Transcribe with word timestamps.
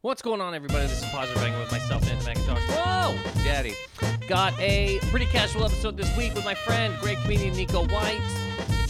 What's 0.00 0.22
going 0.22 0.40
on, 0.40 0.54
everybody? 0.54 0.86
This 0.86 1.02
is 1.02 1.10
Positive 1.10 1.42
Banging 1.42 1.58
with 1.58 1.72
myself, 1.72 2.08
Anthony 2.08 2.36
McIntosh. 2.36 2.60
Whoa, 2.68 3.42
Daddy. 3.42 3.74
Got 4.28 4.56
a 4.60 5.00
pretty 5.10 5.26
casual 5.26 5.64
episode 5.64 5.96
this 5.96 6.16
week 6.16 6.34
with 6.34 6.44
my 6.44 6.54
friend, 6.54 6.94
great 7.00 7.18
comedian 7.18 7.56
Nico 7.56 7.84
White. 7.88 8.20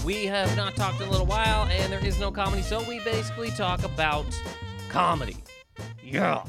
We 0.05 0.27
have 0.27 0.55
not 0.55 0.77
talked 0.77 1.01
in 1.01 1.09
a 1.09 1.11
little 1.11 1.25
while, 1.25 1.67
and 1.71 1.91
there 1.91 2.05
is 2.05 2.21
no 2.21 2.31
comedy, 2.31 2.61
so 2.61 2.87
we 2.87 3.01
basically 3.05 3.49
talk 3.53 3.85
about 3.85 4.27
comedy. 4.91 5.39
Yeah. 6.05 6.45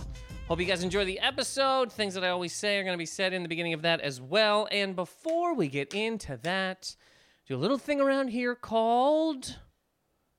Hope 0.50 0.60
you 0.60 0.66
guys 0.66 0.84
enjoy 0.84 1.06
the 1.06 1.20
episode. 1.20 1.90
Things 1.90 2.14
that 2.16 2.26
I 2.26 2.30
always 2.30 2.52
say 2.52 2.80
are 2.80 2.84
going 2.84 2.96
to 2.96 2.98
be 2.98 3.06
said 3.06 3.32
in 3.32 3.44
the 3.44 3.50
beginning 3.50 3.72
of 3.72 3.84
that 3.84 4.02
as 4.02 4.20
well. 4.20 4.68
And 4.74 4.94
before 4.94 5.54
we 5.54 5.70
get 5.70 5.94
into 5.94 6.36
that, 6.44 6.98
do 7.48 7.56
a 7.56 7.58
little 7.58 7.78
thing 7.78 8.02
around 8.02 8.28
here 8.28 8.56
called 8.56 9.58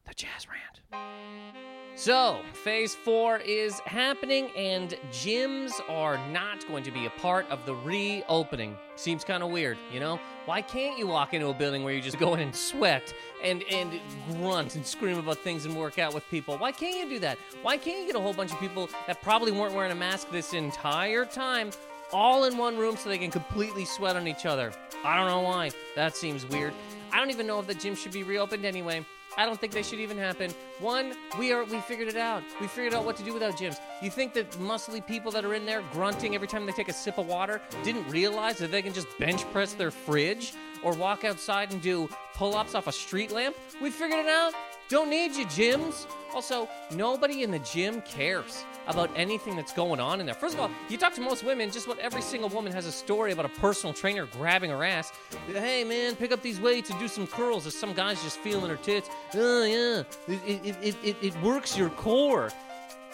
the 0.07 0.13
Jazz 0.13 0.47
Rant. 0.47 1.80
So, 2.01 2.41
phase 2.55 2.95
four 2.95 3.37
is 3.41 3.79
happening, 3.81 4.51
and 4.57 4.97
gyms 5.13 5.71
are 5.87 6.17
not 6.29 6.67
going 6.67 6.83
to 6.85 6.91
be 6.91 7.05
a 7.05 7.11
part 7.11 7.47
of 7.51 7.67
the 7.67 7.75
reopening. 7.75 8.75
Seems 8.97 9.23
kind 9.23 9.43
of 9.43 9.51
weird, 9.51 9.77
you 9.93 10.01
know? 10.01 10.19
Why 10.47 10.63
can't 10.63 10.99
you 10.99 11.07
walk 11.07 11.35
into 11.35 11.49
a 11.49 11.53
building 11.53 11.85
where 11.85 11.93
you 11.93 12.01
just 12.01 12.19
go 12.19 12.33
in 12.33 12.41
and 12.41 12.57
sweat 12.57 13.13
and, 13.45 13.63
and 13.71 14.01
grunt 14.31 14.77
and 14.77 14.87
scream 14.87 15.19
about 15.19 15.41
things 15.41 15.67
and 15.67 15.77
work 15.77 15.99
out 15.99 16.15
with 16.15 16.27
people? 16.31 16.57
Why 16.57 16.73
can't 16.73 16.97
you 16.97 17.07
do 17.07 17.19
that? 17.19 17.37
Why 17.61 17.77
can't 17.77 18.01
you 18.01 18.07
get 18.07 18.17
a 18.17 18.21
whole 18.21 18.33
bunch 18.33 18.51
of 18.51 18.59
people 18.61 18.89
that 19.07 19.21
probably 19.21 19.53
weren't 19.53 19.75
wearing 19.75 19.93
a 19.93 19.95
mask 19.95 20.31
this 20.31 20.55
entire 20.55 21.27
time 21.27 21.71
all 22.15 22.45
in 22.45 22.57
one 22.57 22.79
room 22.79 22.97
so 22.97 23.11
they 23.11 23.19
can 23.19 23.31
completely 23.31 23.85
sweat 23.85 24.17
on 24.17 24.27
each 24.27 24.47
other? 24.47 24.73
I 25.05 25.19
don't 25.19 25.27
know 25.27 25.43
why. 25.43 25.73
That 25.97 26.17
seems 26.17 26.47
weird. 26.47 26.73
I 27.13 27.19
don't 27.19 27.29
even 27.29 27.47
know 27.47 27.61
if 27.61 27.67
the 27.67 27.75
gym 27.75 27.95
should 27.95 28.13
be 28.13 28.23
reopened 28.23 28.65
anyway. 28.65 29.05
I 29.37 29.47
don't 29.47 29.61
think 29.61 29.73
they 29.73 29.83
should 29.83 30.01
even 30.01 30.19
happen. 30.19 30.51
One, 30.81 31.15
we 31.39 31.53
are 31.53 31.65
we 31.65 31.81
figured 31.81 32.09
it 32.09 32.17
out. 32.17 32.43
We 32.61 32.67
figured 32.67 32.95
out 32.95 33.05
what 33.05 33.17
to 33.17 33.23
do 33.23 33.33
without 33.33 33.57
gyms. 33.57 33.79
You 34.03 34.11
think 34.11 34.33
that 34.35 34.51
muscly 34.53 35.07
people 35.07 35.31
that 35.33 35.45
are 35.45 35.55
in 35.55 35.67
there 35.67 35.83
grunting 35.93 36.35
every 36.35 36.49
time 36.49 36.67
they 36.67 36.73
take 36.73 36.89
a 36.89 36.93
sip 36.93 37.19
of 37.19 37.27
water 37.27 37.61
didn't 37.85 38.09
realize 38.09 38.59
that 38.59 38.71
they 38.71 38.83
can 38.83 38.93
just 38.93 39.07
bench 39.19 39.45
press 39.53 39.73
their 39.75 39.91
fridge 39.91 40.53
or 40.83 40.95
walk 40.95 41.25
outside 41.25 41.73
and 41.73 41.81
do 41.81 42.09
pull-ups 42.35 42.75
off 42.75 42.87
a 42.87 42.93
street 42.93 43.31
lamp? 43.31 43.57
We 43.81 43.91
figured 43.91 44.21
it 44.21 44.29
out. 44.29 44.53
Don't 44.89 45.11
need 45.11 45.37
you, 45.37 45.47
gyms. 45.47 46.07
Also, 46.35 46.69
nobody 46.91 47.43
in 47.43 47.51
the 47.51 47.59
gym 47.61 48.03
cares 48.03 48.65
about 48.87 49.11
anything 49.17 49.57
that's 49.57 49.73
going 49.73 50.01
on 50.01 50.21
in 50.21 50.27
there. 50.27 50.35
First 50.35 50.55
of 50.55 50.61
all, 50.61 50.71
you 50.89 50.97
talk 50.97 51.15
to 51.15 51.21
most 51.21 51.45
women, 51.45 51.71
just 51.71 51.87
about 51.87 51.99
every 51.99 52.23
single 52.23 52.49
woman 52.49 52.73
has 52.73 52.87
a 52.87 52.93
story 52.93 53.33
about 53.33 53.45
a 53.45 53.61
personal 53.61 53.93
trainer 53.93 54.27
grabbing 54.27 54.71
her 54.71 54.85
ass. 54.85 55.13
Hey, 55.49 55.85
man, 55.85 56.17
pick 56.17 56.33
up 56.33 56.43
these 56.43 56.61
weights 56.61 56.91
and 56.91 56.99
do 56.99 57.09
some 57.09 57.27
curls. 57.27 57.67
Or 57.67 57.71
some 57.71 57.93
guy's 57.93 58.23
just 58.23 58.39
feeling 58.39 58.71
her 58.71 58.77
tits. 58.77 59.09
Oh, 59.35 59.65
yeah, 59.65 60.03
it, 60.29 60.65
it, 60.65 60.77
it, 60.83 60.97
it, 61.03 61.17
it 61.23 61.43
works 61.43 61.77
your 61.77 61.91
core. 61.91 62.51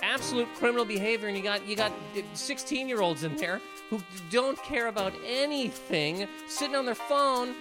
Absolute 0.03 0.49
criminal 0.57 0.85
behavior, 0.85 1.29
and 1.29 1.37
you 1.37 1.43
got 1.43 1.67
you 1.67 1.75
got 1.75 1.91
16 2.35 2.87
year 2.87 3.01
olds 3.01 3.25
in 3.25 3.35
there 3.37 3.63
who 3.89 3.99
don't 4.31 4.63
care 4.63 4.89
about 4.89 5.15
anything, 5.25 6.29
sitting 6.49 6.77
on 6.77 6.85
their 6.85 6.95
phone 6.95 7.55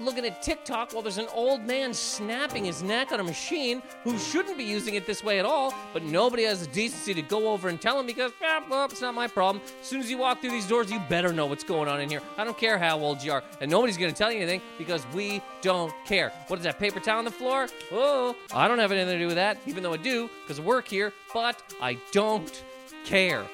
looking 0.00 0.24
at 0.24 0.42
TikTok 0.42 0.92
while 0.92 1.02
there's 1.02 1.18
an 1.18 1.28
old 1.32 1.62
man 1.62 1.92
snapping 1.92 2.64
his 2.64 2.82
neck 2.82 3.12
on 3.12 3.20
a 3.20 3.24
machine 3.24 3.82
who 4.04 4.18
shouldn't 4.18 4.56
be 4.56 4.64
using 4.64 4.94
it 4.94 5.06
this 5.06 5.22
way 5.22 5.38
at 5.38 5.44
all, 5.44 5.74
but 5.92 6.02
nobody 6.02 6.44
has 6.44 6.66
the 6.66 6.72
decency 6.72 7.14
to 7.14 7.22
go 7.22 7.52
over 7.52 7.68
and 7.68 7.80
tell 7.80 7.98
him 7.98 8.06
because, 8.06 8.32
eh, 8.42 8.60
well, 8.70 8.84
it's 8.86 9.00
not 9.00 9.14
my 9.14 9.26
problem. 9.26 9.62
As 9.80 9.86
soon 9.86 10.00
as 10.00 10.10
you 10.10 10.18
walk 10.18 10.40
through 10.40 10.50
these 10.50 10.66
doors, 10.66 10.90
you 10.90 11.00
better 11.08 11.32
know 11.32 11.46
what's 11.46 11.64
going 11.64 11.88
on 11.88 12.00
in 12.00 12.08
here. 12.08 12.22
I 12.36 12.44
don't 12.44 12.56
care 12.56 12.78
how 12.78 12.98
old 12.98 13.22
you 13.22 13.32
are, 13.32 13.42
and 13.60 13.70
nobody's 13.70 13.96
going 13.96 14.12
to 14.12 14.16
tell 14.16 14.30
you 14.30 14.38
anything 14.38 14.60
because 14.78 15.06
we 15.14 15.42
don't 15.62 15.92
care. 16.04 16.32
What 16.48 16.58
is 16.58 16.64
that, 16.64 16.78
paper 16.78 17.00
towel 17.00 17.18
on 17.18 17.24
the 17.24 17.30
floor? 17.30 17.68
Oh, 17.92 18.36
I 18.54 18.68
don't 18.68 18.78
have 18.78 18.92
anything 18.92 19.14
to 19.14 19.18
do 19.18 19.26
with 19.26 19.36
that, 19.36 19.58
even 19.66 19.82
though 19.82 19.92
I 19.92 19.98
do 19.98 20.30
because 20.42 20.58
I 20.58 20.62
work 20.62 20.88
here, 20.88 21.12
but 21.32 21.62
I 21.80 21.98
don't 22.12 22.64
care. 23.04 23.44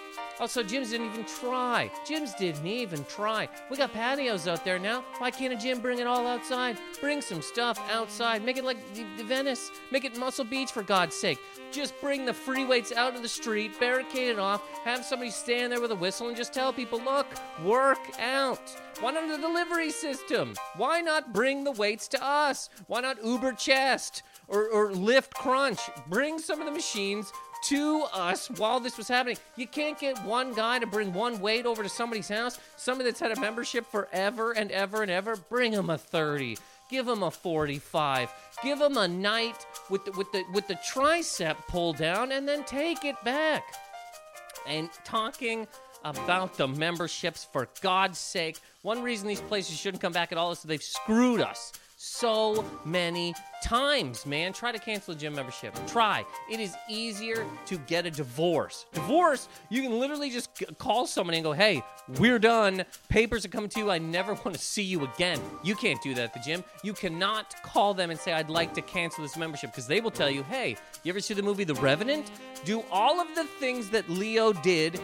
Also, 0.41 0.63
gyms 0.63 0.91
didn't 0.91 1.07
even 1.13 1.25
try. 1.25 1.91
Gyms 2.05 2.37
didn't 2.37 2.67
even 2.67 3.05
try. 3.05 3.49
We 3.71 3.77
got 3.77 3.93
patios 3.93 4.49
out 4.49 4.65
there 4.65 4.79
now. 4.79 5.05
Why 5.19 5.31
can't 5.31 5.53
a 5.53 5.57
gym 5.57 5.81
bring 5.81 6.01
it 6.01 6.07
all 6.07 6.27
outside? 6.27 6.79
Bring 7.01 7.21
some 7.23 7.41
stuff 7.41 7.81
outside. 7.91 8.45
Make 8.45 8.57
it 8.57 8.65
like 8.65 8.79
Venice. 9.19 9.71
Make 9.91 10.05
it 10.05 10.19
Muscle 10.19 10.45
Beach, 10.45 10.73
for 10.73 10.83
God's 10.83 11.15
sake. 11.15 11.39
Just 11.71 11.95
bring 12.01 12.25
the 12.25 12.33
free 12.33 12.65
weights 12.65 12.93
out 12.93 13.15
of 13.15 13.23
the 13.23 13.29
street, 13.29 13.79
barricade 13.79 14.31
it 14.31 14.39
off, 14.39 14.63
have 14.85 15.05
somebody 15.05 15.31
stand 15.31 15.73
there 15.73 15.81
with 15.81 15.93
a 15.93 15.97
whistle 15.97 16.29
and 16.29 16.37
just 16.37 16.53
tell 16.53 16.73
people, 16.73 17.01
look, 17.01 17.27
work 17.65 17.99
out. 18.19 18.77
Why 19.01 19.11
not 19.13 19.25
a 19.25 19.41
delivery 19.41 19.91
system? 19.91 20.55
Why 20.77 21.01
not 21.01 21.33
bring 21.33 21.65
the 21.65 21.73
weights 21.73 22.07
to 22.09 22.25
us? 22.25 22.71
Why 22.87 23.01
not 23.01 23.25
Uber 23.25 23.53
Chest 23.53 24.23
or, 24.47 24.69
or 24.69 24.93
Lift 24.93 25.35
Crunch? 25.35 25.81
Bring 26.09 26.39
some 26.39 26.61
of 26.61 26.67
the 26.67 26.73
machines 26.73 27.33
to 27.65 28.05
us 28.13 28.49
while 28.57 28.81
this 28.81 28.97
was 28.97 29.09
happening. 29.09 29.37
You 29.57 29.67
can't 29.67 29.99
get 29.99 30.23
one 30.25 30.55
guy 30.55 30.79
to 30.79 30.87
bring 30.87 31.13
one 31.13 31.41
weight 31.41 31.67
over 31.67 31.83
to 31.83 31.89
somebody's 31.89 32.29
house, 32.29 32.59
somebody 32.77 33.11
that's 33.11 33.21
had 33.21 33.37
a 33.37 33.41
membership 33.41 33.87
forever 33.91 34.53
and 34.53 34.71
ever 34.71 35.03
and 35.03 35.11
ever. 35.11 35.37
Bring 35.37 35.73
him 35.73 35.91
a 35.91 35.99
30. 35.99 36.59
Give 36.91 37.09
him 37.09 37.23
a 37.23 37.31
45. 37.31 38.33
Give 38.63 38.81
him 38.81 38.97
a 38.97 39.09
night 39.09 39.67
with 39.89 40.05
the, 40.05 40.13
with 40.13 40.31
the 40.33 40.45
with 40.53 40.69
the 40.69 40.75
tricep 40.75 41.57
pull 41.69 41.93
down 41.93 42.33
and 42.33 42.47
then 42.47 42.65
take 42.65 43.05
it 43.05 43.17
back. 43.25 43.65
And 44.67 44.91
talking 45.05 45.67
about 46.05 46.57
the 46.57 46.69
memberships 46.69 47.47
for 47.51 47.69
God's 47.81 48.19
sake, 48.19 48.59
one 48.83 49.03
reason 49.03 49.27
these 49.27 49.41
places 49.41 49.79
shouldn't 49.79 50.03
come 50.03 50.13
back 50.13 50.33
at 50.33 50.39
all 50.39 50.53
is 50.53 50.63
they've 50.63 50.83
screwed 50.83 51.41
us 51.41 51.73
so 52.05 52.65
many 52.85 53.35
times, 53.63 54.27
man. 54.27 54.53
Try 54.53 54.73
to 54.73 54.79
cancel 54.79 55.15
a 55.15 55.17
gym 55.17 55.35
membership. 55.35 55.75
Try. 55.87 56.25
It 56.51 56.61
is 56.61 56.75
easier 56.89 57.47
to 57.67 57.79
get 57.79 58.05
a 58.05 58.11
divorce. 58.11 58.85
Divorce, 58.93 59.49
you 59.71 59.81
can 59.83 59.99
literally 59.99 60.31
just 60.31 60.51
call 60.79 61.07
somebody 61.07 61.39
and 61.39 61.45
go, 61.45 61.53
hey, 61.53 61.83
we're 62.19 62.39
done. 62.39 62.85
Papers 63.09 63.47
are 63.47 63.49
coming 63.49 63.71
to 63.71 63.81
you. 63.81 63.91
I 63.91 63.99
never 63.99 64.35
want 64.45 64.55
to 64.55 64.59
see 64.59 64.83
you 64.83 65.05
again. 65.05 65.41
You 65.63 65.75
can't 65.75 66.01
do 66.03 66.15
that 66.15 66.25
at 66.25 66.35
the 66.35 66.41
gym. 66.41 66.63
You 66.83 66.93
cannot 66.93 67.63
call 67.63 67.95
them 67.95 68.11
and 68.11 68.21
say, 68.21 68.33
I'd 68.33 68.51
like 68.51 68.75
to 68.75 68.83
cancel 68.83 69.23
this 69.23 69.37
membership 69.37 69.71
because 69.71 69.87
they 69.87 70.01
will 70.01 70.11
tell 70.11 70.31
you, 70.31 70.43
hey, 70.43 70.77
you 71.03 71.11
ever 71.11 71.21
see 71.21 71.35
the 71.35 71.43
movie 71.43 71.65
The 71.65 71.75
Revenant? 71.75 72.31
Do 72.65 72.85
all 72.91 73.21
of 73.21 73.35
the 73.35 73.45
things 73.45 73.89
that 73.91 74.09
Leo 74.11 74.53
did 74.53 75.01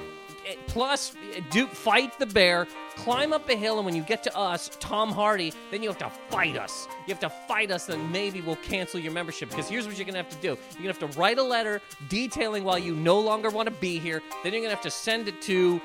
Eh, 0.47 0.55
plus 0.67 1.15
eh, 1.35 1.41
do 1.51 1.67
fight 1.67 2.19
the 2.19 2.27
bear, 2.27 2.67
climb 2.97 3.33
up 3.33 3.49
a 3.49 3.57
hill, 3.57 3.77
and 3.77 3.85
when 3.85 3.95
you 3.95 4.03
get 4.03 4.23
to 4.23 4.37
us, 4.37 4.71
Tom 4.81 5.11
Hardy, 5.11 5.53
then 5.71 5.83
you 5.83 5.89
have 5.89 5.99
to 5.99 6.11
fight 6.31 6.57
us. 6.57 6.87
You 7.07 7.15
have 7.15 7.21
to 7.21 7.31
fight 7.49 7.71
us, 7.71 7.89
and 7.89 8.11
maybe 8.11 8.41
we'll 8.41 8.57
cancel 8.57 9.01
your 9.01 9.13
membership. 9.13 9.51
Because 9.51 9.69
here's 9.69 9.87
what 9.87 9.97
you're 9.97 10.07
gonna 10.07 10.19
have 10.19 10.31
to 10.31 10.37
do: 10.37 10.49
you're 10.49 10.93
gonna 10.93 10.99
have 10.99 11.13
to 11.13 11.19
write 11.19 11.39
a 11.39 11.43
letter 11.43 11.81
detailing 12.09 12.65
why 12.65 12.79
you 12.79 12.95
no 12.95 13.19
longer 13.19 13.51
want 13.51 13.69
to 13.69 13.75
be 13.75 13.99
here. 13.99 14.23
Then 14.43 14.53
you're 14.53 14.63
gonna 14.63 14.75
have 14.75 14.83
to 14.83 14.91
send 14.91 15.29
it 15.29 15.41
to 15.43 15.81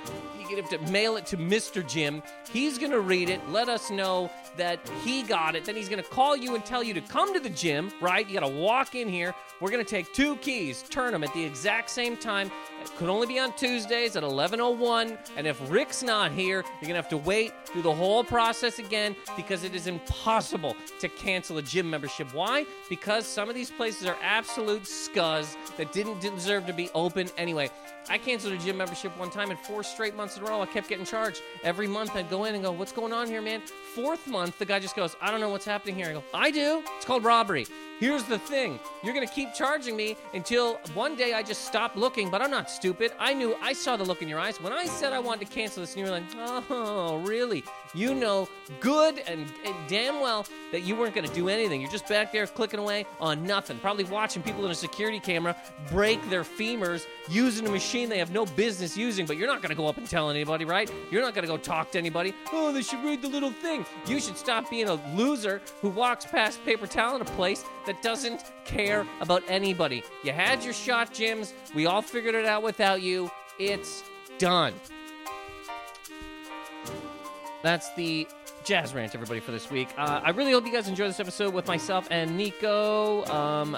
you 0.49 0.57
have 0.57 0.69
to 0.69 0.91
mail 0.91 1.17
it 1.17 1.25
to 1.27 1.37
Mr. 1.37 1.85
Jim. 1.85 2.21
He's 2.51 2.77
to 2.77 2.99
read 2.99 3.29
it, 3.29 3.41
let 3.49 3.69
us 3.69 3.89
know 3.89 4.29
that 4.57 4.79
he 5.03 5.23
got 5.23 5.55
it. 5.55 5.65
Then 5.65 5.75
he's 5.75 5.89
going 5.89 6.01
to 6.01 6.09
call 6.09 6.35
you 6.35 6.55
and 6.55 6.65
tell 6.65 6.83
you 6.83 6.93
to 6.93 7.01
come 7.01 7.33
to 7.33 7.39
the 7.39 7.49
gym, 7.49 7.91
right? 8.01 8.27
You 8.27 8.39
got 8.39 8.47
to 8.47 8.53
walk 8.53 8.95
in 8.95 9.07
here. 9.07 9.33
We're 9.59 9.71
going 9.71 9.83
to 9.83 9.89
take 9.89 10.13
two 10.13 10.35
keys, 10.37 10.83
turn 10.89 11.13
them 11.13 11.23
at 11.23 11.33
the 11.33 11.43
exact 11.43 11.89
same 11.89 12.17
time. 12.17 12.51
It 12.81 12.91
could 12.97 13.09
only 13.09 13.25
be 13.25 13.39
on 13.39 13.55
Tuesdays 13.55 14.15
at 14.15 14.23
11:01, 14.23 15.17
and 15.37 15.47
if 15.47 15.59
Rick's 15.71 16.03
not 16.03 16.31
here, 16.31 16.57
you're 16.57 16.81
going 16.81 16.89
to 16.89 16.95
have 16.95 17.09
to 17.09 17.17
wait 17.17 17.51
through 17.65 17.81
the 17.81 17.93
whole 17.93 18.23
process 18.23 18.77
again 18.79 19.15
because 19.35 19.63
it 19.63 19.73
is 19.73 19.87
impossible 19.87 20.75
to 20.99 21.09
cancel 21.09 21.57
a 21.57 21.61
gym 21.61 21.89
membership. 21.89 22.31
Why? 22.33 22.65
Because 22.89 23.25
some 23.25 23.49
of 23.49 23.55
these 23.55 23.71
places 23.71 24.05
are 24.07 24.17
absolute 24.21 24.83
scuzz 24.83 25.55
that 25.77 25.91
didn't 25.93 26.19
deserve 26.19 26.67
to 26.67 26.73
be 26.73 26.89
open 26.93 27.29
anyway. 27.37 27.71
I 28.07 28.19
canceled 28.19 28.53
a 28.53 28.57
gym 28.57 28.77
membership 28.77 29.17
one 29.17 29.31
time, 29.31 29.49
and 29.49 29.57
four 29.57 29.81
straight 29.81 30.15
months 30.15 30.37
in 30.37 30.43
a 30.43 30.45
row, 30.45 30.61
I 30.61 30.67
kept 30.67 30.87
getting 30.87 31.05
charged. 31.05 31.41
Every 31.63 31.87
month, 31.87 32.15
I'd 32.15 32.29
go 32.29 32.43
in 32.43 32.53
and 32.53 32.63
go, 32.63 32.71
"What's 32.71 32.91
going 32.91 33.13
on 33.13 33.27
here, 33.27 33.41
man?" 33.41 33.63
Fourth 33.95 34.27
month, 34.27 34.44
the 34.57 34.65
guy 34.65 34.79
just 34.79 34.95
goes, 34.95 35.15
"I 35.21 35.31
don't 35.31 35.39
know 35.39 35.49
what's 35.49 35.65
happening 35.65 35.95
here." 35.95 36.07
I 36.07 36.13
go, 36.13 36.23
"I 36.33 36.51
do. 36.51 36.83
It's 36.97 37.05
called 37.05 37.23
robbery." 37.23 37.67
Here's 37.99 38.23
the 38.23 38.37
thing 38.37 38.79
you're 39.03 39.13
going 39.13 39.25
to 39.25 39.33
keep 39.33 39.53
charging 39.53 39.95
me 39.95 40.17
until 40.33 40.75
one 40.93 41.15
day 41.15 41.33
I 41.33 41.41
just 41.41 41.65
stop 41.65 41.95
looking, 41.95 42.29
but 42.29 42.41
I'm 42.41 42.51
not 42.51 42.69
stupid. 42.69 43.13
I 43.19 43.33
knew, 43.33 43.55
I 43.61 43.71
saw 43.71 43.95
the 43.95 44.03
look 44.03 44.21
in 44.21 44.27
your 44.27 44.39
eyes. 44.39 44.59
When 44.59 44.73
I 44.73 44.85
said 44.85 45.13
I 45.13 45.19
wanted 45.19 45.47
to 45.47 45.53
cancel 45.53 45.81
this, 45.81 45.95
and 45.95 46.05
you 46.05 46.11
were 46.11 46.19
like, 46.19 46.23
oh, 46.69 47.17
really? 47.25 47.63
You 47.93 48.13
know 48.13 48.49
good 48.81 49.19
and, 49.27 49.45
and 49.63 49.75
damn 49.87 50.19
well 50.19 50.45
that 50.71 50.81
you 50.81 50.95
weren't 50.95 51.15
going 51.15 51.27
to 51.27 51.33
do 51.33 51.47
anything. 51.47 51.79
You're 51.79 51.91
just 51.91 52.09
back 52.09 52.33
there 52.33 52.45
clicking 52.47 52.79
away 52.79 53.05
on 53.21 53.45
nothing, 53.45 53.77
probably 53.77 54.03
watching 54.03 54.41
people 54.43 54.65
in 54.65 54.71
a 54.71 54.75
security 54.75 55.19
camera 55.19 55.55
break 55.89 56.27
their 56.29 56.43
femurs 56.43 57.05
using 57.29 57.65
a 57.67 57.71
machine 57.71 58.09
they 58.09 58.17
have 58.17 58.31
no 58.31 58.45
business 58.45 58.97
using, 58.97 59.25
but 59.25 59.37
you're 59.37 59.47
not 59.47 59.61
going 59.61 59.69
to 59.69 59.75
go 59.75 59.87
up 59.87 59.97
and 59.97 60.09
tell 60.09 60.29
anybody, 60.29 60.65
right? 60.65 60.91
You're 61.11 61.21
not 61.21 61.33
going 61.33 61.47
to 61.47 61.51
go 61.51 61.57
talk 61.57 61.91
to 61.91 61.97
anybody. 61.97 62.33
Oh, 62.51 62.73
they 62.73 62.81
should 62.81 63.03
read 63.03 63.21
the 63.21 63.29
little 63.29 63.51
thing. 63.51 63.85
You 64.07 64.19
should 64.19 64.37
stop 64.37 64.69
being 64.69 64.89
a 64.89 64.95
loser 65.15 65.61
who 65.81 65.89
walks 65.89 66.25
past 66.25 66.63
paper 66.65 66.87
towel 66.87 67.15
in 67.15 67.21
a 67.21 67.25
place 67.25 67.63
that 67.85 68.01
doesn't 68.01 68.43
care 68.65 69.05
about 69.21 69.43
anybody. 69.47 70.03
You 70.23 70.31
had 70.31 70.63
your 70.63 70.73
shot, 70.73 71.13
Jims. 71.13 71.53
We 71.73 71.85
all 71.85 72.01
figured 72.01 72.35
it 72.35 72.45
out 72.45 72.63
without 72.63 73.01
you. 73.01 73.29
It's 73.59 74.03
done. 74.37 74.73
That's 77.63 77.93
the 77.95 78.27
jazz 78.63 78.93
rant, 78.93 79.15
everybody, 79.15 79.39
for 79.39 79.51
this 79.51 79.71
week. 79.71 79.89
Uh, 79.97 80.21
I 80.23 80.31
really 80.31 80.51
hope 80.51 80.65
you 80.65 80.71
guys 80.71 80.87
enjoy 80.87 81.07
this 81.07 81.19
episode 81.19 81.53
with 81.53 81.67
myself 81.67 82.07
and 82.11 82.37
Nico. 82.37 83.25
Um, 83.25 83.77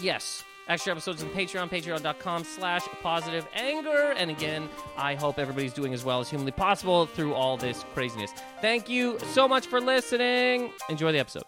yes, 0.00 0.44
extra 0.68 0.92
episodes 0.92 1.22
on 1.22 1.30
Patreon, 1.30 1.68
patreon.com 1.68 2.44
slash 2.44 2.82
positive 3.02 3.46
anger. 3.54 4.14
And 4.16 4.30
again, 4.30 4.68
I 4.96 5.14
hope 5.14 5.38
everybody's 5.38 5.72
doing 5.72 5.94
as 5.94 6.04
well 6.04 6.20
as 6.20 6.28
humanly 6.28 6.52
possible 6.52 7.06
through 7.06 7.34
all 7.34 7.56
this 7.56 7.84
craziness. 7.94 8.30
Thank 8.60 8.88
you 8.88 9.18
so 9.32 9.48
much 9.48 9.66
for 9.66 9.80
listening. 9.80 10.70
Enjoy 10.88 11.10
the 11.10 11.18
episode. 11.18 11.44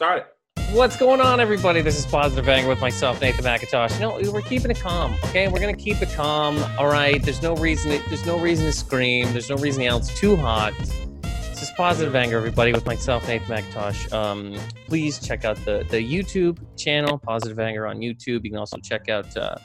Start 0.00 0.24
it. 0.56 0.74
What's 0.74 0.96
going 0.96 1.20
on, 1.20 1.40
everybody? 1.40 1.82
This 1.82 1.98
is 1.98 2.06
Positive 2.06 2.48
Anger 2.48 2.70
with 2.70 2.80
myself, 2.80 3.20
Nathan 3.20 3.44
McIntosh. 3.44 3.92
You 3.92 4.00
know, 4.00 4.32
we're 4.32 4.40
keeping 4.40 4.70
it 4.70 4.80
calm, 4.80 5.14
okay? 5.24 5.46
We're 5.46 5.60
gonna 5.60 5.76
keep 5.76 6.00
it 6.00 6.08
calm. 6.14 6.56
All 6.78 6.86
right. 6.86 7.22
There's 7.22 7.42
no 7.42 7.54
reason. 7.56 7.90
To, 7.90 8.08
there's 8.08 8.24
no 8.24 8.38
reason 8.38 8.64
to 8.64 8.72
scream. 8.72 9.30
There's 9.32 9.50
no 9.50 9.56
reason 9.56 9.80
to 9.80 9.84
yell. 9.84 9.98
It's 9.98 10.18
too 10.18 10.36
hot. 10.36 10.72
This 10.78 11.60
is 11.60 11.70
Positive 11.76 12.16
Anger, 12.16 12.38
everybody, 12.38 12.72
with 12.72 12.86
myself, 12.86 13.28
Nathan 13.28 13.54
McIntosh. 13.54 14.10
Um, 14.10 14.56
please 14.86 15.18
check 15.18 15.44
out 15.44 15.62
the 15.66 15.84
the 15.90 15.98
YouTube 15.98 16.58
channel, 16.78 17.18
Positive 17.18 17.58
Anger 17.58 17.86
on 17.86 17.98
YouTube. 17.98 18.42
You 18.42 18.52
can 18.52 18.56
also 18.56 18.78
check 18.78 19.10
out 19.10 19.36
uh, 19.36 19.56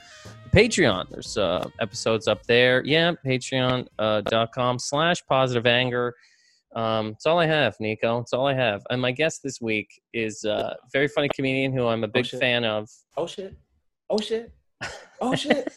Patreon. 0.51 1.11
There's 1.11 1.37
uh, 1.37 1.65
episodes 1.79 2.27
up 2.27 2.45
there. 2.45 2.83
Yeah, 2.83 3.13
Patreon.com 3.25 4.75
uh, 4.75 4.79
slash 4.79 5.25
Positive 5.27 5.65
Anger. 5.65 6.13
Um, 6.75 7.07
it's 7.09 7.25
all 7.25 7.39
I 7.39 7.45
have, 7.45 7.75
Nico. 7.79 8.19
It's 8.19 8.33
all 8.33 8.47
I 8.47 8.53
have. 8.53 8.83
And 8.89 9.01
my 9.01 9.11
guest 9.11 9.41
this 9.43 9.61
week 9.61 9.87
is 10.13 10.43
a 10.43 10.75
very 10.91 11.07
funny 11.07 11.29
comedian 11.33 11.71
who 11.71 11.87
I'm 11.87 12.03
a 12.03 12.07
big 12.07 12.25
shit. 12.25 12.39
fan 12.39 12.65
of. 12.65 12.89
Oh 13.15 13.25
shit. 13.25 13.55
Oh 14.09 14.19
shit. 14.19 14.51
Oh 15.21 15.33
shit. 15.35 15.71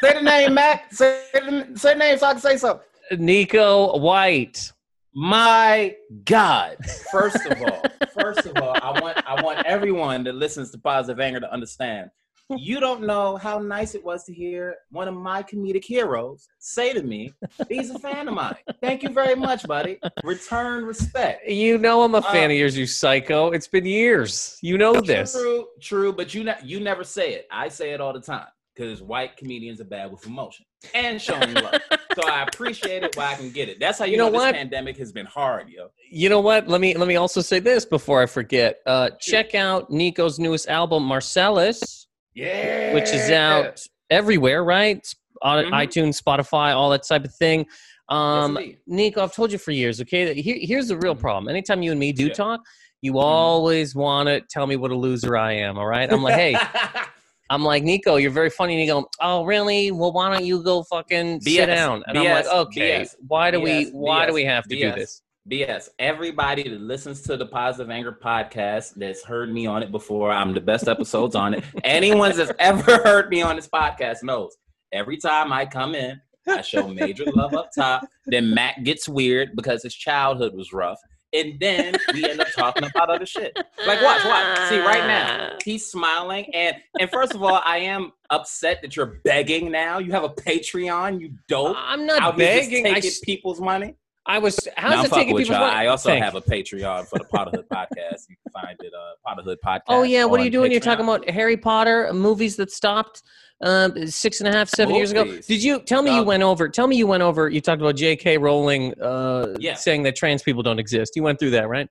say 0.00 0.14
the 0.14 0.22
name, 0.22 0.54
Mac. 0.54 0.92
Say 0.92 1.24
the, 1.34 1.72
say 1.74 1.94
the 1.94 1.98
name 1.98 2.18
so 2.18 2.26
I 2.28 2.32
can 2.32 2.40
say 2.40 2.56
something. 2.56 2.86
Nico 3.18 3.98
White. 3.98 4.72
My 5.12 5.96
God. 6.24 6.76
First 7.10 7.44
of 7.46 7.60
all, 7.62 7.82
first 8.14 8.46
of 8.46 8.56
all, 8.62 8.76
I 8.80 9.00
want 9.00 9.18
I 9.28 9.42
want 9.42 9.66
everyone 9.66 10.22
that 10.24 10.36
listens 10.36 10.70
to 10.70 10.78
Positive 10.78 11.18
Anger 11.18 11.40
to 11.40 11.52
understand. 11.52 12.10
You 12.56 12.80
don't 12.80 13.02
know 13.02 13.36
how 13.36 13.58
nice 13.58 13.94
it 13.94 14.04
was 14.04 14.24
to 14.24 14.32
hear 14.34 14.76
one 14.90 15.06
of 15.08 15.14
my 15.14 15.42
comedic 15.42 15.84
heroes 15.84 16.48
say 16.58 16.92
to 16.92 17.02
me, 17.02 17.32
he's 17.68 17.90
a 17.90 17.98
fan 17.98 18.28
of 18.28 18.34
mine. 18.34 18.56
Thank 18.80 19.02
you 19.02 19.10
very 19.10 19.34
much, 19.36 19.66
buddy. 19.66 19.98
Return 20.24 20.84
respect. 20.84 21.48
You 21.48 21.78
know 21.78 22.02
I'm 22.02 22.14
a 22.14 22.22
fan 22.22 22.50
Uh, 22.50 22.54
of 22.54 22.58
yours, 22.58 22.76
you 22.76 22.86
psycho. 22.86 23.50
It's 23.52 23.68
been 23.68 23.86
years. 23.86 24.58
You 24.62 24.78
know 24.78 25.00
this. 25.00 25.32
True, 25.32 25.66
true, 25.80 26.12
but 26.12 26.34
you 26.34 26.44
ne- 26.44 26.58
you 26.64 26.80
never 26.80 27.04
say 27.04 27.34
it. 27.34 27.46
I 27.50 27.68
say 27.68 27.90
it 27.92 28.00
all 28.00 28.12
the 28.12 28.20
time 28.20 28.46
because 28.74 29.02
white 29.02 29.36
comedians 29.36 29.80
are 29.80 29.84
bad 29.84 30.10
with 30.10 30.26
emotion 30.26 30.64
and 30.94 31.20
showing 31.20 31.52
love. 31.54 31.80
so 32.14 32.28
I 32.28 32.42
appreciate 32.44 33.02
it 33.02 33.16
while 33.16 33.28
I 33.28 33.34
can 33.34 33.50
get 33.50 33.68
it. 33.68 33.78
That's 33.78 33.98
how 33.98 34.04
you, 34.06 34.12
You 34.12 34.18
know, 34.18 34.26
know 34.26 34.32
this 34.32 34.40
what? 34.40 34.54
pandemic 34.54 34.96
has 34.98 35.12
been 35.12 35.26
hard, 35.26 35.68
yo. 35.68 35.88
You 36.10 36.28
know 36.28 36.40
what? 36.40 36.66
Let 36.68 36.80
me 36.80 36.96
let 36.96 37.06
me 37.08 37.16
also 37.16 37.40
say 37.40 37.58
this 37.60 37.84
before 37.84 38.22
I 38.22 38.26
forget. 38.26 38.80
Uh, 38.86 39.10
check 39.20 39.54
out 39.54 39.90
Nico's 39.90 40.38
newest 40.38 40.68
album, 40.68 41.04
Marcellus, 41.04 42.06
Yeah, 42.34 42.92
which 42.92 43.12
is 43.12 43.30
out 43.30 43.80
everywhere, 44.10 44.64
right? 44.64 45.06
On 45.42 45.64
Mhm. 45.64 45.70
iTunes, 45.72 46.20
Spotify, 46.20 46.74
all 46.74 46.90
that 46.90 47.02
type 47.06 47.24
of 47.24 47.34
thing. 47.34 47.66
Um, 48.08 48.58
Yes. 48.60 48.76
Nico, 48.86 49.22
I've 49.22 49.34
told 49.34 49.52
you 49.52 49.58
for 49.58 49.70
years, 49.70 50.00
okay? 50.00 50.24
that 50.24 50.36
Here, 50.36 50.56
here's 50.60 50.88
the 50.88 50.96
real 50.96 51.14
Mhm. 51.14 51.20
problem. 51.20 51.48
Anytime 51.48 51.82
you 51.82 51.90
and 51.92 52.00
me 52.00 52.12
do 52.12 52.26
Yeah. 52.26 52.32
talk, 52.34 52.60
you 53.02 53.12
Mhm. 53.14 53.22
always 53.22 53.94
want 53.94 54.28
to 54.28 54.40
tell 54.50 54.66
me 54.66 54.76
what 54.76 54.90
a 54.90 54.96
loser 54.96 55.36
I 55.36 55.52
am, 55.52 55.78
all 55.78 55.86
right? 55.86 56.10
I'm 56.12 56.22
like, 56.22 56.34
hey, 56.34 56.52
I'm 57.50 57.64
like, 57.64 57.82
Nico, 57.82 58.16
you're 58.16 58.30
very 58.30 58.50
funny. 58.50 58.74
And 58.74 58.82
you 58.82 58.86
go, 58.92 59.08
oh, 59.20 59.44
really? 59.44 59.90
Well, 59.90 60.12
why 60.12 60.30
don't 60.32 60.44
you 60.44 60.62
go 60.62 60.82
fucking 60.84 61.40
sit 61.40 61.66
down? 61.66 62.02
And 62.06 62.18
I'm 62.18 62.26
like, 62.26 62.46
okay, 62.46 63.00
BS, 63.02 63.14
why 63.26 63.50
do 63.50 63.60
we 63.60 63.86
BS, 63.86 63.92
why 63.92 64.26
do 64.26 64.32
we 64.32 64.44
have 64.44 64.64
to 64.68 64.76
do 64.76 64.92
this? 64.92 65.22
BS. 65.48 65.88
Everybody 65.98 66.68
that 66.68 66.80
listens 66.80 67.22
to 67.22 67.36
the 67.36 67.46
Positive 67.46 67.90
Anger 67.90 68.18
podcast 68.22 68.94
that's 68.96 69.24
heard 69.24 69.52
me 69.52 69.66
on 69.66 69.82
it 69.82 69.90
before, 69.90 70.30
I'm 70.30 70.52
the 70.52 70.60
best 70.60 70.88
episodes 70.88 71.34
on 71.34 71.54
it. 71.54 71.64
Anyone 71.84 72.36
that's 72.36 72.52
ever 72.58 72.98
heard 72.98 73.30
me 73.30 73.42
on 73.42 73.56
this 73.56 73.68
podcast 73.68 74.22
knows 74.22 74.56
every 74.92 75.16
time 75.16 75.52
I 75.52 75.66
come 75.66 75.94
in, 75.94 76.20
I 76.46 76.62
show 76.62 76.88
major 76.88 77.24
love 77.34 77.54
up 77.54 77.70
top. 77.74 78.06
Then 78.26 78.54
Matt 78.54 78.84
gets 78.84 79.08
weird 79.08 79.50
because 79.54 79.82
his 79.82 79.94
childhood 79.94 80.54
was 80.54 80.72
rough. 80.72 80.98
And 81.32 81.60
then 81.60 81.94
we 82.12 82.28
end 82.28 82.40
up 82.40 82.48
talking 82.56 82.82
about 82.84 83.08
other 83.08 83.24
shit. 83.26 83.56
Like, 83.86 84.02
watch, 84.02 84.24
watch. 84.24 84.68
See, 84.68 84.80
right 84.80 85.06
now, 85.06 85.56
he's 85.64 85.86
smiling. 85.86 86.52
And 86.52 86.76
and 86.98 87.08
first 87.08 87.34
of 87.34 87.42
all, 87.42 87.60
I 87.64 87.78
am 87.78 88.12
upset 88.30 88.82
that 88.82 88.96
you're 88.96 89.20
begging 89.24 89.70
now. 89.70 89.98
You 89.98 90.10
have 90.10 90.24
a 90.24 90.28
Patreon, 90.28 91.20
you 91.20 91.34
dope. 91.48 91.76
I'm 91.78 92.04
not 92.04 92.20
Out 92.20 92.40
here 92.40 92.58
just 92.58 92.70
begging. 92.70 92.86
I, 92.86 92.94
taking 92.94 93.10
people's 93.22 93.60
money. 93.60 93.94
I 94.26 94.38
was. 94.38 94.58
How's 94.76 94.92
I'm 94.98 95.04
it 95.06 95.08
fucking 95.08 95.22
taking 95.24 95.34
with 95.34 95.48
y'all. 95.48 95.62
I 95.64 95.86
also 95.86 96.10
Thank 96.10 96.22
have 96.22 96.34
a 96.34 96.42
Patreon 96.42 97.06
for 97.08 97.18
the 97.18 97.24
Potterhood 97.24 97.66
podcast. 97.72 98.28
You 98.28 98.36
can 98.44 98.52
find 98.52 98.76
it, 98.80 98.92
uh, 98.92 99.14
Potterhood 99.26 99.56
podcast. 99.64 99.80
Oh 99.88 100.02
yeah, 100.02 100.24
what 100.24 100.40
are 100.40 100.42
you 100.44 100.48
on 100.48 100.52
doing? 100.52 100.72
You're 100.72 100.80
talking 100.80 101.04
about 101.04 101.28
Harry 101.28 101.56
Potter 101.56 102.12
movies 102.12 102.56
that 102.56 102.70
stopped 102.70 103.22
um, 103.62 104.06
six 104.06 104.40
and 104.40 104.48
a 104.48 104.52
half, 104.52 104.68
seven 104.68 104.94
years 104.94 105.10
ago. 105.10 105.24
Did 105.24 105.62
you 105.62 105.80
tell 105.80 106.02
me 106.02 106.14
you 106.14 106.20
Um, 106.20 106.26
went 106.26 106.42
over? 106.42 106.68
Tell 106.68 106.86
me 106.86 106.96
you 106.96 107.06
went 107.06 107.22
over. 107.22 107.48
You 107.48 107.60
talked 107.60 107.80
about 107.80 107.96
J.K. 107.96 108.38
Rowling 108.38 108.94
uh, 109.00 109.54
Yeah. 109.58 109.74
saying 109.74 110.02
that 110.04 110.16
trans 110.16 110.42
people 110.42 110.62
don't 110.62 110.78
exist. 110.78 111.16
You 111.16 111.22
went 111.22 111.38
through 111.38 111.50
that, 111.50 111.68
right? 111.68 111.88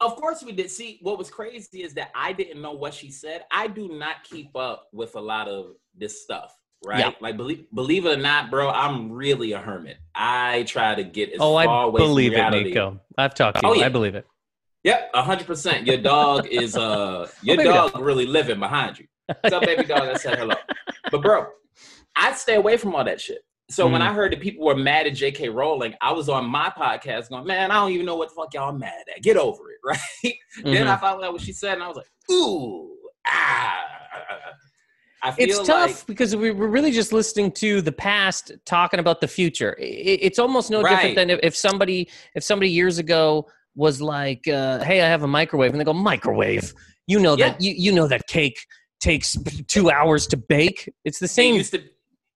Of 0.00 0.16
course 0.16 0.42
we 0.44 0.52
did. 0.52 0.70
See, 0.70 0.98
what 1.02 1.18
was 1.18 1.30
crazy 1.30 1.82
is 1.82 1.94
that 1.94 2.10
I 2.14 2.32
didn't 2.32 2.60
know 2.60 2.72
what 2.72 2.94
she 2.94 3.10
said. 3.10 3.44
I 3.50 3.68
do 3.68 3.88
not 3.88 4.24
keep 4.24 4.54
up 4.56 4.88
with 4.92 5.14
a 5.14 5.20
lot 5.20 5.48
of 5.48 5.74
this 5.96 6.22
stuff, 6.22 6.52
right? 6.86 6.98
Yeah. 7.00 7.10
Like 7.20 7.36
believe 7.36 7.64
believe 7.74 8.06
it 8.06 8.18
or 8.18 8.20
not, 8.20 8.50
bro, 8.50 8.68
I'm 8.70 9.10
really 9.12 9.52
a 9.52 9.58
hermit. 9.58 9.96
I 10.14 10.64
try 10.64 10.94
to 10.94 11.04
get 11.04 11.30
as 11.32 11.38
oh, 11.40 11.54
far 11.54 11.68
I 11.68 11.84
away 11.84 11.98
from 12.00 12.08
believe 12.08 12.32
it. 12.34 12.50
Nico. 12.50 13.00
I've 13.18 13.34
talked 13.34 13.60
to 13.60 13.66
you. 13.66 13.72
Oh, 13.72 13.74
yeah. 13.74 13.86
I 13.86 13.88
believe 13.88 14.14
it. 14.14 14.26
Yep, 14.84 15.14
hundred 15.14 15.46
percent. 15.46 15.86
Your 15.86 15.96
dog 15.96 16.46
is 16.46 16.76
uh 16.76 17.28
your 17.42 17.60
Oh, 17.60 17.64
dog 17.64 17.98
really 18.00 18.26
living 18.26 18.58
behind 18.58 18.98
you. 18.98 19.06
What's 19.40 19.54
up, 19.54 19.64
baby 19.64 19.84
dog? 19.84 20.02
I 20.02 20.14
said 20.14 20.38
hello. 20.38 20.54
But 21.10 21.22
bro, 21.22 21.46
I 22.14 22.32
stay 22.34 22.56
away 22.56 22.76
from 22.76 22.94
all 22.94 23.04
that 23.04 23.20
shit. 23.20 23.38
So 23.70 23.88
when 23.88 24.02
Mm. 24.02 24.08
I 24.10 24.12
heard 24.12 24.32
that 24.32 24.40
people 24.42 24.66
were 24.66 24.76
mad 24.76 25.06
at 25.06 25.14
J.K. 25.14 25.48
Rowling, 25.48 25.94
I 26.02 26.12
was 26.12 26.28
on 26.28 26.44
my 26.44 26.70
podcast 26.76 27.30
going, 27.30 27.46
man, 27.46 27.70
I 27.70 27.76
don't 27.76 27.92
even 27.92 28.04
know 28.04 28.14
what 28.16 28.28
the 28.28 28.34
fuck 28.34 28.52
y'all 28.52 28.72
mad 28.72 29.04
at. 29.16 29.22
Get 29.22 29.38
over 29.38 29.70
it, 29.70 29.78
right? 29.84 30.34
Then 30.62 30.86
Mhm. 30.86 30.90
I 30.90 30.96
found 30.98 31.24
out 31.24 31.32
what 31.32 31.40
she 31.40 31.52
said, 31.52 31.72
and 31.74 31.82
I 31.82 31.88
was 31.88 31.96
like, 31.96 32.06
ooh, 32.30 32.94
ah. 33.26 33.80
It's 35.38 35.58
tough 35.66 35.90
like 35.90 36.06
because 36.06 36.36
we 36.36 36.50
we're 36.50 36.68
really 36.68 36.92
just 36.92 37.12
listening 37.12 37.52
to 37.52 37.80
the 37.80 37.92
past, 37.92 38.52
talking 38.66 39.00
about 39.00 39.20
the 39.20 39.28
future. 39.28 39.76
It's 39.78 40.38
almost 40.38 40.70
no 40.70 40.82
different 40.82 41.14
than 41.16 41.30
if, 41.30 41.56
somebody 41.56 42.08
if 42.34 42.44
somebody 42.44 42.70
years 42.70 42.98
ago 42.98 43.46
was 43.74 44.00
like, 44.00 44.46
uh, 44.48 44.82
"Hey, 44.84 45.02
I 45.02 45.08
have 45.08 45.22
a 45.22 45.26
microwave," 45.26 45.72
and 45.72 45.80
they 45.80 45.84
go, 45.84 45.92
"Microwave." 45.92 46.72
You 47.06 47.20
know 47.20 47.36
that 47.36 47.60
you 47.60 47.74
you 47.76 47.92
know 47.92 48.06
that 48.08 48.26
cake 48.26 48.58
takes 49.00 49.36
two 49.66 49.90
hours 49.90 50.26
to 50.28 50.36
bake. 50.36 50.92
It's 51.04 51.18
the 51.18 51.24
it 51.24 51.28
same. 51.28 51.54
used 51.54 51.72
to 51.72 51.82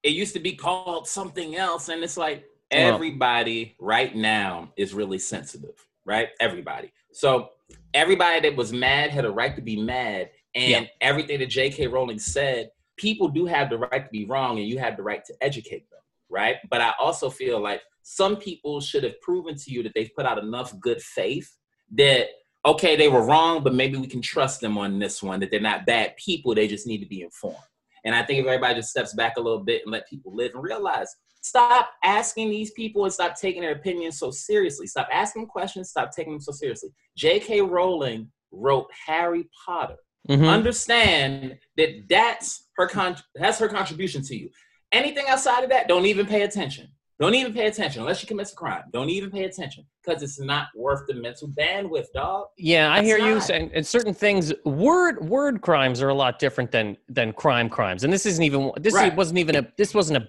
it 0.03 0.13
used 0.13 0.35
to 0.35 0.41
be 0.41 0.53
called 0.53 1.07
something 1.07 1.57
else, 1.57 1.89
and 1.89 2.03
it's 2.03 2.17
like 2.17 2.45
everybody 2.71 3.77
right 3.79 4.15
now 4.15 4.73
is 4.77 4.95
really 4.95 5.19
sensitive, 5.19 5.87
right? 6.05 6.29
Everybody. 6.41 6.93
So 7.13 7.51
everybody 7.95 8.41
that 8.41 8.57
was 8.57 8.73
mad 8.73 9.11
had 9.11 9.25
a 9.25 9.31
right 9.31 9.55
to 9.57 9.63
be 9.63 9.81
mad, 9.81 10.31
and 10.55 10.71
Yeah. 10.71 10.85
everything 11.01 11.41
that 11.41 11.47
J.K. 11.47 11.87
Rowling 11.87 12.19
said, 12.19 12.71
people 12.99 13.29
do 13.29 13.47
have 13.47 13.71
the 13.71 13.79
right 13.79 14.05
to 14.05 14.11
be 14.11 14.27
wrong, 14.27 14.59
and 14.59 14.69
you 14.69 14.79
have 14.79 14.97
the 14.97 15.03
right 15.03 15.25
to 15.25 15.35
educate 15.41 15.89
them, 15.91 16.01
right? 16.29 16.57
But 16.71 16.81
I 16.81 16.93
also 17.01 17.31
feel 17.31 17.61
like 17.61 17.81
some 18.03 18.37
people 18.37 18.81
should 18.81 19.05
have 19.05 19.21
proven 19.21 19.57
to 19.57 19.71
you 19.71 19.83
that 19.83 19.93
they've 19.95 20.15
put 20.15 20.27
out 20.27 20.39
enough 20.39 20.79
good 20.81 21.01
faith 21.01 21.57
that 21.93 22.29
okay, 22.67 22.97
they 22.97 23.09
were 23.09 23.25
wrong, 23.25 23.63
but 23.63 23.75
maybe 23.75 23.97
we 23.97 24.07
can 24.07 24.21
trust 24.21 24.61
them 24.61 24.77
on 24.77 24.99
this 24.99 25.23
one, 25.23 25.41
that 25.41 25.51
they're 25.51 25.61
not 25.61 25.87
bad 25.87 26.17
people, 26.17 26.55
they 26.55 26.69
just 26.69 26.87
need 26.87 26.99
to 26.99 27.07
be 27.07 27.23
informed. 27.23 27.57
And 28.05 28.15
I 28.15 28.23
think 28.23 28.41
if 28.41 28.47
everybody 28.47 28.75
just 28.75 28.91
steps 28.91 29.15
back 29.15 29.37
a 29.37 29.41
little 29.41 29.65
bit 29.65 29.83
and 29.85 29.93
let 29.93 30.09
people 30.09 30.35
live 30.35 30.53
and 30.55 30.63
realize, 30.63 31.15
stop 31.41 31.91
asking 32.05 32.51
these 32.51 32.71
people 32.73 33.05
and 33.05 33.13
stop 33.13 33.39
taking 33.39 33.63
their 33.63 33.73
opinions 33.73 34.19
so 34.19 34.31
seriously. 34.31 34.87
Stop 34.87 35.09
asking 35.13 35.47
questions, 35.47 35.91
stop 35.91 36.11
taking 36.15 36.35
them 36.35 36.41
so 36.41 36.53
seriously. 36.53 36.91
J.K. 37.17 37.63
Rowling 37.63 38.31
wrote 38.51 38.89
Harry 39.07 39.49
Potter. 39.65 39.97
Mhm. 40.29 40.49
Understand 40.49 41.59
that 41.77 42.09
that's 42.09 42.67
her 42.77 42.87
con- 42.89 43.17
that's 43.35 43.59
her 43.59 43.69
contribution 43.69 44.23
to 44.25 44.37
you. 44.37 44.51
Anything 44.93 45.27
outside 45.29 45.65
of 45.65 45.71
that, 45.71 45.89
don't 45.89 46.07
even 46.07 46.27
pay 46.27 46.43
attention. 46.43 46.89
Don't 47.21 47.35
even 47.35 47.53
pay 47.53 47.67
attention 47.67 48.03
unless 48.03 48.19
she 48.21 48.27
commits 48.29 48.53
a 48.53 48.55
crime. 48.55 48.85
Don't 48.93 49.11
even 49.11 49.31
pay 49.31 49.43
attention 49.45 49.85
because 50.05 50.23
it's 50.23 50.39
not 50.39 50.69
worth 50.77 51.03
the 51.09 51.15
mental 51.15 51.49
bandwidth, 51.49 52.07
dog. 52.15 52.47
Yeah, 52.57 52.93
I 52.93 52.99
It's 52.99 53.07
hear 53.09 53.19
you. 53.19 53.35
not. 53.35 53.43
saying 53.43 53.73
And 53.75 53.85
certain 53.85 54.15
things, 54.15 54.53
word 54.65 55.29
word 55.29 55.61
crimes 55.61 56.01
are 56.01 56.11
a 56.11 56.15
lot 56.15 56.39
different 56.39 56.71
than 56.71 56.97
than 57.09 57.33
crime 57.33 57.69
crimes. 57.69 58.05
And 58.05 58.13
this 58.13 58.25
isn't 58.25 58.45
even 58.45 58.71
this 58.77 58.95
Right. 58.95 59.15
wasn't 59.17 59.39
even 59.39 59.57
a 59.57 59.67
this 59.77 59.95
wasn't 59.95 60.23
a 60.25 60.29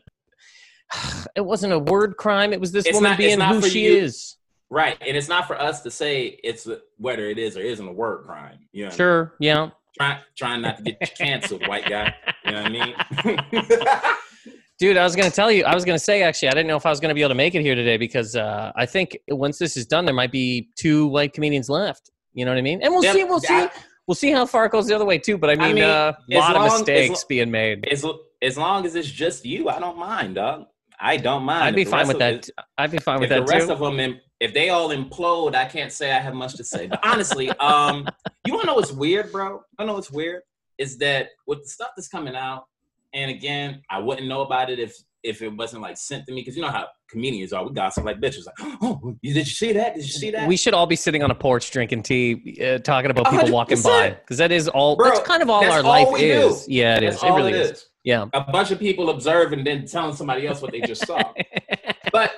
it 1.35 1.41
wasn't 1.41 1.73
a 1.73 1.79
word 1.79 2.17
crime. 2.17 2.53
It 2.53 2.59
was 2.59 2.71
this 2.71 2.85
It's 2.85 2.95
woman 2.95 3.11
not- 3.11 3.17
being 3.17 3.39
who 3.39 3.61
she 3.61 3.85
you. 3.85 3.97
is. 3.97 4.37
Right, 4.71 4.97
and 5.01 5.17
it's 5.17 5.27
not 5.27 5.47
for 5.47 5.59
us 5.59 5.81
to 5.81 5.89
say 5.89 6.39
it's 6.43 6.67
whether 6.97 7.27
it 7.27 7.39
is 7.39 7.57
or 7.57 7.61
isn't 7.61 7.87
a 7.87 7.91
word 7.91 8.25
crime. 8.25 8.67
You 8.71 8.85
know, 8.85 8.91
Sure. 8.91 9.33
Yeah. 9.39 9.71
Trying 9.98 10.19
trying 10.38 10.62
not 10.62 10.77
to 10.77 10.84
get 10.84 11.15
canceled, 11.17 11.67
white 11.67 11.88
guy. 11.89 12.13
You 12.46 12.51
know 12.51 12.63
what 12.63 12.65
I 12.65 13.60
mean? 13.63 14.13
Dude, 14.79 14.96
I 14.96 15.03
was 15.03 15.15
gonna 15.15 15.29
tell 15.29 15.51
you. 15.51 15.65
I 15.65 15.75
was 15.75 15.84
gonna 15.84 16.00
say 16.00 16.24
actually, 16.24 16.48
I 16.48 16.51
didn't 16.51 16.67
know 16.67 16.77
if 16.77 16.86
I 16.86 16.89
was 16.89 17.00
gonna 17.01 17.13
be 17.13 17.22
able 17.22 17.29
to 17.29 17.36
make 17.36 17.53
it 17.53 17.62
here 17.62 17.75
today 17.75 17.98
because 17.98 18.36
uh, 18.38 18.72
I 18.75 18.86
think 18.86 19.17
once 19.27 19.58
this 19.58 19.75
is 19.75 19.86
done, 19.86 20.05
there 20.05 20.13
might 20.15 20.31
be 20.31 20.69
two 20.77 21.08
white 21.08 21.34
comedians 21.34 21.69
left. 21.69 22.10
You 22.34 22.46
know 22.46 22.51
what 22.51 22.58
I 22.58 22.62
mean? 22.62 22.81
And 22.81 22.93
we'll 22.93 23.03
Yep, 23.03 23.13
see. 23.15 23.24
We'll 23.25 23.39
see. 23.41 23.67
We'll 24.08 24.15
see 24.15 24.31
how 24.31 24.46
far 24.46 24.65
it 24.65 24.72
goes 24.72 24.88
the 24.88 24.96
other 24.96 25.05
way 25.05 25.17
too. 25.17 25.38
But 25.38 25.50
I 25.51 25.55
mean, 25.55 25.75
mean, 25.75 25.84
uh, 25.84 26.13
a 26.31 26.36
lot 26.38 26.55
of 26.55 26.62
long- 26.62 26.67
as 26.67 26.79
mistakes 26.79 27.10
lo- 27.22 27.25
being 27.27 27.51
made. 27.51 27.86
As 27.91 28.05
as 28.41 28.58
long 28.58 28.86
as 28.86 28.96
it's 28.96 29.10
just 29.12 29.46
you, 29.46 29.67
I 29.67 29.79
don't 29.79 29.98
mind, 29.98 30.36
dog. 30.36 30.65
I 30.99 31.17
don't 31.17 31.43
mind. 31.43 31.63
I'd 31.63 31.75
be 31.75 31.85
fine 31.85 32.07
with 32.07 32.19
that. 32.19 32.49
it- 32.49 32.49
I'd 32.77 32.91
be 32.91 32.97
fine 32.99 33.19
with 33.19 33.29
that. 33.29 33.39
if 33.39 33.45
the 33.45 33.51
rest 33.53 33.67
too. 33.67 33.73
of 33.73 33.79
them, 33.79 34.19
if 34.39 34.53
they 34.53 34.69
all 34.69 34.89
implode, 34.89 35.55
I 35.55 35.65
can't 35.65 35.91
say 35.91 36.11
I 36.11 36.19
have 36.19 36.33
much 36.33 36.55
to 36.55 36.63
say. 36.63 36.87
But 36.87 36.99
honestly, 37.05 37.49
um, 37.59 38.07
you 38.45 38.53
want 38.53 38.63
to 38.63 38.67
know 38.67 38.75
what's 38.75 38.91
weird, 38.91 39.31
bro? 39.31 39.61
I 39.77 39.85
know 39.85 39.93
what's 39.93 40.11
weird 40.11 40.41
is 40.79 40.97
that 40.97 41.27
with 41.45 41.61
the 41.61 41.67
stuff 41.69 41.89
that's 41.95 42.07
coming 42.07 42.35
out, 42.35 42.65
and 43.13 43.29
again, 43.29 43.81
I 43.89 43.99
wouldn't 43.99 44.27
know 44.27 44.41
about 44.41 44.69
it 44.69 44.79
if 44.79 44.95
if 45.21 45.41
it 45.41 45.49
wasn't 45.49 45.81
like 45.81 45.97
sent 45.97 46.25
to 46.25 46.31
me 46.31 46.39
because 46.41 46.55
you 46.55 46.61
know 46.61 46.69
how 46.69 46.87
comedians 47.09 47.51
are. 47.51 47.65
We 47.67 47.73
gossip 47.73 48.05
like 48.05 48.19
bitches. 48.21 48.45
Like, 48.45 48.77
oh, 48.81 49.15
did 49.21 49.35
you 49.35 49.43
see 49.45 49.73
that? 49.73 49.95
Did 49.95 50.03
you 50.03 50.09
see 50.11 50.31
that? 50.31 50.47
We 50.47 50.55
should 50.55 50.73
all 50.73 50.87
be 50.87 50.95
sitting 50.95 51.21
on 51.21 51.29
a 51.29 51.35
porch 51.35 51.69
drinking 51.71 52.03
tea, 52.03 52.57
uh, 52.63 52.77
talking 52.79 53.11
about 53.11 53.29
people 53.29 53.51
walking 53.51 53.77
100%. 53.77 53.83
by, 53.83 54.09
because 54.11 54.37
that 54.37 54.51
is 54.51 54.69
all. 54.69 54.95
Bro, 54.95 55.09
that's 55.09 55.27
kind 55.27 55.43
of 55.43 55.49
all 55.49 55.63
our 55.69 55.83
life 55.83 56.07
we 56.11 56.19
do. 56.21 56.47
is. 56.47 56.67
Yeah, 56.69 56.97
it 56.97 57.01
That's 57.01 57.17
is. 57.17 57.23
It 57.23 57.27
really 57.27 57.53
it 57.53 57.59
is. 57.59 57.71
is. 57.71 57.88
Yeah. 58.03 58.27
A 58.33 58.41
bunch 58.51 58.71
of 58.71 58.79
people 58.79 59.09
observe 59.09 59.51
and 59.53 59.65
then 59.65 59.85
telling 59.85 60.15
somebody 60.15 60.47
else 60.47 60.61
what 60.61 60.71
they 60.71 60.81
just 60.81 61.05
saw. 61.05 61.21
But 62.11 62.31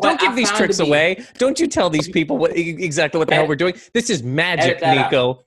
Don't 0.00 0.20
give 0.20 0.32
I 0.32 0.34
these 0.36 0.50
tricks 0.52 0.78
be- 0.78 0.86
away. 0.86 1.24
Don't 1.38 1.58
you 1.58 1.66
tell 1.66 1.90
these 1.90 2.08
people 2.08 2.38
what 2.38 2.56
exactly 2.56 3.18
what 3.18 3.28
the 3.28 3.34
hell 3.34 3.48
we're 3.48 3.56
doing. 3.56 3.74
This 3.92 4.08
is 4.08 4.22
magic, 4.22 4.64
edit 4.76 4.80
that 4.80 4.98
out. 4.98 5.10
Nico. 5.10 5.44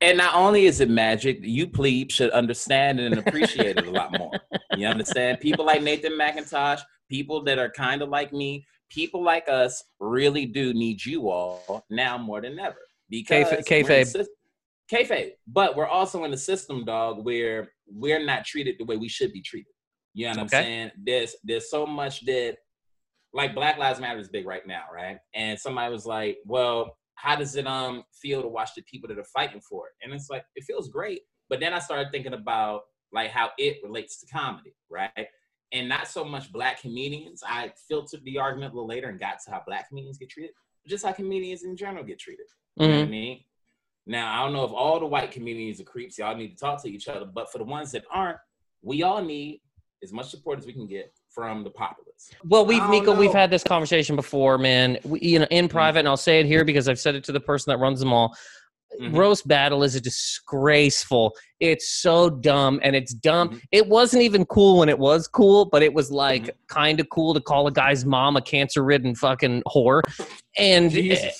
And 0.00 0.16
not 0.16 0.34
only 0.34 0.64
is 0.66 0.80
it 0.80 0.88
magic, 0.88 1.38
you 1.42 1.66
plebe 1.66 2.10
should 2.10 2.30
understand 2.30 2.98
and 2.98 3.18
appreciate 3.18 3.76
it 3.76 3.86
a 3.86 3.90
lot 3.90 4.16
more. 4.18 4.32
You 4.76 4.86
understand? 4.86 5.38
People 5.40 5.66
like 5.66 5.82
Nathan 5.82 6.12
McIntosh, 6.18 6.80
people 7.10 7.44
that 7.44 7.58
are 7.58 7.68
kind 7.70 8.00
of 8.00 8.08
like 8.08 8.32
me, 8.32 8.64
people 8.88 9.22
like 9.22 9.48
us 9.48 9.84
really 10.00 10.46
do 10.46 10.72
need 10.72 11.04
you 11.04 11.28
all 11.28 11.84
now 11.90 12.16
more 12.16 12.40
than 12.40 12.58
ever. 12.58 12.78
Because 13.10 13.46
Kayfa- 13.46 13.50
we're 13.50 13.76
in 13.76 13.86
the 13.86 13.94
kayfabe. 13.94 14.26
Kayfabe. 14.90 15.30
But 15.46 15.76
we're 15.76 15.86
also 15.86 16.24
in 16.24 16.30
the 16.30 16.36
system, 16.38 16.84
dog, 16.84 17.24
where 17.24 17.70
we're 17.86 18.24
not 18.24 18.44
treated 18.44 18.76
the 18.78 18.84
way 18.84 18.96
we 18.96 19.08
should 19.08 19.32
be 19.32 19.42
treated. 19.42 19.72
You 20.14 20.26
know 20.26 20.30
what 20.32 20.38
Okay. 20.46 20.58
I'm 20.58 20.64
saying? 20.64 20.90
There's 21.04 21.36
there's 21.42 21.70
so 21.70 21.86
much 21.86 22.24
that 22.26 22.56
like 23.32 23.54
Black 23.54 23.78
Lives 23.78 23.98
Matter 24.00 24.18
is 24.20 24.28
big 24.28 24.46
right 24.46 24.66
now, 24.66 24.82
right? 24.92 25.18
And 25.34 25.58
somebody 25.58 25.90
was 25.92 26.04
like, 26.04 26.38
"Well, 26.44 26.96
how 27.14 27.34
does 27.36 27.56
it 27.56 27.66
um 27.66 28.04
feel 28.20 28.42
to 28.42 28.48
watch 28.48 28.70
the 28.76 28.82
people 28.82 29.08
that 29.08 29.18
are 29.18 29.24
fighting 29.24 29.60
for 29.60 29.86
it?" 29.88 29.92
And 30.04 30.12
it's 30.12 30.28
like 30.30 30.44
it 30.54 30.64
feels 30.64 30.88
great, 30.88 31.22
but 31.48 31.60
then 31.60 31.72
I 31.72 31.78
started 31.78 32.10
thinking 32.12 32.34
about 32.34 32.82
like 33.12 33.30
how 33.30 33.50
it 33.58 33.78
relates 33.82 34.20
to 34.20 34.26
comedy, 34.26 34.74
right? 34.90 35.26
And 35.72 35.88
not 35.88 36.08
so 36.08 36.24
much 36.24 36.52
black 36.52 36.80
comedians. 36.80 37.42
I 37.46 37.72
filtered 37.88 38.22
the 38.24 38.38
argument 38.38 38.72
a 38.72 38.74
little 38.76 38.88
later 38.88 39.08
and 39.08 39.18
got 39.18 39.38
to 39.44 39.50
how 39.50 39.62
black 39.66 39.88
comedians 39.88 40.18
get 40.18 40.28
treated, 40.30 40.52
just 40.86 41.04
how 41.04 41.12
comedians 41.12 41.62
in 41.62 41.76
general 41.76 42.04
get 42.04 42.18
treated. 42.18 42.46
You 42.76 42.88
know 42.88 42.94
what 42.96 43.02
I 43.02 43.06
Mhm. 43.06 43.10
mean? 43.10 43.44
Now 44.06 44.32
I 44.40 44.44
don't 44.44 44.52
know 44.52 44.64
if 44.64 44.72
all 44.72 44.98
the 45.00 45.06
white 45.06 45.30
communities 45.30 45.80
are 45.80 45.84
creeps. 45.84 46.18
Y'all 46.18 46.36
need 46.36 46.48
to 46.50 46.56
talk 46.56 46.82
to 46.82 46.90
each 46.90 47.08
other, 47.08 47.24
but 47.26 47.50
for 47.52 47.58
the 47.58 47.64
ones 47.64 47.92
that 47.92 48.04
aren't, 48.10 48.38
we 48.82 49.02
all 49.02 49.22
need 49.22 49.60
as 50.02 50.12
much 50.12 50.28
support 50.30 50.58
as 50.58 50.66
we 50.66 50.72
can 50.72 50.86
get 50.86 51.12
from 51.30 51.62
the 51.62 51.70
populace. 51.70 52.30
Well, 52.44 52.66
we've 52.66 52.82
I 52.82 52.90
don't 53.04 53.18
we've 53.18 53.32
had 53.32 53.50
this 53.50 53.62
conversation 53.64 54.16
before, 54.16 54.58
man. 54.58 54.98
We, 55.04 55.20
you 55.20 55.38
know, 55.38 55.46
in 55.50 55.68
private, 55.68 56.00
and 56.00 56.08
I'll 56.08 56.16
say 56.16 56.40
it 56.40 56.46
here 56.46 56.64
because 56.64 56.88
I've 56.88 56.98
said 56.98 57.14
it 57.14 57.24
to 57.24 57.32
the 57.32 57.40
person 57.40 57.70
that 57.70 57.78
runs 57.78 58.00
them 58.00 58.12
all. 58.12 58.34
Mhm. 59.00 59.16
Roast 59.16 59.48
battle 59.48 59.82
is 59.84 59.94
a 59.94 60.00
disgraceful. 60.02 61.34
It's 61.60 61.88
so 61.88 62.28
dumb, 62.28 62.78
and 62.82 62.94
it's 62.94 63.14
dumb. 63.14 63.50
Mhm. 63.50 63.60
It 63.72 63.86
wasn't 63.86 64.22
even 64.22 64.44
cool 64.46 64.80
when 64.80 64.90
it 64.90 64.98
was 64.98 65.26
cool, 65.28 65.64
but 65.64 65.82
it 65.82 65.94
was 65.94 66.10
like 66.10 66.42
Mm-hmm. 66.42 66.56
kind 66.68 67.00
of 67.00 67.08
cool 67.08 67.32
to 67.32 67.40
call 67.40 67.66
a 67.66 67.72
guy's 67.72 68.04
mom 68.04 68.36
a 68.36 68.42
cancer-ridden 68.42 69.14
fucking 69.14 69.62
whore, 69.66 70.02
and 70.58 70.94
eh, 70.94 71.30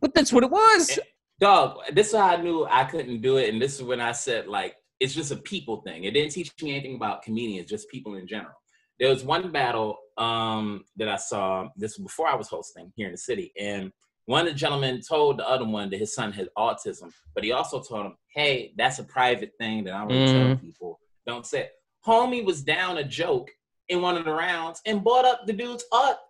but 0.00 0.12
that's 0.12 0.30
what 0.32 0.44
it 0.44 0.50
was. 0.50 0.98
Dog, 1.40 1.78
this 1.92 2.08
is 2.08 2.14
how 2.14 2.26
I 2.28 2.36
knew 2.36 2.66
I 2.70 2.84
couldn't 2.84 3.22
do 3.22 3.38
it. 3.38 3.48
And 3.48 3.60
this 3.60 3.74
is 3.76 3.82
when 3.82 4.00
I 4.00 4.12
said, 4.12 4.46
like, 4.46 4.76
it's 5.00 5.14
just 5.14 5.32
a 5.32 5.36
people 5.36 5.80
thing. 5.80 6.04
It 6.04 6.10
didn't 6.10 6.32
teach 6.32 6.52
me 6.60 6.72
anything 6.72 6.96
about 6.96 7.22
comedians, 7.22 7.70
just 7.70 7.88
people 7.88 8.16
in 8.16 8.26
general. 8.26 8.52
There 8.98 9.08
was 9.08 9.24
one 9.24 9.50
battle 9.50 9.96
um, 10.18 10.84
that 10.96 11.08
I 11.08 11.16
saw, 11.16 11.68
this 11.76 11.96
was 11.96 12.04
before 12.04 12.28
I 12.28 12.34
was 12.34 12.48
hosting 12.48 12.92
here 12.94 13.06
in 13.06 13.12
the 13.12 13.18
city. 13.18 13.52
And 13.58 13.90
one 14.26 14.46
of 14.46 14.52
the 14.52 14.58
gentlemen 14.58 15.00
told 15.00 15.38
the 15.38 15.48
other 15.48 15.64
one 15.64 15.88
that 15.88 15.98
his 15.98 16.14
son 16.14 16.30
had 16.30 16.50
autism, 16.58 17.10
but 17.34 17.42
he 17.42 17.52
also 17.52 17.80
told 17.82 18.04
him, 18.04 18.16
hey, 18.34 18.74
that's 18.76 18.98
a 18.98 19.04
private 19.04 19.52
thing 19.58 19.84
that 19.84 19.94
I 19.94 20.00
don't 20.00 20.08
really 20.08 20.32
tell 20.32 20.56
people. 20.56 21.00
Don't 21.26 21.46
say 21.46 21.60
it. 21.60 21.72
Homie 22.06 22.44
was 22.44 22.62
down 22.62 22.98
a 22.98 23.04
joke 23.04 23.50
in 23.88 24.02
one 24.02 24.18
of 24.18 24.26
the 24.26 24.32
rounds 24.32 24.82
and 24.84 25.02
brought 25.02 25.24
up 25.24 25.46
the 25.46 25.54
dude's 25.54 25.84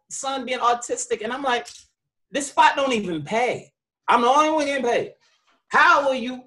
son 0.09 0.47
being 0.47 0.61
autistic. 0.61 1.25
And 1.25 1.33
I'm 1.33 1.43
like, 1.43 1.67
this 2.31 2.51
spot 2.51 2.77
don't 2.77 2.93
even 2.93 3.23
pay. 3.23 3.73
I'm 4.11 4.23
the 4.23 4.29
only 4.29 4.51
one 4.51 4.67
getting 4.67 4.85
paid. 4.85 5.13
How 5.69 6.09
are 6.09 6.15
you? 6.15 6.43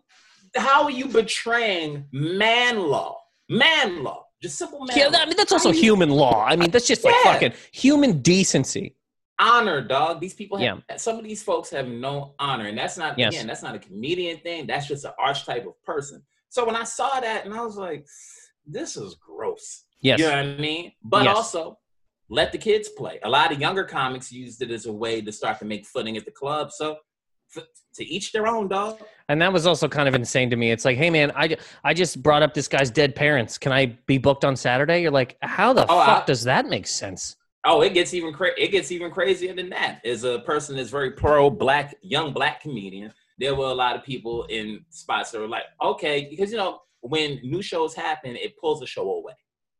How 0.55 0.83
are 0.83 0.91
you 0.91 1.07
betraying 1.07 2.05
man 2.11 2.77
law? 2.79 3.19
Man 3.49 4.03
law, 4.03 4.25
just 4.41 4.57
simple 4.57 4.79
man. 4.85 4.95
Yeah, 4.97 5.07
law. 5.07 5.19
I 5.21 5.25
mean 5.25 5.35
that's 5.37 5.51
also 5.51 5.71
you- 5.71 5.81
human 5.81 6.09
law. 6.09 6.45
I 6.45 6.55
mean 6.55 6.71
that's 6.71 6.87
just 6.87 7.03
like 7.03 7.15
fucking 7.23 7.53
human 7.71 8.21
decency. 8.21 8.95
honor, 9.39 9.81
dog. 9.81 10.21
These 10.21 10.35
people 10.35 10.57
have 10.59 10.83
some 10.97 11.17
of 11.17 11.23
these 11.23 11.41
folks 11.43 11.69
have 11.71 11.87
no 11.87 12.35
honor, 12.39 12.67
and 12.67 12.77
that's 12.77 12.97
not 12.97 13.17
Yes. 13.17 13.33
again, 13.33 13.47
that's 13.47 13.63
not 13.63 13.75
a 13.75 13.79
comedian 13.79 14.37
thing. 14.39 14.67
That's 14.67 14.87
just 14.87 15.05
an 15.05 15.11
archetype 15.17 15.65
of 15.65 15.81
person. 15.83 16.23
So 16.49 16.65
when 16.65 16.75
I 16.75 16.83
saw 16.83 17.19
that, 17.19 17.45
and 17.45 17.53
I 17.53 17.61
was 17.61 17.75
like, 17.75 18.05
this 18.65 18.95
is 18.95 19.15
gross. 19.15 19.85
Yes. 20.01 20.19
You 20.19 20.25
know 20.25 20.31
what 20.31 20.39
I 20.39 20.57
mean? 20.57 20.91
But 21.03 21.23
Yes. 21.23 21.35
also, 21.35 21.79
let 22.29 22.51
the 22.51 22.57
kids 22.59 22.89
play. 22.89 23.19
A 23.23 23.29
lot 23.29 23.51
of 23.51 23.59
younger 23.59 23.83
comics 23.83 24.31
used 24.31 24.61
it 24.61 24.69
as 24.71 24.85
a 24.85 24.93
way 24.93 25.19
to 25.21 25.31
start 25.31 25.57
to 25.59 25.65
make 25.65 25.85
footing 25.85 26.15
at 26.15 26.25
the 26.25 26.31
club. 26.31 26.71
So 26.71 26.97
to 27.95 28.05
each 28.05 28.31
their 28.31 28.47
own, 28.47 28.67
dog. 28.67 28.99
And 29.29 29.41
that 29.41 29.53
was 29.53 29.65
also 29.65 29.87
kind 29.87 30.07
of 30.07 30.15
insane 30.15 30.49
to 30.49 30.55
me. 30.55 30.71
It's 30.71 30.85
like, 30.85 30.97
hey 30.97 31.09
man, 31.09 31.31
I, 31.35 31.55
I 31.83 31.93
just 31.93 32.21
brought 32.23 32.43
up 32.43 32.53
this 32.53 32.67
guy's 32.67 32.89
dead 32.91 33.15
parents. 33.15 33.57
Can 33.57 33.71
I 33.71 33.97
be 34.07 34.17
booked 34.17 34.43
on 34.45 34.55
Saturday? 34.55 35.01
You're 35.01 35.11
like, 35.11 35.37
how 35.41 35.73
the 35.73 35.85
Oh, 35.89 35.97
I- 35.99 36.05
fuck 36.05 36.25
does 36.25 36.43
that 36.43 36.65
make 36.67 36.87
sense? 36.87 37.35
Oh, 37.65 37.81
it 37.81 37.93
gets 37.93 38.13
even 38.13 38.33
cra- 38.33 38.51
it 38.57 38.71
gets 38.71 38.91
even 38.91 39.09
crazier 39.09 39.53
than 39.55 39.69
that. 39.69 40.05
As 40.05 40.25
a 40.25 40.39
person 40.39 40.75
that's 40.75 40.89
very 40.89 41.11
pro 41.11 41.49
black, 41.49 41.95
young 42.01 42.33
black 42.33 42.61
comedian, 42.61 43.13
there 43.37 43.55
were 43.55 43.67
a 43.67 43.73
lot 43.73 43.95
of 43.95 44.03
people 44.03 44.43
in 44.49 44.83
spots 44.89 45.31
that 45.31 45.39
were 45.39 45.47
like, 45.47 45.63
okay, 45.81 46.27
because 46.29 46.51
you 46.51 46.57
know 46.57 46.79
when 46.99 47.39
new 47.41 47.61
shows 47.61 47.93
happen, 47.95 48.35
it 48.35 48.57
pulls 48.59 48.81
a 48.81 48.85
show 48.85 49.09
away, 49.09 49.33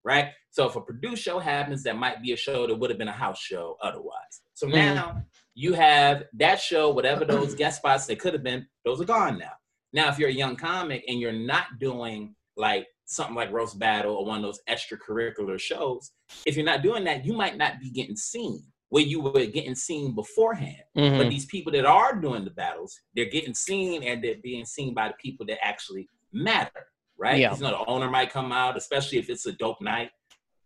right? 0.06 0.30
So 0.50 0.66
if 0.68 0.78
a 0.78 0.82
produced 0.82 1.24
show 1.24 1.40
happens, 1.40 1.84
that 1.84 1.98
might 1.98 2.22
be 2.22 2.32
a 2.32 2.38
show 2.38 2.68
that 2.68 2.76
would 2.76 2.90
have 2.90 3.00
been 3.00 3.10
a 3.10 3.12
house 3.12 3.40
show 3.42 3.76
otherwise. 3.82 4.42
So 4.54 4.68
Mhm. 4.68 4.72
now 4.74 5.24
you 5.56 5.74
have 5.74 6.24
that 6.34 6.60
show, 6.60 6.90
whatever 6.90 7.26
those 7.26 7.54
guest 7.56 7.78
spots 7.78 8.06
they 8.06 8.16
could 8.16 8.34
have 8.34 8.44
been, 8.44 8.66
those 8.86 9.00
are 9.00 9.06
gone 9.06 9.38
now. 9.38 9.52
Now, 9.92 10.10
if 10.10 10.18
you're 10.18 10.30
a 10.30 10.34
young 10.34 10.56
comic 10.56 11.04
and 11.08 11.20
you're 11.20 11.32
not 11.32 11.80
doing 11.80 12.36
like 12.58 12.88
something 13.06 13.36
like 13.36 13.52
roast 13.52 13.78
battle 13.78 14.16
or 14.16 14.26
one 14.26 14.38
of 14.38 14.44
those 14.44 14.62
extracurricular 14.68 15.60
shows, 15.60 16.12
if 16.46 16.56
you're 16.56 16.66
not 16.66 16.82
doing 16.82 17.04
that, 17.04 17.26
you 17.26 17.34
might 17.34 17.58
not 17.58 17.80
be 17.80 17.92
getting 17.92 18.16
seen 18.16 18.64
where 18.90 19.04
you 19.04 19.20
were 19.20 19.46
getting 19.48 19.74
seen 19.74 20.14
beforehand. 20.14 20.84
Mhm. 20.96 21.18
But 21.18 21.30
these 21.30 21.48
people 21.48 21.72
that 21.72 21.84
are 21.84 22.16
doing 22.16 22.44
the 22.44 22.52
battles, 22.52 23.00
they're 23.16 23.26
getting 23.26 23.56
seen 23.56 24.04
and 24.04 24.24
they're 24.24 24.36
being 24.44 24.66
seen 24.66 24.94
by 24.94 25.08
the 25.08 25.16
people 25.16 25.48
that 25.48 25.58
actually 25.66 26.08
matter, 26.32 26.86
right? 27.18 27.40
Yeah. 27.40 27.56
You 27.56 27.62
know, 27.62 27.70
the 27.72 27.86
owner 27.90 28.10
might 28.10 28.30
come 28.30 28.52
out, 28.52 28.78
especially 28.78 29.18
if 29.18 29.32
it's 29.32 29.48
a 29.48 29.52
dope 29.54 29.82
night. 29.82 30.12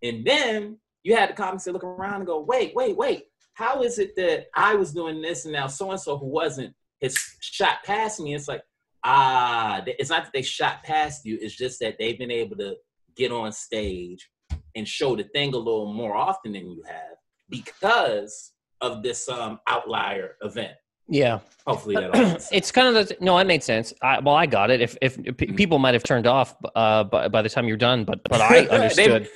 And 0.03 0.25
then 0.25 0.77
you 1.03 1.15
had 1.15 1.29
the 1.29 1.33
comics 1.35 1.63
that 1.63 1.71
look 1.71 1.85
around 1.85 2.15
and 2.15 2.25
go, 2.25 2.41
wait, 2.41 2.75
wait, 2.75 2.97
wait. 2.97 3.27
How 3.57 3.81
is 3.81 3.97
it 3.97 4.15
that 4.17 4.47
I 4.53 4.75
was 4.75 4.93
doing 4.93 5.19
this 5.19 5.45
and 5.45 5.53
now 5.53 5.65
so 5.65 5.89
and 5.89 5.99
so 5.99 6.15
who 6.15 6.27
wasn't 6.27 6.75
has 7.01 7.17
shot 7.39 7.77
past 7.83 8.19
me? 8.19 8.35
It's 8.35 8.47
like, 8.47 8.61
ah, 9.03 9.81
it's 9.87 10.11
not 10.11 10.25
that 10.25 10.33
they 10.33 10.43
shot 10.43 10.83
past 10.83 11.25
you, 11.25 11.39
it's 11.41 11.55
just 11.55 11.79
that 11.79 11.95
they've 11.97 12.19
been 12.19 12.29
able 12.29 12.55
to 12.57 12.75
get 13.15 13.31
on 13.31 13.51
stage 13.51 14.29
and 14.75 14.87
show 14.87 15.15
the 15.15 15.23
thing 15.23 15.55
a 15.55 15.57
little 15.57 15.91
more 15.91 16.15
often 16.15 16.51
than 16.51 16.69
you 16.69 16.83
have 16.87 17.17
because 17.49 18.51
of 18.81 19.01
this 19.01 19.27
um 19.27 19.59
outlier 19.67 20.35
event. 20.43 20.73
Yeah. 21.09 21.39
Hopefully 21.65 21.95
that 21.95 22.13
all. 22.13 22.37
It's 22.51 22.71
kind 22.71 22.95
of 22.95 23.07
the, 23.07 23.17
no, 23.21 23.37
that 23.39 23.47
made 23.47 23.63
sense. 23.63 23.91
I, 24.03 24.19
well, 24.19 24.35
I 24.35 24.45
got 24.45 24.69
it. 24.69 24.81
If, 24.81 24.97
if, 25.01 25.17
Mhm. 25.17 25.55
people 25.57 25.79
might 25.79 25.93
have 25.95 26.03
turned 26.03 26.27
off 26.27 26.53
uh, 26.75 27.05
by, 27.05 27.27
by 27.29 27.41
the 27.41 27.49
time 27.49 27.67
you're 27.67 27.77
done, 27.77 28.03
but, 28.03 28.19
but 28.25 28.39
I 28.51 28.65
They- 28.65 28.69
understood. 28.69 29.29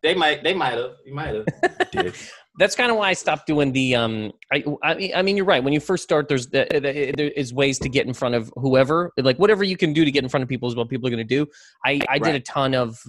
They 0.00 0.14
might 0.14 0.44
they 0.44 0.54
might 0.54 0.74
have. 0.78 0.92
You 1.04 1.12
might 1.12 1.34
have. 1.34 1.46
That's 2.58 2.74
kind 2.74 2.90
of 2.90 2.96
why 2.96 3.10
I 3.10 3.12
stopped 3.14 3.46
doing 3.46 3.72
the. 3.72 3.94
Um, 3.94 4.32
I, 4.52 4.64
I 4.82 4.94
mean, 4.94 5.12
I 5.14 5.22
mean, 5.22 5.36
you're 5.36 5.46
right. 5.46 5.62
When 5.62 5.72
you 5.72 5.80
first 5.80 6.02
start, 6.02 6.28
there's 6.28 6.48
the, 6.48 6.66
the, 6.70 7.14
there 7.16 7.28
is 7.30 7.54
ways 7.54 7.78
to 7.78 7.88
get 7.88 8.06
in 8.06 8.12
front 8.12 8.34
of 8.34 8.52
whoever. 8.56 9.12
Like 9.16 9.38
whatever 9.38 9.62
you 9.62 9.76
can 9.76 9.92
do 9.92 10.04
to 10.04 10.10
get 10.10 10.24
in 10.24 10.28
front 10.28 10.42
of 10.42 10.48
people 10.48 10.68
is 10.68 10.74
what 10.74 10.88
people 10.88 11.06
are 11.06 11.10
going 11.10 11.26
to 11.26 11.36
do. 11.36 11.46
I, 11.84 12.00
I 12.08 12.18
did 12.18 12.34
a 12.34 12.40
ton 12.40 12.74
of 12.74 13.00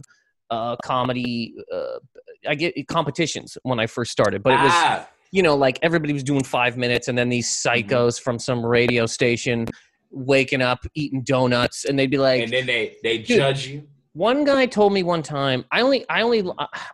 uh, 0.51 0.75
comedy. 0.83 1.55
Uh, 1.73 1.99
I 2.47 2.55
get 2.55 2.87
competitions 2.87 3.57
when 3.63 3.79
I 3.79 3.87
first 3.87 4.11
started, 4.11 4.43
but 4.43 4.53
it 4.53 4.63
was 4.63 4.71
ah, 4.73 5.09
you 5.31 5.43
know 5.43 5.55
like 5.55 5.79
everybody 5.81 6.13
was 6.13 6.23
doing 6.23 6.43
five 6.43 6.77
minutes, 6.77 7.07
and 7.07 7.17
then 7.17 7.29
these 7.29 7.47
Mm-hmm. 7.49 7.93
psychos 7.93 8.21
from 8.21 8.39
some 8.39 8.65
radio 8.65 9.05
station 9.05 9.67
waking 10.11 10.61
up 10.61 10.85
eating 10.95 11.23
donuts, 11.23 11.85
and 11.85 11.97
they'd 11.97 12.11
be 12.11 12.17
like, 12.17 12.43
and 12.43 12.53
then 12.53 12.65
they 12.65 12.97
they 13.03 13.17
judge 13.19 13.67
you. 13.67 13.87
One 14.13 14.43
guy 14.43 14.65
told 14.65 14.91
me 14.91 15.03
one 15.03 15.21
time. 15.21 15.65
I 15.71 15.81
only, 15.81 16.03
I 16.09 16.21
only, 16.21 16.43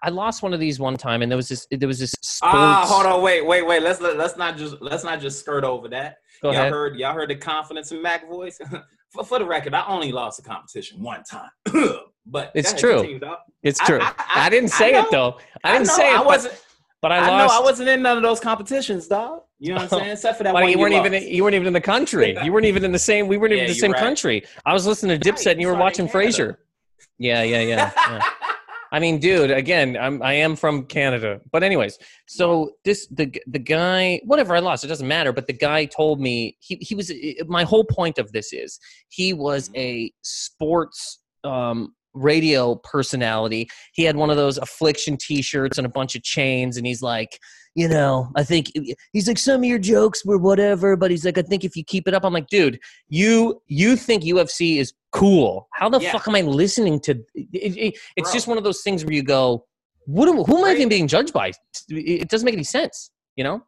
I 0.04 0.10
lost 0.10 0.44
one 0.44 0.54
of 0.54 0.60
these 0.60 0.80
one 0.80 0.98
time, 0.98 1.22
and 1.22 1.32
there 1.32 1.38
was 1.38 1.48
this, 1.48 1.66
there 1.72 1.88
was 1.88 2.00
this. 2.00 2.14
Ah, 2.44 2.86
hold 2.88 3.06
on, 3.06 3.22
wait, 3.24 3.46
wait, 3.46 3.66
wait. 3.66 3.82
Let's 3.82 4.02
let, 4.02 4.18
let's 4.18 4.36
not 4.36 4.58
just 4.58 4.76
let's 4.82 5.04
not 5.06 5.22
just 5.22 5.40
skirt 5.40 5.64
over 5.64 5.88
that. 5.90 6.18
Go 6.42 6.50
y'all 6.52 6.60
ahead. 6.60 6.74
heard 6.74 6.96
y'all 6.98 7.14
heard 7.14 7.30
the 7.30 7.36
confidence 7.36 7.92
in 7.94 8.02
Mac 8.02 8.28
voice. 8.30 8.60
for, 9.12 9.24
for 9.24 9.40
the 9.40 9.46
record, 9.46 9.74
I 9.74 9.86
only 9.88 10.12
lost 10.12 10.40
a 10.40 10.44
competition 10.44 11.02
one 11.02 11.24
time, 11.24 11.50
but 12.26 12.52
It's 12.54 12.74
true. 12.74 12.98
continue. 13.04 13.20
It's 13.64 13.80
true. 13.80 14.00
I- 14.02 14.14
I, 14.18 14.46
I- 14.48 14.50
didn't 14.50 14.74
I 14.74 14.78
say 14.78 14.92
know. 14.92 15.00
it 15.00 15.12
though. 15.12 15.38
I 15.64 15.72
didn't 15.72 15.88
know, 15.88 15.94
say 15.94 16.10
it. 16.12 16.16
I 16.16 16.18
but- 16.18 16.26
wasn't. 16.26 16.64
but, 17.02 17.12
I 17.14 17.18
I, 17.20 17.28
lost. 17.30 17.54
know 17.54 17.60
I 17.62 17.64
wasn't 17.64 17.90
in 17.90 18.02
none 18.02 18.18
of 18.18 18.24
those 18.24 18.42
competitions, 18.42 19.08
dog. 19.08 19.40
You 19.58 19.70
know 19.70 19.76
what 19.76 19.84
I'm 19.84 19.90
saying? 20.00 20.12
Except 20.12 20.38
for 20.38 20.44
that 20.44 20.54
But 20.54 20.64
one 20.64 20.72
you 20.72 20.78
weren't 20.78 20.94
even 20.94 21.14
lost. 21.14 21.26
you 21.28 21.44
weren't 21.44 21.56
even 21.56 21.68
in 21.68 21.74
the 21.74 21.80
country. 21.80 22.38
You 22.44 22.52
weren't 22.52 22.66
even 22.66 22.84
in 22.84 22.92
the 22.92 23.00
same. 23.00 23.30
We 23.30 23.38
weren't 23.38 23.54
even 23.54 23.64
Yeah, 23.64 23.70
in 23.70 23.74
the 23.74 23.80
same 23.80 23.92
right. 23.94 24.00
country. 24.02 24.44
I 24.66 24.74
was 24.74 24.86
listening 24.86 25.18
to 25.18 25.32
Dipset, 25.32 25.54
and 25.54 25.62
you 25.62 25.68
were 25.68 25.76
watching 25.76 26.10
Canada. 26.10 26.30
Frasier. 26.30 26.58
Yeah, 27.18 27.44
yeah, 27.44 27.62
yeah. 27.62 27.92
yeah. 28.10 28.22
I 28.92 29.00
mean, 29.00 29.20
dude, 29.20 29.52
again, 29.52 29.98
I'm 30.00 30.22
I 30.22 30.34
am 30.34 30.56
from 30.56 30.86
Canada. 30.86 31.42
But 31.52 31.64
anyways, 31.64 31.98
so 32.28 32.72
this 32.86 33.08
the 33.08 33.34
the 33.48 33.60
guy, 33.60 34.22
whatever 34.24 34.56
I 34.56 34.60
lost, 34.60 34.84
it 34.84 34.88
doesn't 34.88 35.08
matter. 35.08 35.34
But 35.34 35.48
the 35.48 35.54
guy 35.54 35.86
told 35.86 36.22
me 36.22 36.56
he 36.62 36.76
he 36.80 36.96
was. 36.96 37.12
My 37.48 37.64
whole 37.64 37.84
point 37.84 38.18
of 38.18 38.32
this 38.32 38.54
is 38.54 38.80
he 39.10 39.34
was 39.34 39.70
Mhm. 39.70 39.78
a 39.78 40.14
sports 40.22 41.20
um, 41.44 41.94
radio 42.14 42.76
personality. 42.76 43.68
He 43.94 44.04
had 44.04 44.16
one 44.16 44.30
of 44.30 44.38
those 44.38 44.58
affliction 44.58 45.18
T-shirts 45.18 45.78
and 45.78 45.86
a 45.86 45.90
bunch 45.90 46.16
of 46.16 46.24
chains, 46.24 46.78
and 46.78 46.88
he's 46.88 47.02
like, 47.02 47.40
you 47.76 47.90
know, 47.90 48.32
I 48.36 48.44
think 48.44 48.72
he's 49.12 49.28
like 49.28 49.38
some 49.38 49.60
of 49.62 49.66
your 49.66 49.78
jokes 49.80 50.26
were 50.26 50.38
whatever, 50.38 50.96
but 50.96 51.12
he's 51.12 51.26
like, 51.26 51.38
I 51.38 51.42
think 51.42 51.64
if 51.66 51.76
you 51.76 51.84
keep 51.84 52.08
it 52.08 52.14
up, 52.14 52.24
I'm 52.24 52.34
like, 52.34 52.48
dude, 52.48 52.80
you 53.10 53.62
you 53.68 53.96
think 53.98 54.24
UFC 54.24 54.78
is 54.78 54.94
cool? 55.12 55.68
How 55.74 55.90
the 55.90 56.00
Yeah. 56.00 56.14
fuck 56.14 56.28
am 56.28 56.36
I 56.36 56.42
listening 56.42 57.00
to? 57.02 57.12
It, 57.36 57.48
it- 57.54 57.98
it's 58.16 58.30
Bro. 58.30 58.34
just 58.34 58.48
one 58.48 58.58
of 58.58 58.64
those 58.64 58.82
things 58.82 59.04
where 59.04 59.14
you 59.14 59.24
go, 59.24 59.66
what? 60.06 60.30
Am, 60.30 60.38
who 60.38 60.58
am 60.60 60.64
I 60.66 60.72
even 60.74 60.88
being 60.90 61.08
judged 61.08 61.34
by? 61.34 61.52
It 61.90 62.30
doesn't 62.30 62.46
make 62.46 62.54
any 62.54 62.64
sense, 62.64 63.12
you 63.36 63.44
know? 63.44 63.62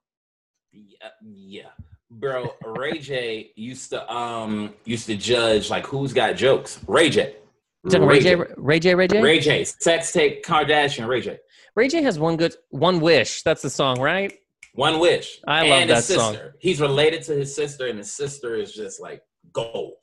Yeah, 0.72 1.10
yeah. 1.22 1.70
Bro, 2.10 2.54
Ray 2.66 3.00
J 3.00 3.52
used 3.56 3.90
to 3.90 4.10
um 4.12 4.74
used 4.86 5.08
to 5.08 5.18
judge 5.18 5.70
like 5.70 5.86
who's 5.86 6.14
got 6.14 6.38
jokes. 6.38 6.80
Ray 6.88 7.10
J. 7.10 7.36
Ray 7.84 8.20
J, 8.22 8.36
Ray 8.36 8.80
J, 8.80 8.96
Ray 8.96 9.08
J, 9.08 9.22
Ray 9.22 9.40
J. 9.40 9.64
Sex 9.66 10.12
tape 10.14 10.46
Kardashian, 10.46 11.08
Ray 11.08 11.22
J. 11.22 11.38
Ray 11.78 11.88
J 11.90 12.02
has 12.02 12.18
one 12.18 12.38
good, 12.38 12.56
one 12.72 13.00
wish. 13.00 13.44
That's 13.44 13.62
the 13.62 13.70
song, 13.70 14.02
right? 14.02 14.34
One 14.74 14.98
wish. 14.98 15.40
I 15.48 15.62
love 15.62 15.82
and 15.82 15.90
his 15.92 16.08
that 16.08 16.14
song. 16.16 16.34
sister. 16.34 16.56
He's 16.60 16.82
related 16.82 17.22
to 17.26 17.34
his 17.36 17.56
sister, 17.56 17.86
and 17.86 18.00
his 18.00 18.12
sister 18.12 18.56
is 18.56 18.74
just 18.74 19.00
like 19.00 19.22
gold. 19.54 19.94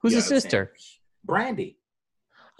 Who's 0.00 0.12
You 0.12 0.18
his 0.18 0.30
know 0.30 0.36
what 0.36 0.44
I'm 0.44 0.50
saying? 0.50 0.66
sister? 0.68 0.72
Brandy. 1.24 1.78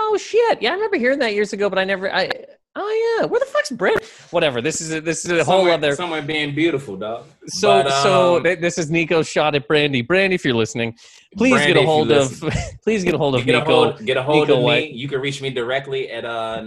Oh 0.00 0.16
shit! 0.16 0.60
Yeah, 0.60 0.70
I 0.70 0.74
remember 0.74 0.96
hearing 0.96 1.20
that 1.20 1.34
years 1.34 1.52
ago, 1.52 1.70
but 1.70 1.78
I 1.78 1.84
never. 1.84 2.12
I 2.12 2.28
oh 2.76 3.18
yeah, 3.20 3.26
where 3.26 3.40
the 3.40 3.46
fuck's 3.46 3.70
Brent? 3.70 4.04
Whatever. 4.30 4.60
This 4.60 4.80
is 4.80 4.92
a, 4.92 5.00
this 5.00 5.24
is 5.24 5.30
a 5.30 5.44
whole 5.44 5.58
somewhere, 5.58 5.74
other. 5.74 5.94
somewhere 5.94 6.22
being 6.22 6.54
beautiful, 6.54 6.96
dog. 6.96 7.26
So 7.46 7.82
But, 7.82 8.02
so 8.02 8.36
um, 8.36 8.42
th- 8.44 8.58
this 8.60 8.78
is 8.78 8.90
Nico's 8.90 9.28
shot 9.28 9.54
at 9.54 9.68
Brandy. 9.68 10.02
Brandy, 10.02 10.34
if 10.34 10.44
you're 10.44 10.54
listening, 10.54 10.96
please 11.36 11.52
Brandy, 11.54 11.74
get 11.74 11.82
a 11.82 11.86
hold 11.86 12.10
of 12.10 12.42
please 12.84 13.04
get 13.04 13.14
a 13.14 13.18
hold 13.18 13.34
of 13.36 13.44
get 13.44 13.54
a 13.54 13.60
hold, 13.64 14.04
get 14.04 14.16
a 14.16 14.22
hold 14.22 14.48
Nico 14.48 14.58
of 14.58 14.64
White. 14.64 14.90
me. 14.90 14.96
You 14.96 15.08
can 15.08 15.20
reach 15.20 15.40
me 15.42 15.50
directly 15.50 16.10
at 16.10 16.24
uh 16.24 16.62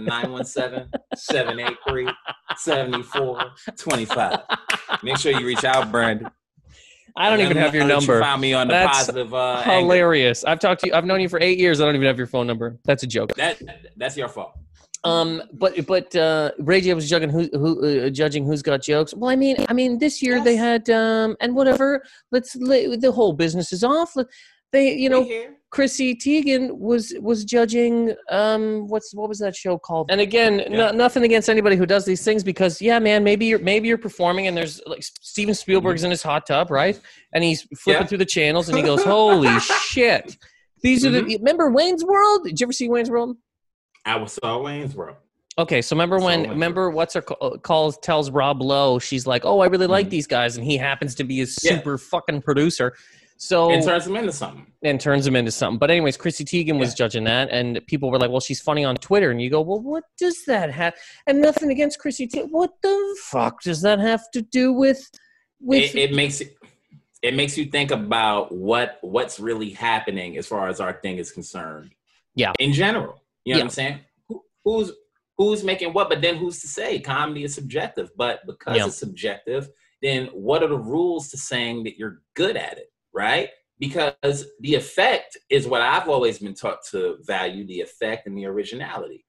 917-783-7425. 2.56 4.42
Make 5.02 5.18
sure 5.18 5.32
you 5.32 5.46
reach 5.46 5.64
out, 5.64 5.90
Brandon. 5.90 6.28
I 7.16 7.30
don't 7.30 7.40
even 7.40 7.56
have 7.56 7.74
your 7.74 7.84
number. 7.84 8.14
You 8.14 8.20
found 8.20 8.40
me 8.40 8.54
on 8.54 8.68
the 8.68 8.74
That's 8.74 8.98
positive 8.98 9.34
uh, 9.34 9.62
angle. 9.64 9.90
Hilarious. 9.90 10.44
I've 10.44 10.60
talked 10.60 10.82
to 10.82 10.86
you. 10.88 10.94
I've 10.94 11.04
known 11.04 11.20
you 11.20 11.28
for 11.28 11.40
eight 11.40 11.58
years. 11.58 11.80
I 11.80 11.84
don't 11.84 11.96
even 11.96 12.06
have 12.06 12.16
your 12.16 12.28
phone 12.28 12.46
number. 12.46 12.78
That's 12.84 13.02
a 13.02 13.08
joke. 13.08 13.34
That 13.34 13.60
that's 13.96 14.16
your 14.16 14.28
fault. 14.28 14.52
Um, 15.08 15.42
but 15.52 15.86
but 15.86 16.14
uh, 16.16 16.52
Ray 16.58 16.80
J 16.80 16.94
was 16.94 17.08
judging 17.08 17.30
who 17.30 17.48
who 17.52 18.06
uh, 18.06 18.10
judging 18.10 18.44
who's 18.44 18.62
got 18.62 18.82
jokes. 18.82 19.14
Well, 19.14 19.30
I 19.30 19.36
mean, 19.36 19.56
I 19.68 19.72
mean, 19.72 19.98
this 19.98 20.22
year 20.22 20.42
they 20.42 20.56
had 20.56 20.88
um, 20.90 21.36
and 21.40 21.54
whatever. 21.54 22.02
Let's 22.32 22.52
the 22.52 23.12
whole 23.14 23.32
business 23.32 23.72
is 23.72 23.82
off. 23.84 24.14
They, 24.70 24.92
you 24.94 25.08
know, 25.08 25.20
We 25.22 25.28
here. 25.28 25.54
Chrissy 25.70 26.14
Teigen 26.14 26.76
was 26.78 27.14
was 27.20 27.44
judging 27.44 28.14
um 28.30 28.86
what's 28.88 29.14
what 29.14 29.28
was 29.28 29.38
that 29.38 29.56
show 29.56 29.78
called? 29.78 30.10
And 30.10 30.20
again, 30.20 30.58
Yeah. 30.60 30.68
no, 30.68 30.90
nothing 30.90 31.24
against 31.24 31.48
anybody 31.48 31.76
who 31.76 31.86
does 31.86 32.04
these 32.04 32.22
things 32.22 32.44
because 32.44 32.80
yeah, 32.82 32.98
man, 32.98 33.24
maybe 33.24 33.46
you're 33.46 33.58
maybe 33.60 33.88
you're 33.88 33.96
performing 33.98 34.46
and 34.46 34.54
there's 34.56 34.80
like 34.86 35.02
Steven 35.02 35.54
Spielberg's 35.54 36.04
in 36.04 36.10
his 36.10 36.22
hot 36.22 36.46
tub, 36.46 36.70
right? 36.70 37.00
And 37.32 37.42
he's 37.44 37.62
flipping 37.62 37.78
Mm-hmm. 37.78 37.90
Yeah. 38.02 38.06
through 38.08 38.18
the 38.18 38.26
channels 38.26 38.68
and 38.68 38.76
he 38.76 38.84
goes, 38.84 39.02
"Holy 39.02 39.58
shit!" 39.88 40.36
These 40.82 41.04
are 41.06 41.10
the 41.10 41.22
Mm-hmm. 41.22 41.42
remember 41.42 41.70
Wayne's 41.70 42.04
World? 42.04 42.44
Did 42.44 42.60
you 42.60 42.64
ever 42.66 42.72
see 42.72 42.88
Wayne's 42.90 43.10
World? 43.10 43.36
I 44.04 44.16
was 44.16 44.32
saw 44.32 44.62
Wayne's 44.62 44.94
Okay, 45.58 45.82
so 45.82 45.96
remember 45.96 46.18
when 46.18 46.40
Wayne's 46.42 46.50
remember 46.50 46.90
what's 46.90 47.14
her 47.14 47.22
ca- 47.22 47.56
calls 47.58 47.98
tells 47.98 48.30
Rob 48.30 48.62
Lowe 48.62 48.98
she's 48.98 49.26
like, 49.26 49.44
"Oh, 49.44 49.60
I 49.60 49.66
really 49.66 49.88
like 49.88 50.06
Mhm. 50.06 50.10
these 50.10 50.26
guys," 50.26 50.56
and 50.56 50.64
he 50.64 50.76
happens 50.76 51.14
to 51.16 51.24
be 51.24 51.38
a 51.40 51.46
Yeah. 51.62 51.76
super 51.76 51.98
fucking 51.98 52.42
producer. 52.42 52.94
So 53.40 53.70
It 53.70 53.84
turns 53.84 54.06
him 54.06 54.16
into 54.16 54.32
something. 54.32 54.66
and 54.82 55.00
turns 55.00 55.26
him 55.26 55.36
into 55.36 55.50
something. 55.52 55.78
But 55.78 55.90
anyways, 55.92 56.16
Chrissy 56.16 56.44
Teigen 56.44 56.78
was 56.78 56.92
judging 56.94 57.24
that, 57.24 57.48
and 57.50 57.80
people 57.86 58.10
were 58.10 58.18
like, 58.18 58.30
"Well, 58.30 58.40
she's 58.40 58.60
funny 58.60 58.84
on 58.84 58.96
Twitter," 58.96 59.30
and 59.30 59.40
you 59.40 59.48
go, 59.50 59.60
"Well, 59.60 59.80
what 59.80 60.04
does 60.18 60.44
that 60.46 60.70
have?" 60.72 60.94
And 61.26 61.40
nothing 61.40 61.70
against 61.70 61.98
Chrissy 62.00 62.26
Teigen. 62.28 62.50
What 62.50 62.70
the 62.82 63.16
fuck 63.24 63.62
does 63.62 63.82
that 63.82 63.98
have 64.00 64.30
to 64.32 64.42
do 64.42 64.72
with 64.72 65.08
with? 65.60 65.94
It, 65.94 66.10
it 66.10 66.12
makes 66.14 66.40
it 66.40 66.54
it 67.20 67.34
makes 67.34 67.58
you 67.58 67.64
think 67.64 67.90
about 67.90 68.52
what 68.54 68.98
what's 69.02 69.40
really 69.40 69.70
happening 69.70 70.36
as 70.36 70.46
far 70.46 70.68
as 70.68 70.80
our 70.80 70.92
thing 70.92 71.18
is 71.18 71.32
concerned. 71.32 71.90
Yeah. 72.36 72.52
In 72.60 72.72
general. 72.72 73.22
You 73.44 73.54
know 73.54 73.58
Yeah. 73.58 73.62
what 73.62 73.66
I'm 73.66 73.70
saying? 73.70 74.00
Who, 74.28 74.42
who's 74.64 74.92
who's 75.36 75.62
making 75.62 75.92
what, 75.92 76.08
but 76.08 76.20
then 76.20 76.36
who's 76.36 76.60
to 76.60 76.66
say? 76.66 76.98
Comedy 76.98 77.44
is 77.44 77.54
subjective. 77.54 78.10
But 78.16 78.40
because 78.46 78.76
Yeah. 78.76 78.86
it's 78.86 78.96
subjective, 78.96 79.68
then 80.02 80.26
what 80.28 80.62
are 80.64 80.68
the 80.68 80.76
rules 80.76 81.28
to 81.30 81.36
saying 81.36 81.84
that 81.84 81.96
you're 81.96 82.22
good 82.34 82.56
at 82.56 82.76
it? 82.78 82.92
Right? 83.14 83.50
Because 83.78 84.46
the 84.60 84.74
effect 84.74 85.36
is 85.48 85.68
what 85.68 85.80
I've 85.80 86.08
always 86.08 86.40
been 86.40 86.54
taught 86.54 86.84
to 86.90 87.18
value, 87.20 87.64
the 87.64 87.80
effect 87.80 88.26
and 88.26 88.36
the 88.36 88.46
originality. 88.46 89.24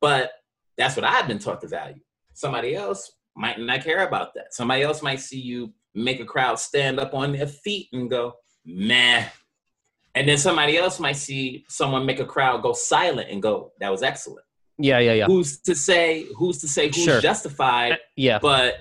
But 0.00 0.32
that's 0.78 0.96
what 0.96 1.04
I've 1.04 1.28
been 1.28 1.38
taught 1.38 1.60
to 1.60 1.68
value. 1.68 2.00
Somebody 2.32 2.74
else 2.74 3.12
might 3.36 3.58
not 3.60 3.84
care 3.84 4.06
about 4.06 4.32
that. 4.34 4.54
Somebody 4.54 4.82
else 4.82 5.02
might 5.02 5.20
see 5.20 5.38
you 5.40 5.74
make 5.94 6.20
a 6.20 6.24
crowd 6.24 6.58
stand 6.58 6.98
up 6.98 7.12
on 7.12 7.32
their 7.32 7.46
feet 7.46 7.88
and 7.92 8.08
go, 8.08 8.32
meh. 8.64 9.26
And 10.14 10.28
then 10.28 10.38
somebody 10.38 10.76
else 10.76 10.98
might 10.98 11.16
see 11.16 11.64
someone 11.68 12.04
make 12.04 12.18
a 12.20 12.24
crowd 12.26 12.62
go 12.62 12.72
silent 12.72 13.30
and 13.30 13.40
go, 13.40 13.72
that 13.80 13.90
was 13.90 14.02
excellent. 14.02 14.44
yeah, 14.78 14.98
yeah, 14.98 15.12
yeah, 15.12 15.26
Who's 15.26 15.58
to 15.60 15.74
say, 15.74 16.26
who's 16.36 16.58
to 16.62 16.68
say 16.68 16.86
who's 16.88 17.04
Sure. 17.04 17.20
justified, 17.20 17.98
yeah. 18.16 18.38
but 18.40 18.76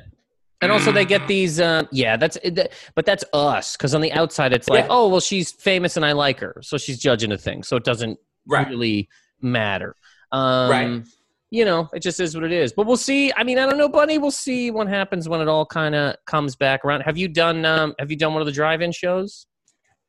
And 0.62 0.72
also, 0.72 0.92
they 0.92 1.06
get 1.06 1.28
these. 1.28 1.60
Uh, 1.60 1.84
yeah, 1.92 2.18
that's. 2.18 2.38
That, 2.44 2.74
but 2.96 3.06
that's 3.06 3.24
us 3.34 3.78
because 3.78 3.94
on 3.96 4.02
the 4.02 4.12
outside, 4.12 4.52
it's 4.54 4.68
like, 4.68 4.86
Yeah. 4.86 4.88
oh, 4.90 5.08
well, 5.08 5.20
she's 5.22 5.52
famous 5.52 5.96
and 5.98 6.06
I 6.06 6.12
like 6.14 6.40
her, 6.40 6.60
so 6.62 6.78
she's 6.78 7.00
judging 7.00 7.32
a 7.32 7.38
thing, 7.38 7.64
so 7.64 7.78
it 7.78 7.84
doesn't 7.86 8.20
right. 8.48 8.68
really 8.68 9.08
matter. 9.42 9.96
Um, 10.32 10.70
Right. 10.70 11.04
You 11.52 11.66
know, 11.66 11.90
it 11.94 12.02
just 12.02 12.20
is 12.20 12.36
what 12.36 12.44
it 12.44 12.52
is. 12.52 12.74
But 12.74 12.86
we'll 12.86 12.96
see. 12.98 13.32
I 13.36 13.44
mean, 13.44 13.58
I 13.58 13.66
don't 13.66 13.78
know, 13.78 13.90
Bunny. 13.90 14.18
We'll 14.20 14.30
see 14.32 14.70
what 14.70 14.88
happens 14.88 15.28
when 15.28 15.42
it 15.42 15.48
all 15.48 15.66
kind 15.66 15.96
of 15.96 16.16
comes 16.28 16.56
back 16.56 16.86
around. 16.86 17.02
Have 17.02 17.18
you 17.18 17.28
done? 17.28 17.66
Um, 17.66 17.96
have 17.98 18.12
you 18.12 18.18
done 18.18 18.34
one 18.34 18.42
of 18.42 18.46
the 18.46 18.52
drive-in 18.52 18.92
shows? 18.92 19.48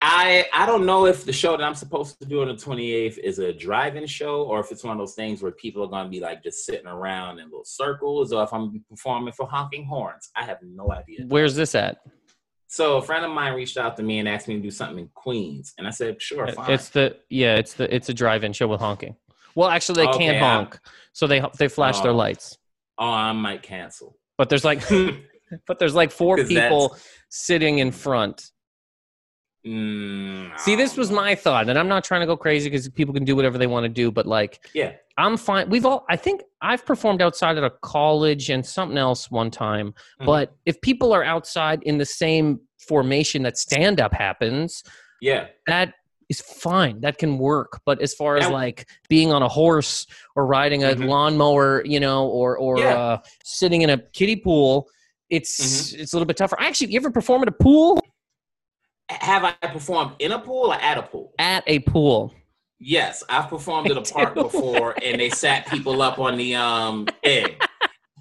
I 0.02 0.46
I 0.52 0.64
don't 0.64 0.86
know 0.86 1.04
if 1.06 1.24
the 1.24 1.32
show 1.32 1.56
that 1.56 1.62
I'm 1.62 1.74
supposed 1.74 2.18
to 2.20 2.26
do 2.26 2.40
on 2.40 2.48
the 2.48 2.54
28th 2.54 3.18
is 3.18 3.38
a 3.38 3.52
drive-in 3.52 4.06
show 4.06 4.42
or 4.44 4.60
if 4.60 4.70
it's 4.72 4.82
one 4.82 4.92
of 4.92 4.98
those 4.98 5.14
things 5.14 5.42
where 5.42 5.52
people 5.52 5.82
are 5.84 5.88
going 5.88 6.04
to 6.04 6.10
be 6.10 6.20
like 6.20 6.42
just 6.42 6.64
sitting 6.64 6.86
around 6.86 7.38
in 7.38 7.46
little 7.46 7.64
circles 7.64 8.32
or 8.32 8.42
if 8.42 8.52
I'm 8.52 8.82
performing 8.88 9.32
for 9.34 9.46
honking 9.46 9.84
horns. 9.84 10.30
I 10.34 10.44
have 10.44 10.58
no 10.62 10.90
idea. 10.90 11.26
Where's 11.28 11.54
this 11.54 11.74
at? 11.74 11.98
So 12.66 12.96
a 12.96 13.02
friend 13.02 13.24
of 13.24 13.30
mine 13.32 13.52
reached 13.54 13.76
out 13.76 13.96
to 13.98 14.02
me 14.02 14.20
and 14.20 14.28
asked 14.28 14.48
me 14.48 14.54
to 14.54 14.60
do 14.62 14.70
something 14.70 15.00
in 15.00 15.08
Queens, 15.14 15.74
and 15.76 15.86
I 15.88 15.90
said, 15.90 16.22
"Sure, 16.22 16.46
fine." 16.46 16.70
It's 16.70 16.88
the 16.90 17.16
yeah. 17.28 17.56
It's 17.56 17.74
the 17.74 17.92
it's 17.92 18.08
a 18.08 18.14
drive-in 18.14 18.52
show 18.52 18.68
with 18.68 18.80
honking. 18.80 19.16
Well, 19.56 19.68
actually, 19.68 19.96
they 20.06 20.12
can't 20.12 20.16
Okay, 20.36 20.38
I'm- 20.38 20.64
honk, 20.66 20.78
so 21.12 21.26
they 21.26 21.42
they 21.58 21.66
flash 21.68 22.00
their 22.00 22.12
Oh. 22.12 22.16
lights. 22.16 22.56
oh, 22.98 23.10
I 23.10 23.32
might 23.32 23.62
cancel. 23.64 24.16
But 24.38 24.48
there's 24.50 24.64
like 24.64 24.82
but 25.66 25.80
there's 25.80 25.96
like 25.96 26.12
four 26.12 26.36
people 26.36 26.96
sitting 27.28 27.80
in 27.80 27.90
front. 27.90 28.50
Mm, 29.66 30.58
See, 30.58 30.74
this 30.74 30.96
was 30.96 31.10
my 31.10 31.34
thought, 31.34 31.68
and 31.68 31.78
I'm 31.78 31.88
not 31.88 32.02
trying 32.04 32.20
to 32.22 32.26
go 32.26 32.36
crazy 32.36 32.70
because 32.70 32.88
people 32.88 33.12
can 33.12 33.24
do 33.24 33.36
whatever 33.36 33.58
they 33.58 33.66
want 33.66 33.84
to 33.84 33.88
do. 33.88 34.10
But 34.10 34.26
like, 34.26 34.66
yeah. 34.74 34.92
I'm 35.18 35.36
fine. 35.36 35.68
We've 35.68 35.84
all, 35.84 36.06
I 36.08 36.16
think 36.16 36.42
I've 36.62 36.86
performed 36.86 37.20
outside 37.20 37.58
at 37.58 37.64
a 37.64 37.70
college 37.82 38.48
and 38.48 38.64
something 38.64 38.96
else 38.96 39.30
one 39.30 39.50
time. 39.50 39.92
Mhm. 40.20 40.26
But 40.26 40.54
if 40.64 40.80
people 40.80 41.12
are 41.12 41.22
outside 41.22 41.82
in 41.82 41.98
the 41.98 42.06
same 42.06 42.60
formation 42.78 43.42
that 43.42 43.58
stand 43.58 44.00
up 44.00 44.14
happens, 44.14 44.82
Yeah, 45.20 45.48
that 45.66 45.92
is 46.30 46.40
fine. 46.40 47.02
That 47.02 47.18
can 47.18 47.36
work. 47.36 47.80
But 47.84 48.00
as 48.00 48.14
far 48.14 48.38
as 48.38 48.44
Yeah. 48.44 48.52
like 48.52 48.88
being 49.10 49.30
on 49.32 49.42
a 49.42 49.48
horse 49.48 50.06
or 50.34 50.46
riding 50.46 50.82
a 50.84 50.94
Mhm. 50.94 51.06
lawnmower, 51.06 51.82
you 51.84 52.00
know, 52.00 52.26
or 52.28 52.56
or 52.56 52.78
Yeah. 52.78 52.94
uh, 52.98 53.18
sitting 53.44 53.82
in 53.82 53.90
a 53.90 53.98
kiddie 53.98 54.36
pool, 54.36 54.88
it's 55.28 55.92
it's 55.92 56.14
a 56.14 56.16
little 56.16 56.26
bit 56.26 56.38
tougher. 56.38 56.56
Actually, 56.58 56.92
you 56.92 56.98
ever 56.98 57.10
perform 57.10 57.42
at 57.42 57.48
a 57.48 57.52
pool? 57.52 58.00
Have 59.10 59.44
I 59.44 59.52
performed 59.66 60.12
in 60.18 60.32
a 60.32 60.38
pool 60.38 60.72
or 60.72 60.74
at 60.74 60.98
a 60.98 61.02
pool? 61.02 61.32
At 61.38 61.64
a 61.66 61.80
pool. 61.80 62.34
Yes, 62.78 63.22
I've 63.28 63.48
performed 63.48 63.90
at 63.90 63.96
a 63.96 64.02
park 64.12 64.34
before, 64.34 64.94
and 65.02 65.20
they 65.20 65.30
sat 65.30 65.66
people 65.66 66.00
up 66.02 66.18
on 66.18 66.36
the 66.36 66.54
um 66.54 67.06
egg. 67.22 67.62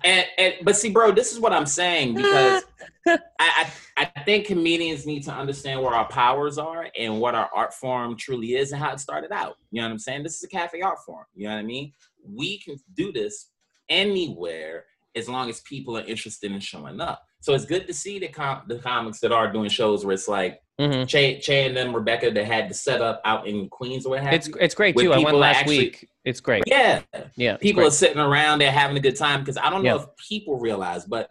And, 0.03 0.25
and 0.37 0.53
but 0.63 0.77
see, 0.77 0.89
bro, 0.89 1.11
this 1.11 1.33
is 1.33 1.39
what 1.39 1.51
I'm 1.51 1.65
saying 1.65 2.15
because 2.15 2.63
I, 3.07 3.19
I 3.39 3.71
I 3.97 4.05
think 4.23 4.45
comedians 4.45 5.05
need 5.05 5.23
to 5.23 5.31
understand 5.31 5.81
where 5.81 5.93
our 5.93 6.07
powers 6.07 6.57
are 6.57 6.87
and 6.97 7.19
what 7.19 7.35
our 7.35 7.49
art 7.53 7.73
form 7.73 8.15
truly 8.15 8.55
is 8.55 8.71
and 8.71 8.81
how 8.81 8.93
it 8.93 8.99
started 8.99 9.31
out. 9.33 9.57
You 9.71 9.81
know 9.81 9.87
what 9.87 9.93
I'm 9.93 9.99
saying? 9.99 10.23
This 10.23 10.37
is 10.37 10.43
a 10.43 10.47
cafe 10.47 10.81
art 10.81 10.99
form. 11.05 11.25
You 11.35 11.47
know 11.47 11.55
what 11.55 11.59
I 11.59 11.63
mean? 11.63 11.91
We 12.23 12.59
can 12.59 12.77
do 12.95 13.11
this 13.11 13.47
anywhere 13.89 14.85
as 15.15 15.27
long 15.27 15.49
as 15.49 15.59
people 15.61 15.97
are 15.97 16.05
interested 16.05 16.51
in 16.51 16.61
showing 16.61 17.01
up. 17.01 17.21
So 17.41 17.53
it's 17.53 17.65
good 17.65 17.87
to 17.87 17.93
see 17.93 18.19
the 18.19 18.29
com- 18.29 18.63
the 18.67 18.79
comics 18.79 19.19
that 19.19 19.33
are 19.33 19.51
doing 19.51 19.69
shows 19.69 20.05
where 20.05 20.13
it's 20.13 20.27
like 20.27 20.61
Mhm. 20.79 21.07
Che, 21.07 21.39
che 21.39 21.65
and 21.65 21.75
then 21.75 21.91
Rebecca, 21.93 22.31
that 22.31 22.45
had 22.45 22.69
the 22.69 22.73
setup 22.73 23.21
out 23.25 23.45
in 23.47 23.67
Queens 23.69 24.05
or 24.05 24.11
what 24.11 24.21
have 24.23 24.33
It's 24.33 24.47
you. 24.47 24.55
it's 24.61 24.73
great 24.73 24.95
too. 24.97 25.11
I 25.13 25.19
went 25.19 25.35
last 25.37 25.57
actually- 25.59 25.77
week. 25.79 26.09
It's 26.23 26.39
great. 26.39 26.63
Yeah, 26.67 27.01
Yeah, 27.35 27.57
people 27.57 27.85
are 27.85 27.91
sitting 27.91 28.19
around 28.19 28.59
there 28.59 28.71
having 28.71 28.95
a 28.95 28.99
good 28.99 29.15
time 29.17 29.39
because 29.41 29.57
I 29.57 29.69
don't 29.69 29.83
know 29.83 29.95
Yeah. 29.97 30.03
if 30.03 30.15
people 30.29 30.57
realize, 30.59 31.05
but 31.05 31.29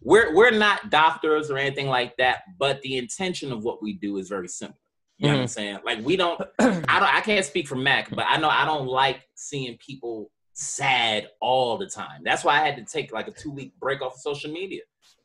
we're 0.00 0.34
we're 0.34 0.50
not 0.50 0.90
doctors 0.90 1.50
or 1.50 1.56
anything 1.58 1.88
like 1.88 2.16
that. 2.18 2.42
But 2.58 2.82
the 2.82 2.96
intention 2.98 3.50
of 3.52 3.64
what 3.64 3.82
we 3.82 3.94
do 3.94 4.18
is 4.18 4.28
very 4.28 4.48
simple. 4.48 4.78
You 5.18 5.28
know 5.28 5.34
what 5.34 5.40
I'm 5.42 5.48
saying? 5.48 5.78
Like 5.84 6.00
we 6.04 6.16
don't. 6.16 6.40
I 6.58 6.64
don't. 6.70 6.88
I 6.88 7.20
can't 7.20 7.44
speak 7.44 7.66
for 7.68 7.76
Mac, 7.76 8.10
but 8.10 8.26
I 8.28 8.36
know 8.36 8.48
I 8.48 8.64
don't 8.64 8.86
like 8.86 9.26
seeing 9.34 9.76
people 9.78 10.30
sad 10.52 11.28
all 11.40 11.78
the 11.78 11.86
time. 11.86 12.22
That's 12.22 12.44
why 12.44 12.60
I 12.60 12.64
had 12.66 12.76
to 12.76 12.84
take 12.84 13.12
like 13.12 13.28
a 13.28 13.32
two 13.32 13.50
week 13.50 13.72
break 13.80 14.02
off 14.02 14.14
of 14.14 14.20
social 14.20 14.52
media 14.52 14.82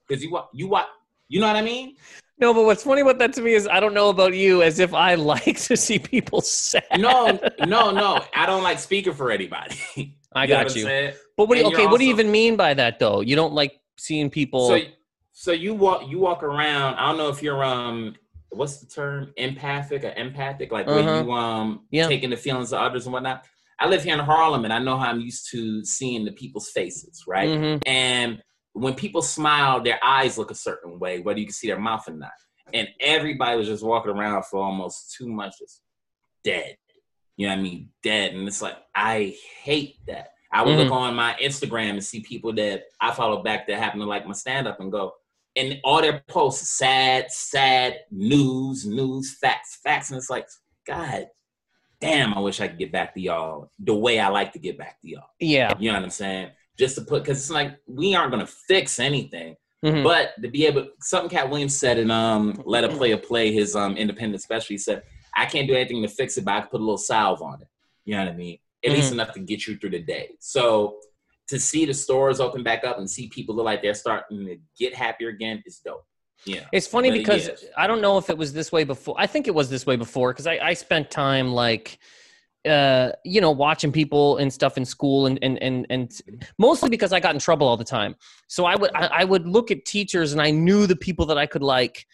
because 0.08 0.24
you 0.24 0.32
wa- 0.32 0.48
you 0.54 0.68
what 0.68 0.88
you 1.28 1.40
know 1.42 1.48
what 1.48 1.56
I 1.56 1.62
mean? 1.62 1.96
No, 2.40 2.54
but 2.54 2.64
what's 2.64 2.84
funny 2.84 3.02
about 3.02 3.20
that 3.20 3.34
to 3.34 3.42
me 3.42 3.54
is 3.54 3.68
I 3.68 3.80
don't 3.82 3.94
know 3.94 4.10
about 4.10 4.34
you, 4.34 4.62
as 4.62 4.80
if 4.80 4.94
I 4.94 5.16
like 5.34 5.60
to 5.64 5.76
see 5.76 6.00
people 6.00 6.42
sad. 6.42 6.84
No, 6.98 7.40
no, 7.60 7.92
no. 7.92 8.24
I 8.34 8.46
don't 8.46 8.64
like 8.64 8.80
speaking 8.80 9.14
for 9.14 9.32
anybody. 9.32 9.76
I 10.34 10.48
got 10.48 10.76
you. 10.76 10.86
But 11.36 11.48
what? 11.48 11.56
Do 11.56 11.62
you, 11.62 11.68
okay, 11.68 11.82
you're 11.84 11.92
what 11.92 12.00
do 12.00 12.06
you 12.06 12.12
even 12.12 12.32
mean 12.32 12.56
by 12.56 12.74
that, 12.74 13.00
though? 13.00 13.22
You 13.22 13.36
don't 13.36 13.54
like 13.54 13.74
seeing 13.98 14.30
people. 14.30 14.68
So, 14.68 14.80
so 15.34 15.52
you 15.52 15.74
walk 15.74 16.10
you 16.10 16.20
walk 16.20 16.44
around. 16.44 16.96
I 16.96 17.08
don't 17.08 17.18
know 17.18 17.30
if 17.30 17.44
you're 17.44 17.64
um, 17.64 18.16
what's 18.52 18.78
the 18.80 18.88
term? 18.88 19.34
Empathic 19.38 20.04
or 20.06 20.14
empathic? 20.16 20.72
Like 20.72 20.88
when 20.88 20.98
Uh-huh. 21.00 21.24
you 21.26 21.32
um 21.32 21.86
Yeah. 21.92 22.08
taking 22.08 22.30
the 22.30 22.38
feelings 22.38 22.72
of 22.72 22.80
others 22.80 23.06
and 23.06 23.14
whatnot. 23.14 23.46
I 23.82 23.88
live 23.88 24.04
here 24.04 24.14
in 24.14 24.20
Harlem, 24.20 24.66
and 24.66 24.74
I 24.74 24.80
know 24.80 24.98
how 24.98 25.10
I'm 25.10 25.22
used 25.22 25.50
to 25.52 25.84
seeing 25.86 26.26
the 26.26 26.34
people's 26.34 26.70
faces, 26.70 27.24
right? 27.28 27.50
Mhm. 27.50 27.82
And 27.86 28.42
when 28.74 28.94
people 28.94 29.22
smile, 29.22 29.82
their 29.82 30.00
eyes 30.04 30.38
look 30.38 30.52
a 30.52 30.56
certain 30.56 31.00
way, 31.00 31.20
whether 31.20 31.40
you 31.40 31.46
can 31.46 31.54
see 31.54 31.68
their 31.68 31.80
mouth 31.80 32.08
or 32.08 32.14
not. 32.14 32.32
And 32.74 32.88
everybody 33.00 33.58
was 33.58 33.68
just 33.68 33.84
walking 33.84 34.12
around 34.12 34.46
for 34.46 34.64
almost 34.64 35.16
two 35.18 35.28
months, 35.28 35.60
just 35.60 35.82
dead. 36.44 36.78
You 37.36 37.48
know 37.48 37.54
what 37.54 37.60
I 37.60 37.64
mean? 37.64 37.90
Dead. 38.04 38.34
And 38.34 38.48
it's 38.48 38.62
like, 38.62 38.78
I 38.94 39.36
hate 39.64 39.96
that. 40.08 40.30
I 40.52 40.64
would 40.64 40.78
look 40.78 40.90
mm. 40.90 40.96
on 40.96 41.16
my 41.16 41.36
Instagram 41.42 41.92
and 41.92 42.04
see 42.04 42.22
people 42.22 42.54
that 42.54 42.84
I 43.00 43.12
follow 43.12 43.44
back 43.44 43.68
that 43.68 43.80
happen 43.80 44.00
to 44.00 44.06
like 44.06 44.26
my 44.26 44.34
stand 44.34 44.68
up 44.68 44.80
and 44.80 44.92
go, 44.92 45.14
and 45.56 45.80
all 45.84 46.02
their 46.02 46.24
posts, 46.28 46.70
sad, 46.70 47.32
sad, 47.32 48.00
news, 48.12 48.86
news, 48.86 49.38
facts, 49.40 49.80
facts. 49.84 50.10
And 50.10 50.18
it's 50.18 50.30
like, 50.30 50.48
God 50.88 51.28
damn, 52.00 52.34
I 52.34 52.40
wish 52.40 52.62
I 52.62 52.68
could 52.68 52.80
get 52.80 52.92
back 52.92 53.14
to 53.14 53.22
y'all 53.22 53.72
the 53.80 53.94
way 53.94 54.20
I 54.20 54.30
like 54.30 54.54
to 54.54 54.60
get 54.60 54.78
back 54.78 55.00
to 55.02 55.10
y'all. 55.10 55.30
yeah. 55.40 55.74
You 55.80 55.92
know 55.92 55.98
what 55.98 56.04
I'm 56.04 56.10
saying? 56.10 56.52
Just 56.80 56.96
to 56.96 57.02
put, 57.02 57.24
because 57.24 57.38
it's 57.40 57.52
like 57.52 57.78
we 57.86 58.16
aren't 58.16 58.32
gonna 58.32 58.48
fix 58.48 59.00
anything, 59.00 59.56
Mhm. 59.86 60.04
but 60.04 60.42
to 60.42 60.48
be 60.48 60.66
able, 60.66 60.88
something 61.02 61.30
Katt 61.30 61.50
Williams 61.50 61.78
said 61.78 61.98
in 62.00 62.10
um 62.10 62.62
Let 62.66 62.86
a 62.86 62.90
Player 62.90 63.18
Play, 63.18 63.52
his 63.52 63.76
um 63.76 63.98
independent 63.98 64.42
special, 64.42 64.74
he 64.74 64.78
said, 64.78 65.04
I 65.36 65.46
can't 65.46 65.68
do 65.68 65.76
anything 65.76 66.02
to 66.02 66.08
fix 66.08 66.38
it, 66.38 66.46
but 66.46 66.54
I 66.56 66.60
can 66.62 66.70
put 66.70 66.80
a 66.80 66.84
little 66.84 66.98
salve 66.98 67.42
on 67.42 67.62
it. 67.62 67.68
You 68.06 68.16
know 68.16 68.24
what 68.24 68.34
I 68.34 68.36
mean? 68.36 68.58
At 68.86 68.92
least 68.94 69.12
enough 69.12 69.34
to 69.34 69.40
get 69.42 69.68
you 69.68 69.76
through 69.78 69.92
the 69.92 70.00
day. 70.00 70.32
So 70.40 71.00
to 71.50 71.60
see 71.60 71.86
the 71.86 71.94
stores 71.94 72.40
open 72.40 72.64
back 72.64 72.84
up 72.86 72.98
and 72.98 73.10
see 73.10 73.28
people 73.28 73.56
look 73.56 73.66
like 73.66 73.82
they're 73.82 73.94
starting 73.94 74.46
to 74.46 74.58
get 74.78 74.96
happier 74.96 75.30
again 75.30 75.62
is 75.66 75.80
dope. 75.84 76.06
Yeah. 76.46 76.66
It's 76.72 76.88
funny 76.88 77.10
But 77.10 77.18
because. 77.20 77.66
I 77.76 77.88
don't 77.88 78.02
know 78.02 78.18
if 78.18 78.30
it 78.30 78.38
was 78.38 78.54
this 78.54 78.72
way 78.72 78.86
before. 78.86 79.16
I 79.18 79.28
think 79.28 79.48
it 79.48 79.54
was 79.54 79.70
this 79.70 79.86
way 79.86 79.98
before 79.98 80.32
because 80.32 80.48
I, 80.48 80.60
I 80.60 80.74
spent 80.76 81.12
time 81.12 81.52
like, 81.52 82.00
uh, 82.68 83.12
you 83.24 83.40
know, 83.40 83.52
watching 83.52 83.92
people 83.92 84.38
and 84.38 84.52
stuff 84.52 84.78
in 84.78 84.86
school 84.86 85.26
and 85.26 85.40
and 85.42 85.62
and 85.64 85.86
and 85.90 86.22
mostly 86.58 86.90
because 86.90 87.14
I 87.14 87.20
got 87.20 87.34
in 87.34 87.40
trouble 87.40 87.68
all 87.68 87.78
the 87.78 87.84
time. 87.86 88.16
So 88.48 88.66
I 88.66 88.76
would 88.76 88.92
I, 88.96 89.08
I 89.08 89.24
would 89.24 89.48
look 89.48 89.72
at 89.72 89.86
teachers 89.86 90.34
and 90.34 90.42
I 90.42 90.52
knew 90.52 90.86
the 90.86 90.96
people 90.96 91.26
that 91.28 91.38
I 91.38 91.46
could 91.46 91.64
like 91.64 92.06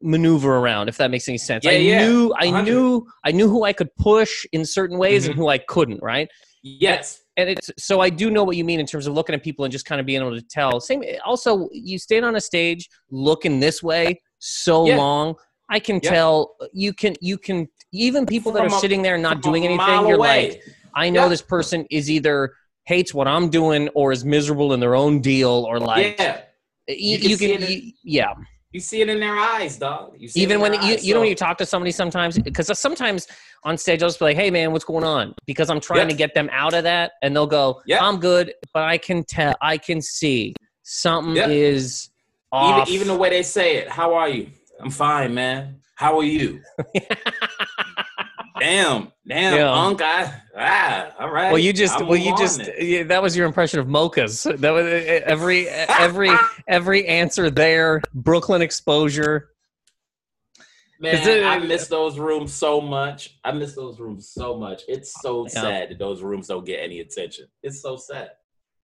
maneuver 0.00 0.56
around 0.58 0.88
if 0.88 0.96
that 0.98 1.10
makes 1.10 1.28
any 1.28 1.38
sense. 1.38 1.66
I 1.66 1.72
Yeah, 1.72 1.78
yeah. 1.78 2.06
knew 2.06 2.32
I 2.38 2.46
100. 2.46 2.70
knew 2.70 3.06
I 3.24 3.32
knew 3.32 3.48
who 3.48 3.64
I 3.64 3.72
could 3.72 3.94
push 3.96 4.46
in 4.52 4.64
certain 4.64 4.98
ways 4.98 5.26
and 5.26 5.34
Mhm. 5.34 5.38
who 5.38 5.48
I 5.48 5.58
couldn't. 5.58 6.00
Right. 6.02 6.28
Yes. 6.62 7.22
and 7.36 7.48
it's 7.48 7.70
so 7.78 8.00
I 8.00 8.10
do 8.10 8.30
know 8.30 8.42
what 8.42 8.56
you 8.56 8.64
mean 8.64 8.80
in 8.80 8.86
terms 8.86 9.06
of 9.06 9.14
looking 9.14 9.32
at 9.34 9.42
people 9.44 9.64
and 9.64 9.70
just 9.70 9.84
kind 9.86 10.00
of 10.00 10.06
being 10.06 10.20
able 10.20 10.34
to 10.34 10.42
tell. 10.42 10.80
Same, 10.80 11.02
also 11.24 11.68
you 11.72 11.96
stand 11.98 12.24
on 12.24 12.34
a 12.36 12.40
stage 12.40 12.88
looking 13.10 13.60
this 13.60 13.80
way 13.82 14.20
so 14.40 14.86
Yeah. 14.86 14.96
long. 14.96 15.34
I 15.70 15.78
can 15.80 16.00
Yeah. 16.02 16.10
tell 16.10 16.56
you 16.72 16.92
can 16.92 17.14
you 17.20 17.38
can 17.38 17.68
even 17.92 18.26
people 18.26 18.52
that 18.52 18.64
From 18.64 18.72
are 18.72 18.76
a- 18.76 18.80
sitting 18.80 19.02
there 19.02 19.14
and 19.14 19.22
not 19.22 19.42
doing 19.42 19.64
anything. 19.64 20.06
You're 20.06 20.16
away. 20.16 20.50
like, 20.50 20.62
I 20.94 21.10
know 21.10 21.22
Yeah. 21.24 21.28
this 21.28 21.42
person 21.42 21.86
is 21.90 22.10
either 22.10 22.52
hates 22.84 23.12
what 23.14 23.28
I'm 23.28 23.50
doing 23.50 23.88
or 23.90 24.12
is 24.12 24.24
miserable 24.24 24.72
in 24.72 24.80
their 24.80 24.94
own 24.96 25.20
deal 25.20 25.50
or 25.68 25.78
like 25.78 26.18
yeah. 26.18 26.40
you, 26.88 26.94
You 26.96 27.18
can 27.18 27.30
you 27.30 27.36
see 27.36 27.46
can 27.52 27.62
it 27.62 27.70
in- 27.70 27.82
you- 27.82 27.92
yeah 28.02 28.32
You 28.72 28.80
see 28.80 29.00
it 29.02 29.08
in 29.10 29.20
their 29.20 29.36
eyes, 29.36 29.76
dog. 29.76 30.16
Even 30.34 30.60
when 30.60 30.72
their 30.72 30.82
you, 30.82 30.94
eyes. 30.94 31.06
you 31.06 31.12
know 31.14 31.20
when 31.20 31.28
you 31.28 31.34
talk 31.34 31.58
to 31.58 31.66
somebody 31.66 31.90
sometimes 31.92 32.38
because 32.38 32.70
sometimes 32.78 33.26
on 33.64 33.76
stage 33.76 34.02
I'll 34.02 34.08
just 34.08 34.18
be 34.18 34.24
like 34.26 34.36
hey 34.36 34.50
man 34.50 34.72
what's 34.72 34.84
going 34.86 35.04
on 35.04 35.34
because 35.46 35.68
I'm 35.70 35.80
trying 35.80 36.00
Yep. 36.00 36.08
to 36.08 36.14
get 36.14 36.34
them 36.34 36.48
out 36.52 36.72
of 36.74 36.84
that 36.84 37.12
and 37.22 37.34
they'll 37.36 37.46
go 37.46 37.82
Yep. 37.86 38.00
I'm 38.02 38.18
good 38.18 38.54
but 38.72 38.84
I 38.84 38.96
can 38.98 39.22
tell 39.24 39.54
I 39.60 39.76
can 39.78 40.00
see 40.00 40.54
something 40.82 41.36
Yep. 41.36 41.50
is 41.50 42.08
even 42.54 42.84
even 42.88 43.08
the 43.08 43.14
way 43.16 43.28
they 43.28 43.42
say 43.42 43.76
it. 43.76 43.90
How 43.90 44.14
are 44.14 44.28
you? 44.30 44.48
I'm 44.80 44.90
fine, 44.90 45.34
man. 45.34 45.80
How 45.98 46.16
are 46.20 46.22
you? 46.24 46.60
damn, 48.60 49.12
damn, 49.26 49.56
Yeah. 49.56 49.72
Unc. 49.72 50.00
I, 50.00 50.32
ah, 50.56 51.10
all 51.20 51.30
right. 51.30 51.50
well 51.50 51.58
you 51.58 51.72
just 51.72 52.00
well 52.04 52.16
you 52.16 52.36
just 52.36 52.58
then. 52.58 52.72
yeah, 52.80 53.02
that 53.04 53.20
was 53.22 53.36
your 53.36 53.46
impression 53.46 53.80
of 53.80 53.86
mochas 53.86 54.44
that 54.60 54.70
was 54.70 54.84
uh, 54.84 55.20
every 55.26 55.68
every 55.68 56.30
every 56.68 57.06
answer 57.06 57.50
there 57.50 58.00
Brooklyn 58.14 58.62
exposure 58.62 59.50
man. 61.00 61.16
it- 61.28 61.44
I 61.44 61.58
miss 61.58 61.88
those 61.88 62.18
rooms 62.18 62.52
so 62.52 62.80
much. 62.80 63.38
I 63.44 63.52
miss 63.52 63.74
those 63.74 63.98
rooms 64.00 64.28
so 64.28 64.56
much. 64.56 64.82
It's 64.88 65.20
so 65.20 65.44
Yeah. 65.46 65.60
sad 65.62 65.90
that 65.90 65.98
those 65.98 66.22
rooms 66.22 66.46
don't 66.48 66.64
get 66.66 66.78
any 66.80 67.00
attention. 67.00 67.46
It's 67.62 67.80
so 67.82 67.96
sad. 67.96 68.30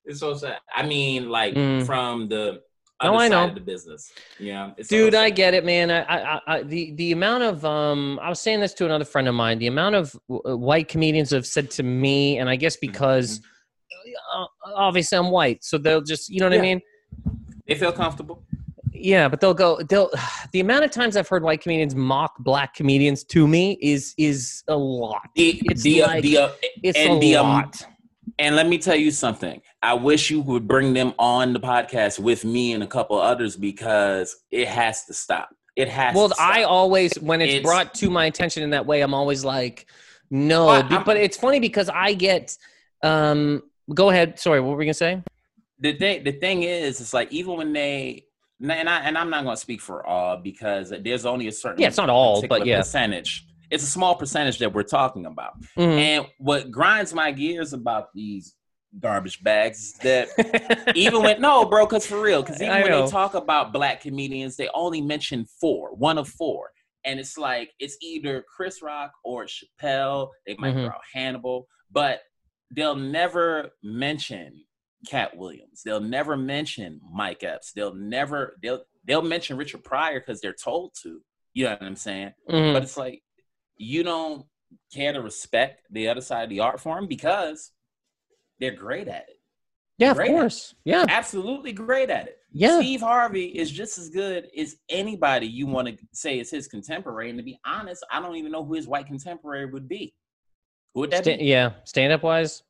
It's 0.04 0.20
so 0.20 0.34
sad. 0.34 0.58
I 0.72 0.84
mean, 0.86 1.28
like 1.30 1.54
Mm. 1.54 1.86
from 1.86 2.28
the 2.28 2.62
No, 3.04 3.18
I 3.18 3.28
know. 3.28 3.52
the 3.52 3.60
business. 3.60 4.12
Yeah, 4.38 4.72
it's 4.76 4.88
Dude, 4.88 5.14
I 5.14 5.30
get 5.30 5.54
it, 5.54 5.64
man. 5.64 5.90
I, 5.90 6.02
I, 6.02 6.40
I, 6.46 6.62
the 6.62 6.92
the 6.94 7.12
amount 7.12 7.42
of 7.44 7.64
um, 7.64 8.18
I 8.22 8.28
was 8.28 8.40
saying 8.40 8.60
this 8.60 8.74
to 8.74 8.84
another 8.84 9.04
friend 9.04 9.28
of 9.28 9.34
mine. 9.34 9.58
The 9.58 9.66
amount 9.68 9.94
of 9.94 10.16
uh, 10.30 10.56
white 10.56 10.88
comedians 10.88 11.30
have 11.30 11.46
said 11.46 11.70
to 11.72 11.82
me, 11.82 12.38
and 12.38 12.48
I 12.48 12.56
guess 12.56 12.76
Mm-hmm. 12.76 12.86
because 12.92 13.40
uh, 14.34 14.46
obviously 14.74 15.18
I'm 15.18 15.30
white, 15.30 15.64
so 15.64 15.78
they'll 15.78 16.02
just, 16.02 16.28
you 16.28 16.40
know 16.40 16.48
what 16.48 16.58
I 16.58 16.60
mean? 16.60 16.80
They 17.66 17.74
feel 17.74 17.92
comfortable. 17.92 18.42
Yeah, 18.92 19.28
but 19.28 19.40
they'll 19.40 19.54
go. 19.54 19.80
They'll. 19.82 20.10
The 20.52 20.60
amount 20.60 20.84
of 20.84 20.92
times 20.92 21.16
I've 21.16 21.26
heard 21.26 21.42
white 21.42 21.60
comedians 21.62 21.96
mock 21.96 22.34
black 22.38 22.74
comedians 22.74 23.24
to 23.24 23.48
me 23.48 23.76
is 23.82 24.14
is 24.16 24.62
a 24.68 24.76
lot. 24.76 25.22
The, 25.34 25.60
It's 25.64 25.82
the, 25.82 26.02
like- 26.02 26.22
the, 26.22 26.38
uh, 26.38 26.50
It's 26.82 26.96
And 26.96 27.14
a 27.16 27.20
the, 27.20 27.36
um, 27.36 27.48
lot. 27.48 27.86
And 28.38 28.56
let 28.56 28.66
me 28.66 28.78
tell 28.78 28.96
you 28.96 29.10
something. 29.10 29.60
I 29.82 29.94
wish 29.94 30.30
you 30.30 30.40
would 30.40 30.66
bring 30.66 30.92
them 30.94 31.14
on 31.18 31.52
the 31.52 31.60
podcast 31.60 32.18
with 32.18 32.44
me 32.44 32.72
and 32.72 32.82
a 32.82 32.86
couple 32.86 33.18
others 33.20 33.56
because 33.56 34.36
it 34.50 34.66
has 34.68 35.04
to 35.06 35.14
stop. 35.14 35.50
It 35.76 35.88
has 35.88 36.14
Well, 36.14 36.28
to 36.28 36.34
stop. 36.34 36.54
I 36.56 36.62
always, 36.64 37.14
when 37.20 37.40
it's, 37.40 37.52
It's- 37.54 37.62
brought 37.64 37.94
to 37.94 38.10
my 38.10 38.26
attention 38.26 38.62
in 38.62 38.70
that 38.70 38.86
way, 38.86 39.02
I'm 39.02 39.14
always 39.14 39.44
like, 39.44 39.86
no. 40.30 40.82
But 41.04 41.16
it's 41.16 41.36
funny 41.36 41.60
because 41.60 41.88
I 41.88 42.14
get. 42.14 42.56
Um, 43.02 43.62
go 43.92 44.10
ahead. 44.10 44.38
Sorry, 44.38 44.60
what 44.60 44.70
were 44.70 44.76
we 44.76 44.84
gonna 44.86 44.94
say? 44.94 45.22
the 45.80 45.92
thing 45.92 46.24
the 46.24 46.32
thing 46.32 46.62
is, 46.62 47.00
it's 47.00 47.12
like 47.12 47.30
even 47.32 47.56
when 47.56 47.72
they 47.72 48.24
and 48.60 48.88
I 48.88 49.00
and 49.00 49.18
I'm 49.18 49.28
not 49.28 49.44
going 49.44 49.56
to 49.56 49.60
speak 49.60 49.82
for 49.82 50.06
all 50.06 50.36
because 50.38 50.92
there's 51.02 51.26
only 51.26 51.48
a 51.48 51.52
certain 51.52 51.82
Yeah, 51.82 51.88
it's 51.88 51.96
not 51.98 52.08
all, 52.08 52.46
but 52.46 52.64
yeah. 52.64 52.78
percentage. 52.78 53.44
It's 53.70 53.82
a 53.84 53.88
small 53.88 54.14
percentage 54.14 54.58
that 54.58 54.72
we're 54.72 54.82
talking 54.82 55.26
about. 55.26 55.60
Mhm. 55.76 55.98
And 55.98 56.26
what 56.38 56.70
grinds 56.70 57.12
my 57.14 57.30
gears 57.32 57.72
about 57.72 58.08
these 58.14 58.54
garbage 59.00 59.42
bags 59.42 59.78
is 59.80 59.92
that 59.94 60.92
even 60.96 61.22
when 61.22 61.40
no, 61.40 61.64
bro, 61.64 61.84
because 61.86 62.06
for 62.06 62.20
real, 62.20 62.42
because 62.42 62.60
even 62.62 62.82
when 62.82 62.90
they 62.92 63.10
talk 63.10 63.34
about 63.34 63.72
black 63.72 64.00
comedians, 64.00 64.56
they 64.56 64.68
only 64.74 65.00
mention 65.00 65.44
four, 65.60 65.94
one 65.96 66.16
of 66.18 66.28
four, 66.28 66.70
and 67.04 67.18
it's 67.18 67.36
like 67.36 67.70
it's 67.78 67.96
either 68.00 68.44
Chris 68.54 68.82
Rock 68.82 69.10
or 69.24 69.46
Chappelle. 69.46 70.28
They 70.46 70.54
might 70.58 70.74
Mhm. 70.74 70.84
throw 70.84 70.94
out 70.94 71.00
Hannibal, 71.12 71.66
but 71.90 72.20
they'll 72.70 72.94
never 72.96 73.70
mention 73.82 74.64
Katt 75.08 75.36
Williams. 75.36 75.82
They'll 75.84 76.00
never 76.00 76.36
mention 76.36 77.00
Mike 77.12 77.42
Epps. 77.42 77.72
They'll 77.72 77.94
never 77.94 78.56
they'll 78.62 78.84
they'll 79.04 79.22
mention 79.22 79.56
Richard 79.56 79.82
Pryor 79.84 80.20
because 80.20 80.40
they're 80.40 80.54
told 80.54 80.92
to. 81.02 81.20
You 81.52 81.64
know 81.64 81.70
what 81.72 81.82
I'm 81.82 81.96
saying? 81.96 82.32
Mhm. 82.48 82.72
But 82.72 82.82
it's 82.84 82.96
like 82.96 83.22
you 83.76 84.02
don't 84.02 84.44
care 84.92 85.12
to 85.12 85.20
respect 85.20 85.82
the 85.90 86.08
other 86.08 86.20
side 86.20 86.44
of 86.44 86.50
the 86.50 86.60
art 86.60 86.80
form 86.80 87.06
because 87.06 87.72
they're 88.60 88.74
great 88.74 89.08
at 89.08 89.26
it. 89.28 89.40
Yeah, 89.98 90.10
of 90.10 90.18
course. 90.18 90.74
Yeah. 90.84 91.06
Absolutely 91.08 91.72
great 91.72 92.10
at 92.10 92.26
it. 92.26 92.38
Yeah. 92.52 92.78
Steve 92.80 93.00
Harvey 93.00 93.44
is 93.46 93.70
just 93.70 93.96
as 93.98 94.08
good 94.08 94.48
as 94.58 94.76
anybody 94.88 95.46
you 95.46 95.66
want 95.66 95.88
to 95.88 95.96
say 96.12 96.38
is 96.40 96.50
his 96.50 96.66
contemporary. 96.66 97.30
And 97.30 97.38
to 97.38 97.44
be 97.44 97.58
honest, 97.64 98.04
I 98.10 98.20
don't 98.20 98.36
even 98.36 98.50
know 98.50 98.64
who 98.64 98.74
his 98.74 98.88
white 98.88 99.06
contemporary 99.06 99.66
would 99.66 99.88
be. 99.88 100.14
Who 100.94 101.00
would 101.00 101.10
that 101.12 101.24
Sta- 101.24 101.36
be? 101.36 101.44
yeah. 101.44 101.72
Stand 101.84 102.12
up 102.12 102.22
wise. 102.24 102.62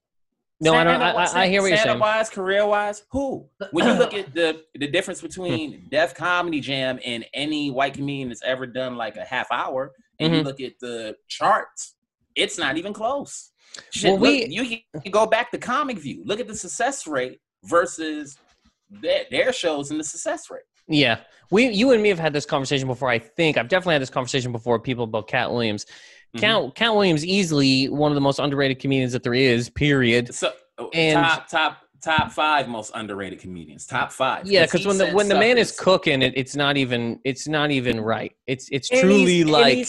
No, 0.60 0.74
I 0.74 0.84
don't. 0.84 1.02
I, 1.02 1.10
I, 1.12 1.42
I 1.42 1.48
hear 1.48 1.60
what 1.62 1.68
you're 1.68 1.76
saying. 1.76 1.80
stand-up 1.80 2.00
wise, 2.00 2.30
career 2.30 2.64
wise, 2.66 3.02
who? 3.10 3.46
When 3.72 3.86
you 3.86 3.94
look 3.94 4.14
at 4.14 4.32
the 4.34 4.62
the 4.74 4.86
difference 4.86 5.20
between 5.20 5.86
Def 5.90 6.14
Comedy 6.14 6.60
Jam 6.60 6.98
and 7.04 7.26
any 7.34 7.70
white 7.70 7.94
comedian 7.94 8.28
that's 8.28 8.42
ever 8.44 8.66
done 8.66 8.96
like 8.96 9.16
a 9.16 9.24
half 9.24 9.48
hour, 9.50 9.92
and 10.20 10.34
you 10.34 10.40
Mhm. 10.40 10.44
look 10.44 10.60
at 10.60 10.78
the 10.80 11.16
charts, 11.28 11.94
it's 12.34 12.58
not 12.58 12.76
even 12.76 12.92
close. 12.92 13.50
Shit, 13.90 14.12
Well, 14.12 14.18
we- 14.20 14.40
look, 14.42 14.50
you 14.50 14.64
can 14.92 15.02
you 15.04 15.10
go 15.10 15.26
back 15.26 15.50
to 15.50 15.58
Comic 15.58 15.98
View. 15.98 16.22
Look 16.24 16.40
at 16.40 16.46
the 16.46 16.54
success 16.56 17.06
rate 17.06 17.40
versus 17.64 18.38
their, 18.90 19.24
their 19.30 19.52
shows 19.52 19.90
and 19.90 19.98
the 19.98 20.04
success 20.04 20.50
rate. 20.50 20.62
Yeah, 20.86 21.20
we, 21.50 21.68
you 21.70 21.92
and 21.92 22.02
me 22.02 22.10
have 22.10 22.18
had 22.18 22.32
this 22.32 22.44
conversation 22.46 22.86
before. 22.86 23.08
I 23.08 23.18
think 23.18 23.56
I've 23.56 23.68
definitely 23.68 23.94
had 23.94 24.02
this 24.02 24.10
conversation 24.10 24.52
before. 24.52 24.78
People 24.78 25.04
about 25.04 25.28
Katt 25.28 25.50
Williams. 25.50 25.86
Mhm. 26.36 26.40
Katt, 26.40 26.74
Katt 26.74 26.94
Williams, 26.94 27.24
easily 27.24 27.88
one 27.88 28.10
of 28.10 28.14
the 28.14 28.20
most 28.20 28.38
underrated 28.38 28.78
comedians 28.80 29.12
that 29.12 29.22
there 29.22 29.34
is. 29.34 29.70
Period. 29.70 30.34
So 30.34 30.52
uh, 30.78 30.88
And- 30.92 31.14
top 31.16 31.48
top 31.48 31.78
top 32.02 32.32
five 32.32 32.68
most 32.68 32.90
underrated 32.94 33.40
comedians. 33.40 33.86
Top 33.86 34.12
five. 34.12 34.46
Yeah, 34.46 34.66
because 34.66 34.86
when 34.86 34.98
the 34.98 35.10
when 35.12 35.28
the 35.28 35.36
man 35.36 35.56
is 35.56 35.72
cooking, 35.72 36.20
it, 36.22 36.34
it's 36.36 36.54
not 36.54 36.76
even 36.76 37.18
it's 37.24 37.48
not 37.48 37.70
even 37.70 37.98
right. 38.00 38.32
It's 38.46 38.68
it's 38.70 38.90
and 38.90 39.00
truly 39.00 39.42
like 39.44 39.88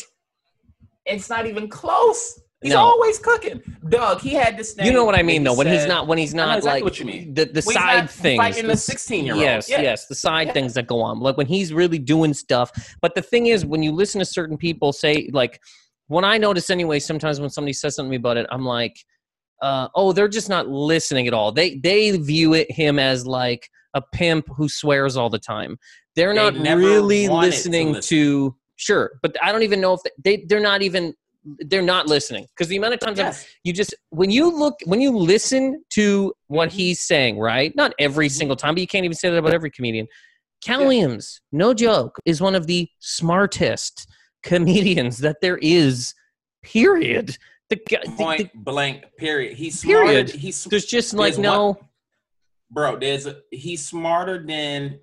it's 1.06 1.30
not 1.30 1.46
even 1.46 1.68
close. 1.68 2.40
He's 2.62 2.74
No. 2.74 2.80
always 2.80 3.20
cooking. 3.20 3.62
Doug, 3.90 4.22
he 4.22 4.30
had 4.34 4.58
this 4.58 4.74
thing. 4.74 4.86
you 4.88 4.94
know 4.94 5.04
what 5.06 5.14
I 5.14 5.22
mean 5.22 5.44
though. 5.44 5.54
When 5.54 5.68
he's 5.68 5.86
not 5.86 6.08
when 6.08 6.18
he's 6.18 6.34
not 6.34 6.58
exactly 6.58 6.80
like 6.82 6.84
what 6.84 7.00
you 7.00 7.06
mean. 7.06 7.34
the 7.34 7.46
the 7.46 7.62
When 7.64 7.76
side 7.76 8.10
things. 8.10 8.38
fighting 8.42 8.66
the 8.68 8.74
16-year-old. 8.74 9.42
Yes, 9.44 9.70
Yeah. 9.70 9.82
yes, 9.82 10.08
the 10.08 10.16
side 10.16 10.48
Yeah. 10.48 10.54
things 10.54 10.74
that 10.74 10.88
go 10.88 11.02
on. 11.02 11.20
Like 11.20 11.38
when 11.38 11.46
he's 11.48 11.74
really 11.74 12.00
doing 12.00 12.34
stuff. 12.34 12.72
But 13.02 13.14
the 13.14 13.22
thing 13.22 13.48
is, 13.48 13.66
when 13.66 13.84
you 13.84 13.92
listen 13.92 14.20
to 14.20 14.26
certain 14.26 14.58
people 14.58 14.94
say 14.94 15.30
like 15.32 15.60
when 16.08 16.24
I 16.24 16.38
notice 16.38 16.70
anyway, 16.70 17.00
sometimes 17.00 17.40
when 17.40 17.50
somebody 17.50 17.74
says 17.74 17.96
something 17.96 18.10
to 18.10 18.18
me 18.18 18.18
about 18.18 18.38
it, 18.38 18.48
I'm 18.52 18.66
like, 18.66 18.96
uh, 19.62 19.88
oh, 19.96 20.12
they're 20.12 20.28
just 20.28 20.50
not 20.50 20.68
listening 20.68 21.28
at 21.28 21.34
all. 21.34 21.52
They 21.52 21.76
they 21.76 22.18
view 22.18 22.54
it 22.56 22.72
him 22.72 22.98
as 23.00 23.28
like 23.28 23.70
a 23.94 24.02
pimp 24.02 24.48
who 24.56 24.70
swears 24.70 25.18
all 25.18 25.30
the 25.30 25.40
time. 25.40 25.78
They're 26.16 26.34
They 26.34 26.36
not 26.52 26.78
really 26.78 27.30
wanted 27.30 27.48
to 27.52 27.56
listening 27.58 27.94
listen. 27.94 28.18
to 28.18 28.56
sure, 28.76 29.20
but 29.22 29.36
I 29.42 29.52
don't 29.52 29.64
even 29.64 29.82
know 29.82 29.94
if 29.94 30.02
they, 30.04 30.12
they 30.38 30.46
they're 30.48 30.60
not 30.60 30.82
even 30.82 31.14
they're 31.60 31.82
not 31.84 32.08
listening 32.08 32.46
because 32.56 32.68
the 32.70 32.76
amount 32.76 32.96
of 32.96 33.00
times 33.00 33.20
Yes. 33.20 33.46
you 33.64 33.72
just 33.72 33.94
when 34.10 34.32
you 34.32 34.50
look 34.50 34.74
when 34.86 35.00
you 35.00 35.16
listen 35.16 35.84
to 35.92 36.34
what 36.48 36.70
Mhm. 36.70 36.74
he's 36.74 37.02
saying 37.02 37.38
right 37.38 37.72
not 37.76 37.94
every 38.00 38.28
Mhm. 38.28 38.32
single 38.32 38.56
time 38.56 38.74
but 38.74 38.82
you 38.82 38.88
can't 38.88 39.06
even 39.06 39.16
say 39.16 39.30
that 39.30 39.38
about 39.38 39.54
every 39.54 39.70
comedian 39.70 40.08
cal 40.64 40.80
Yeah. 40.80 40.88
williams 40.88 41.42
no 41.52 41.76
joke 41.76 42.18
is 42.26 42.42
one 42.42 42.56
of 42.56 42.66
the 42.66 42.88
smartest 43.00 44.08
comedians 44.42 45.20
that 45.20 45.38
there 45.40 45.60
is 45.60 46.16
period 46.64 47.38
the, 47.70 47.76
guy- 47.90 48.00
the- 48.06 48.12
Point 48.12 48.52
the- 48.54 48.60
blank. 48.60 49.04
Period. 49.18 49.56
He's 49.58 49.84
Period. 49.84 50.30
smarter. 50.30 50.38
He's 50.46 50.64
there's 50.66 50.86
just 50.86 51.14
like 51.14 51.34
There's 51.34 51.40
no 51.44 51.78
bro. 52.72 52.98
There's 52.98 53.26
a, 53.28 53.38
he's 53.52 53.86
smarter 53.88 54.44
than. 54.46 55.00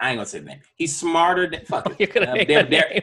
I 0.00 0.10
ain't 0.10 0.18
gonna 0.18 0.26
say 0.26 0.38
the 0.40 0.46
name. 0.46 0.60
He's 0.76 0.96
smarter 0.96 1.48
than 1.50 1.64
fuck 1.64 1.90
it. 1.90 1.96
you're 1.98 2.08
gonna 2.08 2.30
Uh, 2.32 2.34
make 2.36 2.48
they're- 2.48 2.62
they're- 2.64 3.02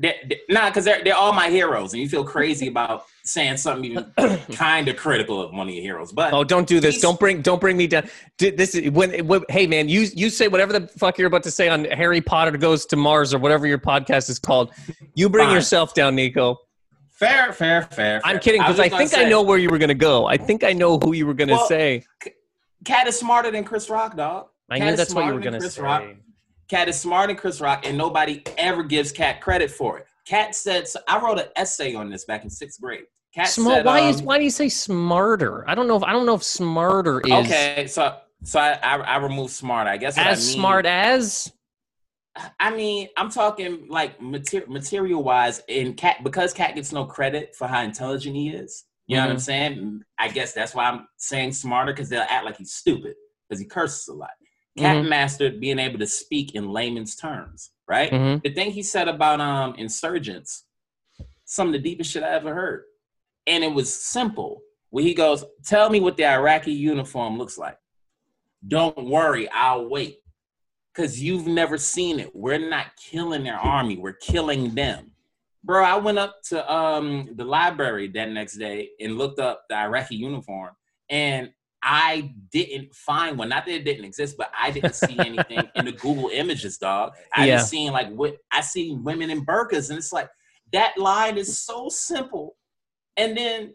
They're, 0.00 0.14
they're, 0.28 0.38
nah, 0.50 0.68
because 0.68 0.84
they're, 0.84 1.02
they're 1.02 1.14
all 1.16 1.32
my 1.32 1.48
heroes, 1.48 1.94
and 1.94 2.02
you 2.02 2.06
feel 2.06 2.24
crazy 2.24 2.66
about 2.68 3.06
saying 3.24 3.56
something 3.56 3.90
even 3.90 4.12
kind 4.52 4.86
of 4.88 4.96
critical 4.98 5.40
of 5.40 5.50
one 5.54 5.66
of 5.66 5.72
your 5.74 5.82
heroes. 5.82 6.12
But 6.12 6.34
Oh, 6.34 6.44
don't 6.44 6.68
do 6.68 6.78
this! 6.78 7.00
Don't 7.00 7.18
bring, 7.18 7.40
don't 7.40 7.58
bring 7.58 7.78
me 7.78 7.86
down. 7.86 8.06
This 8.38 8.74
is 8.74 8.90
when, 8.90 9.26
when. 9.26 9.40
Hey, 9.48 9.66
man, 9.66 9.88
you 9.88 10.08
you 10.14 10.28
say 10.28 10.48
whatever 10.48 10.78
the 10.78 10.88
fuck 10.88 11.16
you're 11.16 11.26
about 11.28 11.42
to 11.44 11.50
say 11.50 11.70
on 11.70 11.86
Harry 11.86 12.20
Potter 12.20 12.50
goes 12.58 12.84
to 12.84 12.96
Mars 12.96 13.32
or 13.32 13.38
whatever 13.38 13.66
your 13.66 13.78
podcast 13.78 14.28
is 14.28 14.38
called. 14.38 14.72
You 15.14 15.30
bring 15.30 15.46
Fine. 15.46 15.54
yourself 15.54 15.94
down, 15.94 16.16
Nico. 16.16 16.58
fair, 17.08 17.54
fair, 17.54 17.80
fair. 17.84 18.20
I'm 18.24 18.40
kidding 18.40 18.60
because 18.60 18.78
I, 18.78 18.90
gonna 18.90 19.06
think 19.08 19.18
I 19.18 19.26
know 19.26 19.40
where 19.40 19.56
you 19.56 19.70
were 19.70 19.78
gonna 19.78 19.94
go. 19.94 20.26
I 20.26 20.36
think 20.36 20.64
I 20.64 20.74
know 20.74 20.98
who 20.98 21.14
you 21.14 21.24
were 21.26 21.32
gonna 21.34 21.52
Well, 21.54 21.66
say. 21.66 22.04
Katt 22.84 23.06
is 23.06 23.18
smarter 23.18 23.50
than 23.50 23.64
Chris 23.64 23.88
Rock, 23.88 24.16
dog. 24.18 24.48
I 24.68 24.78
Katt 24.78 24.90
knew 24.90 24.96
that's 24.96 25.14
what 25.14 25.24
you 25.24 25.32
were 25.32 25.40
gonna 25.40 25.60
Chris 25.60 25.76
say. 25.76 25.82
Rock. 25.82 26.04
Katt 26.72 26.88
is 26.88 26.98
smarter 26.98 27.26
than 27.26 27.36
Chris 27.36 27.60
Rock, 27.60 27.86
and 27.86 27.98
nobody 27.98 28.42
ever 28.56 28.82
gives 28.82 29.12
Katt 29.12 29.42
credit 29.42 29.70
for 29.70 29.98
it. 29.98 30.06
Katt 30.26 30.54
said, 30.54 30.88
so 30.88 31.00
I 31.06 31.18
wrote 31.20 31.38
an 31.38 31.48
essay 31.54 31.94
on 31.94 32.08
this 32.08 32.24
back 32.24 32.44
in 32.44 32.48
sixth 32.50 32.80
grade. 32.80 33.02
Katt 33.34 33.48
Smart. 33.48 33.76
said, 33.80 33.84
why 33.84 34.00
um, 34.00 34.06
is 34.08 34.22
why 34.22 34.38
do 34.38 34.44
you 34.44 34.48
say 34.50 34.70
smarter? 34.70 35.68
I 35.68 35.74
don't 35.74 35.86
know 35.86 35.96
if 35.96 36.02
I 36.02 36.12
don't 36.12 36.24
know 36.24 36.34
if 36.34 36.42
smarter 36.42 37.20
is 37.20 37.30
okay? 37.30 37.86
So, 37.88 38.16
so 38.42 38.58
I, 38.58 38.78
I, 38.82 38.96
I 38.96 39.16
removed 39.18 39.52
smart. 39.52 39.86
I 39.86 39.98
guess 39.98 40.16
as 40.16 40.24
I 40.24 40.30
mean, 40.30 40.36
smart 40.36 40.86
as. 40.86 41.52
I 42.58 42.74
mean, 42.74 43.08
I'm 43.18 43.28
talking 43.28 43.86
like 43.90 44.18
mater- 44.22 44.64
material 44.66 45.22
wise, 45.22 45.60
and 45.68 45.94
Katt 45.94 46.24
because 46.24 46.54
Katt 46.54 46.74
gets 46.74 46.90
no 46.90 47.04
credit 47.04 47.54
for 47.54 47.66
how 47.68 47.82
intelligent 47.82 48.34
he 48.34 48.48
is. 48.48 48.84
You 49.08 49.16
know 49.16 49.24
what 49.24 49.30
I'm 49.32 49.36
Mhm. 49.36 49.40
saying? 49.40 50.02
I 50.18 50.28
guess 50.28 50.54
that's 50.54 50.74
why 50.74 50.84
I'm 50.86 51.06
saying 51.18 51.52
smarter 51.52 51.92
because 51.92 52.08
they'll 52.08 52.22
act 52.26 52.46
like 52.46 52.56
he's 52.56 52.72
stupid 52.72 53.12
because 53.46 53.60
he 53.60 53.66
curses 53.66 54.08
a 54.08 54.14
lot. 54.14 54.30
Katt 54.78 55.04
Mhm. 55.04 55.08
mastered 55.08 55.60
being 55.60 55.78
able 55.78 55.98
to 55.98 56.06
speak 56.06 56.54
in 56.54 56.70
layman's 56.72 57.14
terms, 57.16 57.72
right? 57.86 58.10
Mhm. 58.10 58.42
The 58.42 58.54
thing 58.54 58.70
he 58.70 58.82
said 58.82 59.08
about 59.08 59.40
um 59.40 59.74
insurgents, 59.76 60.66
some 61.44 61.66
of 61.68 61.72
the 61.72 61.78
deepest 61.78 62.10
shit 62.10 62.22
I 62.22 62.30
ever 62.30 62.54
heard, 62.54 62.84
and 63.46 63.62
it 63.62 63.72
was 63.72 63.92
simple. 63.94 64.62
Where 64.90 65.04
he 65.04 65.14
goes, 65.14 65.44
"Tell 65.64 65.88
me 65.90 66.00
what 66.00 66.16
the 66.16 66.26
Iraqi 66.26 66.72
uniform 66.72 67.38
looks 67.38 67.56
like. 67.58 67.78
Don't 68.66 69.04
worry, 69.08 69.48
I'll 69.50 69.88
wait." 69.88 70.18
because 70.94 71.22
you've 71.22 71.46
never 71.46 71.78
seen 71.78 72.20
it. 72.20 72.36
We're 72.36 72.68
not 72.68 72.94
killing 72.96 73.44
their 73.44 73.56
army, 73.56 73.96
we're 73.96 74.12
killing 74.12 74.74
them. 74.74 75.10
Bro, 75.64 75.84
I 75.84 75.96
went 75.96 76.18
up 76.18 76.42
to 76.50 76.70
um, 76.70 77.30
the 77.34 77.46
library 77.46 78.08
that 78.08 78.28
next 78.28 78.58
day 78.58 78.90
and 79.00 79.16
looked 79.16 79.38
up 79.38 79.64
the 79.70 79.76
Iraqi 79.76 80.16
uniform, 80.16 80.76
and 81.08 81.50
I 81.82 82.32
didn't 82.50 82.94
find 82.94 83.36
one. 83.36 83.48
Not 83.48 83.66
that 83.66 83.74
it 83.74 83.84
didn't 83.84 84.04
exist, 84.04 84.36
but 84.36 84.52
I 84.56 84.70
didn't 84.70 84.94
see 84.94 85.18
anything 85.18 85.68
in 85.74 85.84
the 85.84 85.92
Google 85.92 86.30
images, 86.32 86.78
dog. 86.78 87.14
I 87.34 87.46
Yeah. 87.46 87.56
just 87.56 87.70
seen 87.70 87.92
like 87.92 88.10
what 88.10 88.36
I 88.52 88.60
see 88.60 88.92
women 88.92 89.30
in 89.30 89.44
burqas, 89.44 89.90
and 89.90 89.98
it's 89.98 90.12
like 90.12 90.30
that 90.72 90.96
line 90.96 91.36
is 91.38 91.58
so 91.58 91.88
simple. 91.88 92.56
And 93.16 93.36
then 93.36 93.74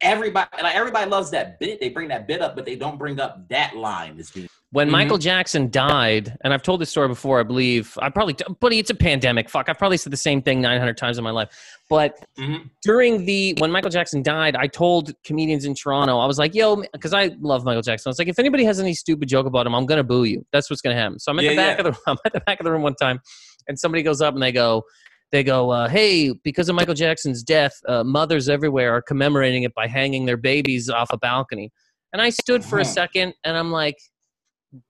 everybody, 0.00 0.48
like 0.62 0.74
everybody 0.74 1.08
loves 1.08 1.30
that 1.30 1.58
bit. 1.60 1.80
They 1.80 1.88
bring 1.88 2.08
that 2.08 2.26
bit 2.26 2.42
up, 2.42 2.56
but 2.56 2.66
they 2.66 2.76
don't 2.76 2.98
bring 2.98 3.20
up 3.20 3.48
that 3.48 3.76
line 3.76 4.18
as 4.18 4.30
being 4.30 4.48
When 4.74 4.88
Mhm. 4.88 4.90
Michael 4.90 5.18
Jackson 5.18 5.70
died, 5.70 6.36
and 6.42 6.52
I've 6.52 6.64
told 6.64 6.80
this 6.80 6.90
story 6.90 7.06
before, 7.06 7.38
I 7.38 7.44
believe. 7.44 7.96
I 8.02 8.08
probably, 8.08 8.34
buddy, 8.58 8.80
it's 8.80 8.90
a 8.90 8.94
pandemic. 8.96 9.48
Fuck, 9.48 9.68
I've 9.68 9.78
probably 9.78 9.98
said 9.98 10.12
the 10.12 10.16
same 10.16 10.42
thing 10.42 10.60
900 10.60 10.96
times 10.96 11.16
in 11.16 11.22
my 11.22 11.30
life. 11.30 11.48
But 11.88 12.16
Mhm. 12.36 12.70
during 12.82 13.24
the 13.24 13.54
when 13.58 13.70
Michael 13.70 13.90
Jackson 13.90 14.20
died, 14.20 14.56
I 14.56 14.66
told 14.66 15.12
comedians 15.22 15.64
in 15.64 15.76
Toronto, 15.76 16.18
I 16.18 16.26
was 16.26 16.40
like, 16.40 16.56
"Yo," 16.56 16.82
because 16.92 17.14
I 17.14 17.30
love 17.40 17.64
Michael 17.64 17.82
Jackson. 17.82 18.08
I 18.08 18.10
was 18.10 18.18
like, 18.18 18.26
"If 18.26 18.40
anybody 18.40 18.64
has 18.64 18.80
any 18.80 18.94
stupid 18.94 19.28
joke 19.28 19.46
about 19.46 19.64
him, 19.64 19.76
I'm 19.76 19.86
gonna 19.86 20.02
boo 20.02 20.24
you. 20.24 20.44
That's 20.52 20.68
what's 20.68 20.82
gonna 20.82 20.96
happen." 20.96 21.20
So 21.20 21.30
I'm 21.30 21.38
at 21.38 21.42
the 21.42 21.52
Yeah, 21.52 21.56
back 21.56 21.78
of 21.78 21.84
the 21.84 21.96
I'm 22.08 22.16
at 22.24 22.32
the 22.32 22.40
back 22.40 22.58
of 22.58 22.64
the 22.64 22.72
room 22.72 22.82
one 22.82 22.96
time, 22.96 23.20
and 23.68 23.78
somebody 23.78 24.02
goes 24.02 24.20
up 24.20 24.34
and 24.34 24.42
they 24.42 24.50
go, 24.50 24.82
they 25.30 25.44
go, 25.44 25.70
uh, 25.70 25.88
"Hey, 25.88 26.32
because 26.42 26.68
of 26.68 26.74
Michael 26.74 26.94
Jackson's 26.94 27.44
death, 27.44 27.74
uh, 27.86 28.02
mothers 28.02 28.48
everywhere 28.48 28.92
are 28.92 29.02
commemorating 29.02 29.62
it 29.62 29.72
by 29.72 29.86
hanging 29.86 30.26
their 30.26 30.36
babies 30.36 30.90
off 30.90 31.12
a 31.12 31.16
balcony." 31.16 31.70
And 32.12 32.20
I 32.20 32.30
stood 32.30 32.64
for 32.64 32.78
a 32.78 32.82
Uh-huh. 32.82 32.90
second, 32.90 33.34
and 33.44 33.56
I'm 33.56 33.70
like, 33.70 33.98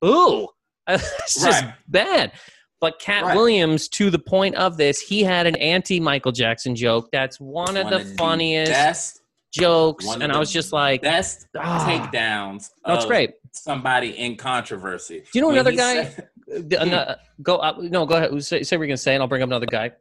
"Boo!" 0.00 0.48
it's 0.88 1.34
just 1.42 1.62
Right. 1.62 1.74
bad. 1.88 2.32
But 2.80 2.98
Katt 3.00 3.24
Right. 3.24 3.36
Williams, 3.36 3.88
to 3.90 4.10
the 4.10 4.18
point 4.18 4.56
of 4.56 4.76
this, 4.76 5.00
he 5.00 5.22
had 5.22 5.46
an 5.46 5.56
anti 5.56 6.00
Michael 6.00 6.32
Jackson 6.32 6.76
joke. 6.76 7.08
That's 7.12 7.40
one 7.40 7.76
of 7.78 7.88
the 7.88 8.04
funniest 8.18 8.70
best, 8.70 9.20
jokes. 9.52 10.06
And 10.20 10.30
I 10.30 10.38
was 10.38 10.52
just 10.52 10.72
like, 10.72 11.00
best 11.00 11.46
ah. 11.56 11.86
takedowns. 11.88 12.68
no, 12.86 13.06
great. 13.06 13.30
Somebody 13.52 14.10
in 14.18 14.36
controversy. 14.36 15.20
Do 15.20 15.26
you 15.34 15.40
know 15.40 15.46
When 15.46 15.56
another 15.56 15.72
guy? 15.72 16.04
said- 16.04 16.28
The- 16.46 17.18
go, 17.40 17.56
uh, 17.56 17.74
no, 17.78 18.04
go 18.04 18.16
ahead. 18.16 18.44
Say, 18.44 18.62
say 18.64 18.76
what 18.76 18.82
you're 18.82 18.88
going 18.88 18.96
to 18.96 19.02
say, 19.02 19.14
and 19.14 19.22
I'll 19.22 19.28
bring 19.28 19.42
up 19.42 19.48
another 19.48 19.64
guy. 19.66 19.92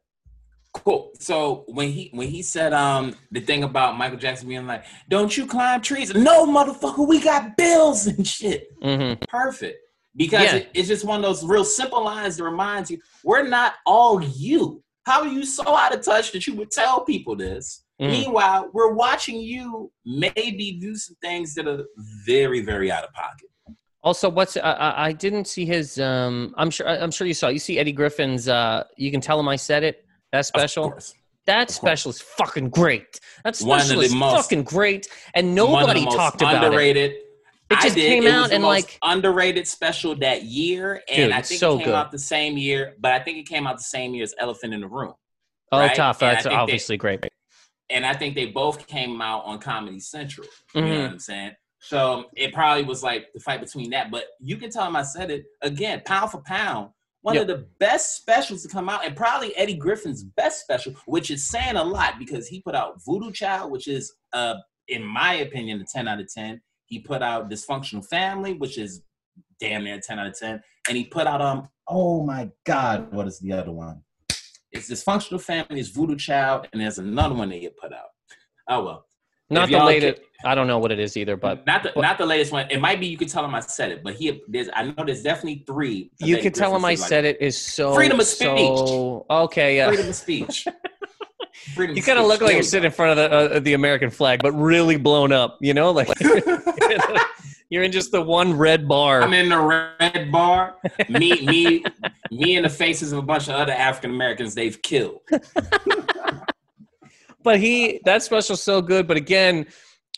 Cool. 0.74 1.12
So 1.20 1.66
when 1.68 1.90
he 1.90 2.10
when 2.14 2.28
he 2.28 2.42
said 2.42 2.74
um 2.74 3.16
the 3.32 3.40
thing 3.42 3.64
about 3.64 3.96
Michael 3.98 4.18
Jackson 4.18 4.48
being 4.50 4.66
like, 4.66 4.84
"Don't 5.08 5.36
you 5.38 5.46
climb 5.46 5.82
trees?" 5.82 6.14
No, 6.16 6.48
motherfucker, 6.48 7.08
we 7.08 7.20
got 7.20 7.56
bills 7.56 8.08
and 8.08 8.26
shit. 8.28 8.70
hmm 8.82 9.14
Perfect. 9.30 9.78
Because 10.16 10.44
Yeah. 10.44 10.56
it- 10.56 10.70
it's 10.74 10.88
just 10.88 11.06
one 11.06 11.18
of 11.18 11.24
those 11.24 11.44
real 11.46 11.64
simple 11.66 12.04
lines 12.04 12.38
that 12.38 12.44
reminds 12.44 12.90
you 12.90 13.00
we're 13.24 13.48
not 13.48 13.76
all 13.86 14.22
you. 14.24 14.84
How 15.06 15.22
are 15.22 15.28
you 15.28 15.46
so 15.46 15.76
out 15.76 15.94
of 15.94 16.02
touch 16.04 16.32
that 16.32 16.48
you 16.48 16.54
would 16.56 16.72
tell 16.72 17.02
people 17.06 17.36
this? 17.36 17.84
Mhm. 18.02 18.10
Meanwhile, 18.12 18.70
we're 18.74 18.94
watching 18.94 19.40
you 19.40 19.92
maybe 20.06 20.72
do 20.82 20.96
some 20.96 21.16
things 21.22 21.54
that 21.56 21.68
are 21.68 21.86
very, 22.26 22.62
very 22.62 22.92
out 22.92 23.04
of 23.04 23.14
pocket. 23.14 23.50
Also, 24.02 24.28
what's 24.30 24.58
I, 24.58 24.62
I, 24.62 25.06
I 25.08 25.12
didn't 25.14 25.46
see 25.46 25.66
his. 25.66 26.00
Um, 26.00 26.54
I'm 26.58 26.70
sure. 26.72 26.88
I'm 26.90 27.12
sure 27.12 27.26
you 27.28 27.34
saw. 27.34 27.48
You 27.48 27.60
see 27.60 27.80
Eddie 27.80 27.94
Griffin's. 27.94 28.50
Uh, 28.50 28.84
you 28.98 29.12
can 29.12 29.22
tell 29.22 29.40
him 29.40 29.48
I 29.48 29.56
said 29.56 29.84
it. 29.84 30.03
That 30.34 30.46
special. 30.48 30.94
That 31.46 31.70
special 31.70 32.10
is 32.12 32.20
fucking 32.22 32.70
great. 32.70 33.20
That 33.44 33.56
special 33.56 34.02
is 34.02 34.14
fucking 34.14 34.64
great, 34.64 35.08
and 35.36 35.54
nobody 35.56 36.04
talked 36.06 36.42
about 36.42 36.56
it. 36.64 36.66
underrated. 36.68 37.12
It 37.12 37.78
I 37.78 37.82
just 37.84 37.96
came 37.96 38.24
It 38.24 38.26
was 38.26 38.34
out 38.34 38.50
the 38.50 38.56
and 38.56 38.64
most 38.64 38.70
like 38.70 39.00
underrated 39.04 39.68
special 39.68 40.16
that 40.18 40.44
year, 40.44 41.02
and 41.08 41.16
Dude, 41.28 41.32
I 41.32 41.42
think 41.42 41.60
so 41.60 41.76
it 41.76 41.78
came 41.80 41.86
good. 41.88 41.96
out 41.96 42.12
the 42.12 42.20
same 42.20 42.58
year. 42.58 42.96
But 43.00 43.12
I 43.14 43.20
think 43.20 43.38
it 43.38 43.48
came 43.48 43.68
out 43.68 43.78
the 43.78 43.84
same 43.84 44.14
year 44.16 44.24
as 44.24 44.34
Elephant 44.40 44.74
in 44.74 44.82
the 44.82 44.88
Room, 44.88 45.14
oh, 45.72 45.80
right? 45.80 45.96
tough. 45.96 46.20
That's 46.20 46.44
think 46.44 46.52
they- 46.54 46.58
obviously 46.60 46.98
great. 46.98 47.26
and 47.90 48.06
I 48.06 48.14
think 48.14 48.34
they 48.36 48.48
both 48.48 48.88
came 48.88 49.22
out 49.22 49.44
on 49.46 49.60
Comedy 49.60 50.00
Central. 50.00 50.48
You 50.74 50.82
know 50.82 50.88
Mhm. 50.88 51.02
what 51.04 51.12
I'm 51.12 51.20
saying? 51.20 51.52
So 51.80 52.26
it 52.36 52.54
probably 52.54 52.84
was 52.86 53.04
like 53.04 53.28
the 53.34 53.40
fight 53.40 53.60
between 53.60 53.90
that. 53.92 54.10
But 54.10 54.26
you 54.40 54.58
can 54.58 54.72
tell 54.72 54.86
him 54.88 54.96
I 54.96 55.04
said 55.04 55.30
it 55.30 55.44
again, 55.62 56.02
pound 56.06 56.32
for 56.32 56.42
pound. 56.42 56.90
One 57.24 57.36
Yep. 57.36 57.42
of 57.44 57.48
the 57.48 57.68
best 57.80 58.18
specials 58.18 58.64
to 58.64 58.68
come 58.70 58.90
out, 58.90 59.06
and 59.06 59.16
probably 59.16 59.56
Eddie 59.56 59.76
Griffin's 59.78 60.24
best 60.24 60.62
special, 60.62 60.94
which 61.06 61.32
is 61.32 61.48
saying 61.48 61.78
a 61.78 61.84
lot 61.84 62.20
because 62.20 62.48
he 62.50 62.62
put 62.62 62.76
out 62.76 63.02
Voodoo 63.06 63.32
Child, 63.32 63.72
which 63.72 63.88
is, 63.88 64.14
uh, 64.34 64.56
in 64.90 65.04
my 65.06 65.36
opinion, 65.36 65.80
a 65.80 65.86
10 65.86 66.08
out 66.08 66.20
of 66.20 66.32
10. 66.32 66.62
He 66.86 67.00
put 67.00 67.22
out 67.22 67.50
Dysfunctional 67.50 68.06
Family, 68.06 68.54
which 68.54 68.78
is 68.78 69.04
damn 69.60 69.86
near 69.86 70.00
10 70.02 70.20
out 70.20 70.28
of 70.28 70.38
10. 70.38 70.62
And 70.90 70.98
he 70.98 71.06
put 71.06 71.26
out, 71.26 71.42
um, 71.42 71.70
oh 71.88 72.24
my 72.26 72.52
God, 72.66 73.14
what 73.14 73.26
is 73.26 73.40
the 73.40 73.54
other 73.54 73.72
one? 73.72 74.04
It's 74.74 74.90
Dysfunctional 74.90 75.40
Family, 75.42 75.80
it's 75.80 75.90
Voodoo 75.90 76.18
Child, 76.18 76.68
and 76.74 76.82
there's 76.82 76.98
another 76.98 77.36
one 77.36 77.48
that 77.50 77.56
he 77.60 77.70
put 77.70 77.94
out. 77.94 78.10
Oh, 78.68 78.84
well. 78.84 79.06
Not 79.54 79.68
the 79.68 79.74
y'all 79.74 79.86
latest. 79.86 80.22
I 80.46 80.56
don't 80.56 80.68
know 80.68 80.78
what 80.78 80.92
it 80.92 81.00
is 81.00 81.16
either, 81.16 81.38
but 81.38 81.66
not 81.66 81.84
the 81.84 81.92
but- 81.96 82.02
not 82.02 82.18
the 82.18 82.26
latest 82.26 82.52
one. 82.52 82.70
It 82.70 82.82
might 82.82 83.00
be 83.00 83.08
you 83.08 83.18
could 83.18 83.30
tell 83.30 83.46
him 83.46 83.56
I 83.56 83.62
said 83.62 83.92
it, 83.92 84.04
but 84.04 84.16
he 84.16 84.42
there's 84.48 84.68
I 84.74 84.84
know 84.84 85.04
there's 85.06 85.24
definitely 85.24 85.64
three. 85.66 86.12
you 86.20 86.36
Eddie 86.36 86.44
can 86.44 86.54
tell 86.54 86.76
him 86.76 86.84
I 86.84 86.90
like, 86.90 86.98
said 86.98 87.24
it 87.26 87.42
is 87.42 87.58
so 87.58 87.94
Freedom 87.94 88.20
of 88.20 88.26
speech. 88.26 88.48
so- 88.50 89.26
okay, 89.30 89.78
yeah. 89.78 89.88
Freedom 89.88 90.10
of 90.10 90.16
speech. 90.16 90.68
Freedom 91.76 91.96
You 91.96 92.04
kind 92.04 92.20
of 92.20 92.26
look 92.26 92.42
like 92.42 92.56
you're 92.56 92.64
sitting 92.64 92.88
in 92.88 92.92
front 92.92 93.18
of 93.18 93.32
the 93.32 93.56
uh, 93.56 93.60
the 93.60 93.74
American 93.74 94.10
flag, 94.10 94.42
but 94.42 94.52
really 94.52 94.98
blown 94.98 95.32
up. 95.32 95.58
You 95.62 95.74
know, 95.74 95.92
like 95.92 96.10
you're 97.70 97.84
in 97.84 97.92
just 97.92 98.12
the 98.12 98.22
one 98.22 98.58
red 98.58 98.88
bar. 98.88 99.22
I'm 99.22 99.34
in 99.34 99.50
the 99.50 99.60
red 99.60 100.30
bar. 100.32 100.76
Me, 101.10 101.46
me, 101.46 101.84
me, 102.32 102.56
in 102.56 102.64
the 102.64 102.70
faces 102.70 103.12
of 103.14 103.20
a 103.20 103.22
bunch 103.22 103.48
of 103.48 103.56
other 103.56 103.72
African 103.72 104.12
Americans 104.12 104.56
they've 104.56 104.82
killed. 104.82 105.22
But 107.44 107.60
he 107.60 108.00
that 108.06 108.24
special's 108.24 108.62
so 108.64 108.82
good. 108.82 109.08
But 109.08 109.18
again, 109.18 109.66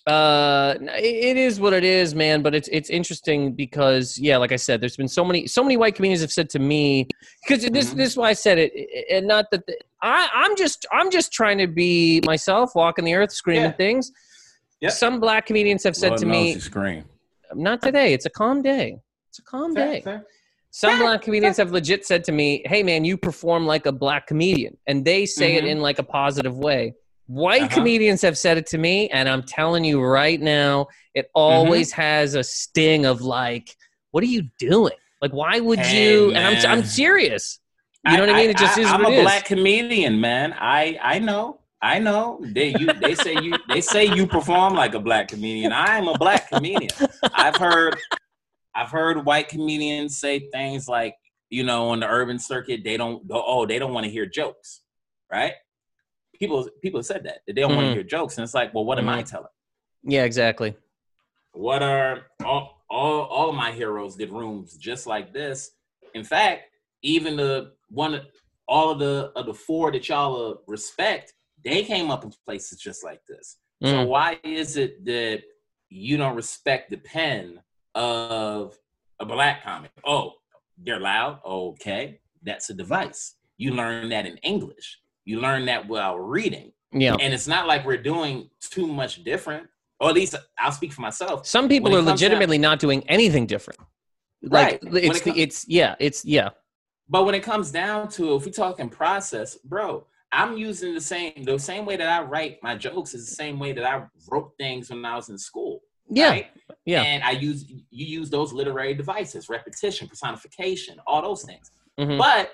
uh, 0.08 0.76
it, 0.80 1.16
it 1.32 1.38
is 1.38 1.60
what 1.60 1.74
it 1.74 1.84
is, 1.84 2.14
man. 2.14 2.42
But 2.44 2.54
it's 2.56 2.68
it's 2.72 2.90
interesting 2.90 3.54
because 3.54 4.18
yeah, 4.18 4.38
like 4.38 4.52
I 4.52 4.56
said, 4.58 4.80
there's 4.82 4.98
been 4.98 5.08
so 5.08 5.26
many 5.26 5.48
so 5.48 5.64
many 5.64 5.78
white 5.78 5.96
comedians 5.96 6.22
have 6.22 6.32
said 6.32 6.50
to 6.52 6.60
me 6.60 7.08
because 7.48 7.64
this 7.66 7.94
Mhm. 7.94 7.98
this 7.98 8.10
is 8.12 8.18
why 8.18 8.30
I 8.30 8.34
said 8.34 8.58
it, 8.60 8.72
and 9.12 9.28
not 9.28 9.46
that 9.52 9.66
the, 9.66 9.78
I 10.02 10.30
I'm 10.34 10.56
just 10.56 10.86
I'm 10.92 11.10
just 11.10 11.32
trying 11.34 11.58
to 11.58 11.68
be 11.68 12.22
myself, 12.26 12.76
walking 12.76 13.06
the 13.06 13.16
earth, 13.16 13.32
screaming 13.32 13.64
Yeah. 13.64 13.72
things. 13.74 14.12
Yep. 14.82 14.92
Some 14.92 15.20
black 15.20 15.46
comedians 15.48 15.84
have 15.84 15.96
said 15.96 16.18
to 16.18 16.26
me, 16.26 16.60
scream. 16.60 17.06
not 17.54 17.82
today. 17.82 18.14
It's 18.14 18.26
a 18.26 18.30
calm 18.30 18.62
day. 18.62 18.98
It's 19.30 19.40
a 19.40 19.44
calm 19.44 19.74
day. 19.74 20.04
Some 20.70 21.00
black 21.00 21.22
comedians 21.22 21.56
have 21.56 21.72
legit 21.72 22.06
said 22.06 22.26
to 22.26 22.34
me, 22.34 22.62
"Hey, 22.66 22.84
man, 22.84 23.06
you 23.06 23.16
perform 23.18 23.66
like 23.66 23.86
a 23.86 23.94
black 23.94 24.28
comedian," 24.28 24.78
and 24.86 25.06
they 25.06 25.26
say 25.26 25.56
it 25.56 25.64
Mhm. 25.64 25.70
in 25.70 25.82
like 25.82 25.98
a 26.00 26.04
positive 26.04 26.58
way. 26.58 26.94
White 27.28 27.64
Uh-huh. 27.64 27.72
comedians 27.72 28.22
have 28.22 28.38
said 28.38 28.58
it 28.58 28.68
to 28.68 28.78
me, 28.78 29.10
and 29.10 29.28
I'm 29.28 29.44
telling 29.44 29.84
you 29.84 30.02
right 30.02 30.40
now, 30.40 30.88
it 31.16 31.30
Mm-hmm. 31.50 31.84
always 31.86 31.92
has 31.94 32.36
a 32.36 32.44
sting 32.44 33.06
of 33.06 33.22
like, 33.22 33.76
"What 34.12 34.24
are 34.24 34.28
you 34.28 34.44
doing? 34.60 34.94
Like, 35.22 35.32
why 35.34 35.60
would 35.60 35.80
Hey, 35.80 35.92
you?" 35.92 36.34
And 36.34 36.46
I'm 36.46 36.58
I'm 36.68 36.84
serious. 36.84 37.60
You 38.04 38.18
know 38.18 38.24
what 38.24 38.30
I 38.30 38.34
mean? 38.36 38.50
It 38.52 38.58
just 38.58 38.78
is 38.78 38.94
I'm 38.94 39.06
a 39.06 39.10
it 39.10 39.10
is. 39.10 39.22
black 39.24 39.46
comedian, 39.46 40.20
man. 40.22 40.54
I 40.60 40.98
I 41.02 41.20
know. 41.20 41.62
I 41.82 42.00
know. 42.00 42.46
They 42.54 42.70
you 42.70 42.94
they 43.00 43.16
say 43.16 43.36
you 43.36 43.60
they 43.68 43.82
say 43.82 44.06
you 44.06 44.28
perform 44.28 44.76
like 44.76 44.94
a 44.94 45.00
black 45.00 45.28
comedian. 45.30 45.72
I 45.72 45.98
am 45.98 46.08
a 46.08 46.16
black 46.16 46.50
comedian. 46.50 46.94
I've 47.34 47.58
heard 47.58 48.00
I've 48.76 48.92
heard 48.92 49.26
white 49.26 49.50
comedians 49.50 50.18
say 50.20 50.50
things 50.52 50.88
like, 50.88 51.16
you 51.50 51.64
know, 51.64 51.90
on 51.90 52.02
the 52.02 52.08
urban 52.08 52.40
circuit, 52.40 52.82
they 52.84 52.98
don't 52.98 53.28
go 53.28 53.44
oh, 53.46 53.66
they 53.66 53.80
don't 53.80 53.94
want 53.94 54.06
to 54.06 54.12
hear 54.12 54.26
jokes. 54.26 54.82
Right? 55.32 55.54
People 56.39 56.69
people 56.82 57.00
have 57.00 57.06
said 57.06 57.24
that. 57.24 57.39
That 57.45 57.56
they 57.56 57.62
don't 57.62 57.76
want 57.76 57.88
Mhm. 57.88 57.89
to 57.91 57.93
hear 57.95 58.04
jokes. 58.04 58.38
And 58.38 58.43
it's 58.43 58.54
like, 58.54 58.74
well, 58.74 58.86
what 58.86 59.00
am 59.00 59.10
I 59.10 59.21
telling? 59.24 59.50
Yeah, 60.04 60.24
exactly. 60.24 60.76
What 61.54 61.82
are 61.82 62.28
all, 62.43 62.84
all 62.89 63.21
all 63.24 63.50
of 63.50 63.56
my 63.56 63.71
heroes 63.71 64.15
did 64.15 64.30
rooms 64.32 64.78
just 64.78 65.08
like 65.08 65.34
this? 65.34 65.71
In 66.13 66.24
fact, 66.24 66.63
even 67.02 67.36
the 67.38 67.74
one 67.89 68.21
all 68.67 68.89
of 68.91 69.00
the 69.00 69.32
of 69.36 69.45
the 69.45 69.54
four 69.54 69.91
that 69.91 70.08
y'all 70.10 70.62
respect, 70.67 71.34
they 71.63 71.84
came 71.84 72.12
up 72.12 72.24
in 72.24 72.32
places 72.45 72.80
just 72.80 73.04
like 73.04 73.21
this. 73.26 73.58
So 73.84 74.06
Mm. 74.06 74.08
why 74.08 74.39
is 74.43 74.78
it 74.78 75.06
that 75.06 75.43
you 75.89 76.17
don't 76.17 76.36
respect 76.36 76.89
the 76.89 76.98
pen 76.98 77.62
of 77.93 78.78
a 79.19 79.26
black 79.26 79.63
comic? 79.63 79.91
Oh, 80.04 80.34
they're 80.78 81.00
loud. 81.00 81.39
Okay, 81.45 82.19
that's 82.41 82.69
a 82.69 82.74
device. 82.74 83.36
You 83.58 83.71
learn 83.71 84.10
that 84.10 84.26
in 84.26 84.38
English. 84.38 85.00
You 85.26 85.42
learn 85.42 85.66
that 85.66 85.88
while 85.88 86.18
reading, 86.20 86.72
Yeah. 86.94 87.16
and 87.20 87.34
it's 87.34 87.48
not 87.48 87.68
like 87.68 87.86
we're 87.86 88.02
doing 88.02 88.50
too 88.62 88.88
much 88.88 89.24
different. 89.24 89.68
Or 90.00 90.10
at 90.10 90.16
least 90.16 90.36
I'll 90.60 90.72
speak 90.74 90.92
for 90.94 91.02
myself. 91.02 91.48
Some 91.48 91.70
people 91.70 91.92
are 91.96 92.00
comes 92.00 92.08
legitimately 92.22 92.58
not 92.58 92.80
doing 92.80 93.04
anything 93.08 93.46
different. 93.48 93.80
Like 94.42 94.84
Right. 94.84 95.04
It's 95.04 95.20
it 95.20 95.24
the, 95.24 95.42
it's 95.42 95.68
yeah, 95.68 95.96
it's 96.00 96.24
yeah. 96.26 96.50
But 97.10 97.24
when 97.26 97.34
it 97.34 97.44
comes 97.44 97.72
down 97.72 98.10
to 98.10 98.36
if 98.36 98.46
we're 98.46 98.52
talking 98.52 98.90
process, 98.90 99.56
bro, 99.56 100.06
I'm 100.34 100.58
using 100.58 100.94
the 100.94 101.02
same 101.02 101.44
the 101.44 101.58
same 101.58 101.86
way 101.86 101.96
that 101.96 102.10
I 102.10 102.24
write 102.24 102.62
my 102.62 102.76
jokes 102.76 103.14
is 103.14 103.28
the 103.30 103.36
same 103.36 103.58
way 103.58 103.72
that 103.72 103.86
I 103.86 104.04
wrote 104.30 104.52
things 104.60 104.90
when 104.90 105.04
I 105.06 105.16
was 105.16 105.30
in 105.30 105.38
school. 105.38 105.82
Yeah. 106.10 106.30
right? 106.30 106.48
yeah. 106.86 107.02
And 107.02 107.24
I 107.24 107.32
use 107.32 107.66
you 107.70 107.84
use 108.20 108.30
those 108.30 108.52
literary 108.52 108.94
devices, 108.96 109.48
repetition, 109.50 110.08
personification, 110.10 111.00
all 111.08 111.22
those 111.22 111.44
things. 111.44 111.72
Mhm. 111.98 112.18
But 112.18 112.52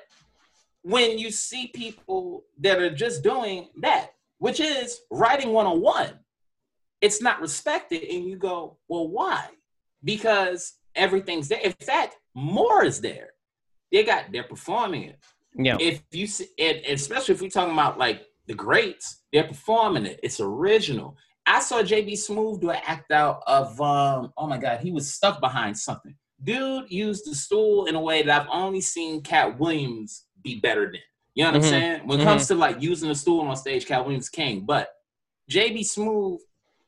when 0.84 1.18
you 1.18 1.32
see 1.32 1.68
people 1.68 2.44
that 2.60 2.80
are 2.80 2.94
just 2.94 3.24
doing 3.24 3.70
that, 3.82 4.12
which 4.40 4.60
is 4.60 5.00
writing 5.12 5.54
101, 5.54 6.20
it's 7.02 7.22
not 7.22 7.42
respected. 7.42 8.04
And 8.04 8.26
you 8.26 8.38
go, 8.38 8.78
well, 8.88 9.08
why? 9.08 9.46
Because 10.04 10.74
everything's 10.96 11.48
there. 11.48 11.60
In 11.60 11.74
fact, 11.74 12.16
more 12.34 12.84
is 12.84 13.02
there. 13.02 13.30
They 13.92 14.04
got, 14.04 14.32
they're 14.32 14.44
performing 14.44 15.04
it. 15.04 15.20
Yeah. 15.56 15.78
If 15.80 16.02
you 16.12 16.28
see, 16.28 16.48
and 16.58 16.78
especially 16.88 17.36
if 17.36 17.42
we're 17.42 17.50
talking 17.50 17.74
about 17.74 18.00
like 18.00 18.24
the 18.48 18.54
greats, 18.54 19.24
they're 19.34 19.48
performing 19.48 20.06
it. 20.06 20.20
It's 20.24 20.40
original. 20.40 21.18
I 21.46 21.60
saw 21.60 21.82
JB 21.82 22.14
Smoove 22.14 22.62
do 22.62 22.70
an 22.70 22.80
act 22.86 23.12
out 23.12 23.44
of, 23.48 23.80
um, 23.82 24.32
oh 24.38 24.48
my 24.48 24.58
God, 24.58 24.80
he 24.80 24.92
was 24.92 25.14
stuck 25.14 25.42
behind 25.42 25.78
something. 25.78 26.16
Dude 26.44 26.90
used 26.90 27.30
the 27.30 27.36
stool 27.36 27.86
in 27.86 27.96
a 27.96 28.02
way 28.02 28.24
that 28.24 28.42
I've 28.42 28.48
only 28.52 28.82
seen 28.82 29.22
Katt 29.22 29.60
Williams 29.60 30.26
be 30.44 30.60
better 30.60 30.86
than. 30.86 31.02
You 31.34 31.46
know 31.46 31.52
what 31.52 31.62
Mhm. 31.62 31.64
I'm 31.64 31.70
saying? 31.70 32.08
When 32.08 32.20
it 32.20 32.24
comes 32.24 32.48
to 32.48 32.56
like 32.56 32.82
using 32.82 33.10
the 33.10 33.16
stool 33.16 33.42
on 33.42 33.56
stage, 33.56 33.86
Katt 33.86 34.04
Williams 34.04 34.30
king. 34.30 34.62
But 34.62 34.90
JB 35.50 35.82
Smoove, 35.82 36.40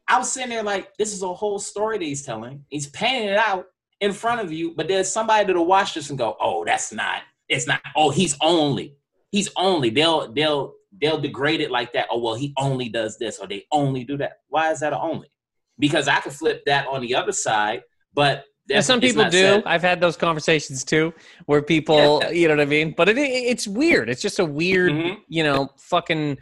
I 0.08 0.18
was 0.18 0.32
sitting 0.32 0.50
there 0.50 0.64
like, 0.64 0.96
this 0.98 1.14
is 1.14 1.24
a 1.24 1.34
whole 1.34 1.60
story 1.60 1.98
that 1.98 2.04
he's 2.04 2.26
telling. 2.26 2.66
He's 2.70 2.88
painting 2.88 3.30
it 3.30 3.38
out 3.38 3.68
in 4.02 4.12
front 4.12 4.42
of 4.42 4.52
you, 4.52 4.74
but 4.76 4.90
there's 4.90 5.10
somebody 5.10 5.46
that'll 5.46 5.66
watch 5.66 5.94
this 5.94 6.10
and 6.10 6.20
go, 6.20 6.36
oh, 6.42 6.66
that's 6.66 6.92
not, 6.92 7.22
it's 7.48 7.68
not, 7.68 7.82
oh, 7.96 8.10
he's 8.10 8.36
only, 8.42 8.98
he's 9.32 9.50
only. 9.56 9.90
They'll 9.90 10.32
they'll 10.34 10.74
they'll 11.02 11.22
degrade 11.22 11.62
it 11.62 11.72
like 11.72 11.94
that. 11.94 12.08
Oh, 12.12 12.20
well, 12.20 12.36
he 12.36 12.54
only 12.58 12.90
does 12.90 13.18
this, 13.18 13.40
or 13.40 13.48
they 13.48 13.66
only 13.72 14.04
do 14.04 14.18
that. 14.18 14.40
Why 14.50 14.72
is 14.72 14.82
that 14.82 14.94
a 14.94 15.00
only? 15.00 15.32
Because 15.80 16.08
I 16.08 16.20
could 16.20 16.34
flip 16.34 16.64
that 16.66 16.86
on 16.88 17.02
the 17.02 17.16
other 17.16 17.32
side, 17.32 17.84
but 18.14 18.44
Yeah, 18.68 18.80
some 18.82 19.02
people 19.02 19.26
do. 19.26 19.32
said. 19.32 19.64
I've 19.66 19.82
had 19.82 20.00
those 20.00 20.16
conversations 20.16 20.84
too, 20.84 21.14
where 21.48 21.62
people, 21.62 22.22
Yeah. 22.24 22.30
you 22.40 22.48
know 22.48 22.56
what 22.56 22.62
I 22.62 22.66
mean. 22.66 22.94
But 22.96 23.10
it, 23.10 23.18
it's 23.18 23.68
weird. 23.68 24.10
It's 24.10 24.22
just 24.22 24.40
a 24.40 24.46
weird, 24.46 24.92
Mhm. 24.94 25.18
you 25.28 25.44
know, 25.44 25.70
fucking 25.78 26.38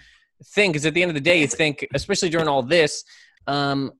thing. 0.53 0.71
Because 0.71 0.85
at 0.85 0.93
the 0.93 1.01
end 1.01 1.09
of 1.09 1.15
the 1.15 1.21
day, 1.21 1.39
you 1.39 1.47
think, 1.47 1.87
especially 1.93 2.29
during 2.29 2.47
all 2.47 2.61
this, 2.63 3.03
um, 3.47 3.91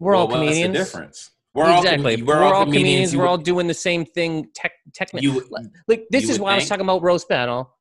we're 0.00 0.12
Well, 0.12 0.22
all 0.22 0.26
the 0.26 0.34
comedians. 0.34 0.76
difference? 0.76 1.30
We're 1.54 1.64
all 1.64 1.82
com- 1.82 1.94
exactly. 1.94 2.22
we're, 2.22 2.42
all 2.42 2.64
comedians. 2.64 3.12
You 3.12 3.18
We're 3.20 3.26
all 3.26 3.36
doing 3.38 3.66
the 3.66 3.74
same 3.74 4.04
thing. 4.04 4.48
Tech, 4.54 4.72
technically, 4.94 5.42
like 5.88 6.02
this 6.10 6.28
is 6.30 6.38
why 6.38 6.52
I 6.52 6.54
was 6.56 6.68
talking 6.68 6.84
about 6.84 7.02
roast 7.02 7.28
battle. 7.28 7.76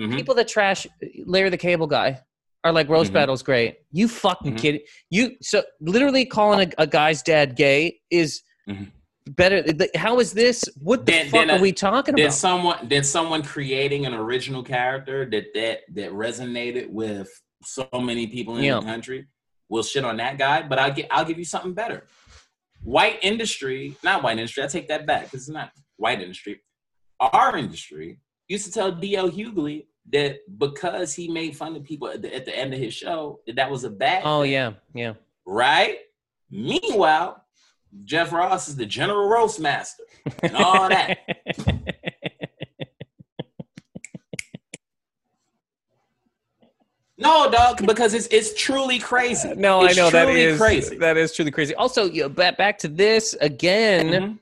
mhm. 0.00 0.16
People 0.16 0.34
that 0.34 0.48
trash 0.48 0.86
Larry 1.24 1.48
the 1.50 1.56
Cable 1.56 1.86
Guy 1.86 2.20
are 2.64 2.72
like 2.72 2.88
roast 2.88 3.10
Mhm. 3.10 3.14
battle's 3.14 3.42
great. 3.44 3.78
You 3.92 4.08
fucking 4.08 4.54
Mhm. 4.54 4.58
kid. 4.58 4.80
You 5.10 5.36
so 5.40 5.62
literally 5.80 6.24
calling 6.26 6.68
a, 6.78 6.82
a 6.82 6.86
guy's 6.88 7.22
dad 7.22 7.54
gay 7.54 8.00
is 8.10 8.42
Mhm. 8.68 8.90
Better. 9.26 9.64
How 9.96 10.18
is 10.20 10.32
this? 10.32 10.64
What 10.80 11.06
the 11.06 11.12
Then- 11.12 11.24
fuck 11.26 11.32
then, 11.32 11.50
are 11.50 11.58
uh, 11.58 11.62
we 11.62 11.72
talking 11.72 12.14
Did 12.14 12.26
about? 12.26 12.34
someone 12.34 12.88
did 12.88 13.06
someone 13.06 13.42
creating 13.42 14.06
an 14.06 14.14
original 14.14 14.62
character 14.62 15.24
that 15.30 15.46
that 15.54 15.80
that 15.94 16.10
resonated 16.12 16.90
with 16.90 17.30
so 17.64 17.88
many 17.94 18.26
people 18.26 18.56
in 18.56 18.64
Yeah. 18.64 18.80
the 18.80 18.86
country? 18.86 19.26
We'll 19.68 19.82
shit 19.82 20.04
on 20.04 20.18
that 20.18 20.38
guy, 20.38 20.62
but 20.62 20.78
I'll 20.78 20.92
get 20.92 21.06
I'll 21.10 21.24
give 21.24 21.38
you 21.38 21.44
something 21.44 21.72
better. 21.72 22.06
White 22.82 23.18
industry, 23.22 23.96
not 24.04 24.22
white 24.22 24.32
industry. 24.38 24.62
I 24.62 24.66
take 24.66 24.88
that 24.88 25.06
back 25.06 25.24
because 25.24 25.40
it's 25.42 25.48
not 25.48 25.70
white 25.96 26.20
industry. 26.20 26.60
Our 27.18 27.56
industry 27.56 28.18
used 28.48 28.66
to 28.66 28.72
tell 28.72 28.92
D.L. 28.92 29.30
Hughley 29.30 29.86
that 30.12 30.40
because 30.58 31.14
he 31.14 31.28
made 31.28 31.56
fun 31.56 31.74
of 31.76 31.82
people 31.84 32.08
at 32.08 32.20
the, 32.20 32.34
at 32.34 32.44
the 32.44 32.54
end 32.54 32.74
of 32.74 32.80
his 32.80 32.92
show, 32.92 33.40
that 33.46 33.56
that 33.56 33.70
was 33.70 33.84
a 33.84 33.90
bad. 33.90 34.22
Oh 34.26 34.42
thing, 34.42 34.52
yeah, 34.52 34.72
yeah. 34.94 35.14
right. 35.46 35.98
Meanwhile, 36.50 37.43
Jeff 38.02 38.32
Ross 38.32 38.68
is 38.68 38.76
the 38.76 38.86
general 38.86 39.28
roast 39.28 39.60
master 39.60 40.02
and 40.42 40.56
all 40.56 40.88
that. 40.88 41.18
No, 47.16 47.48
dog, 47.48 47.86
because 47.86 48.12
it's 48.12 48.26
it's 48.32 48.54
truly 48.60 48.98
crazy. 48.98 49.54
no, 49.54 49.84
It's 49.84 49.96
I 49.96 50.02
know 50.02 50.10
that 50.10 50.28
is 50.30 50.58
crazy. 50.58 50.96
that 50.98 51.16
is 51.16 51.32
truly 51.32 51.52
crazy. 51.52 51.74
Also, 51.76 52.06
you 52.10 52.22
know, 52.22 52.28
back 52.28 52.56
back 52.58 52.76
to 52.78 52.88
this 52.88 53.34
again. 53.40 54.38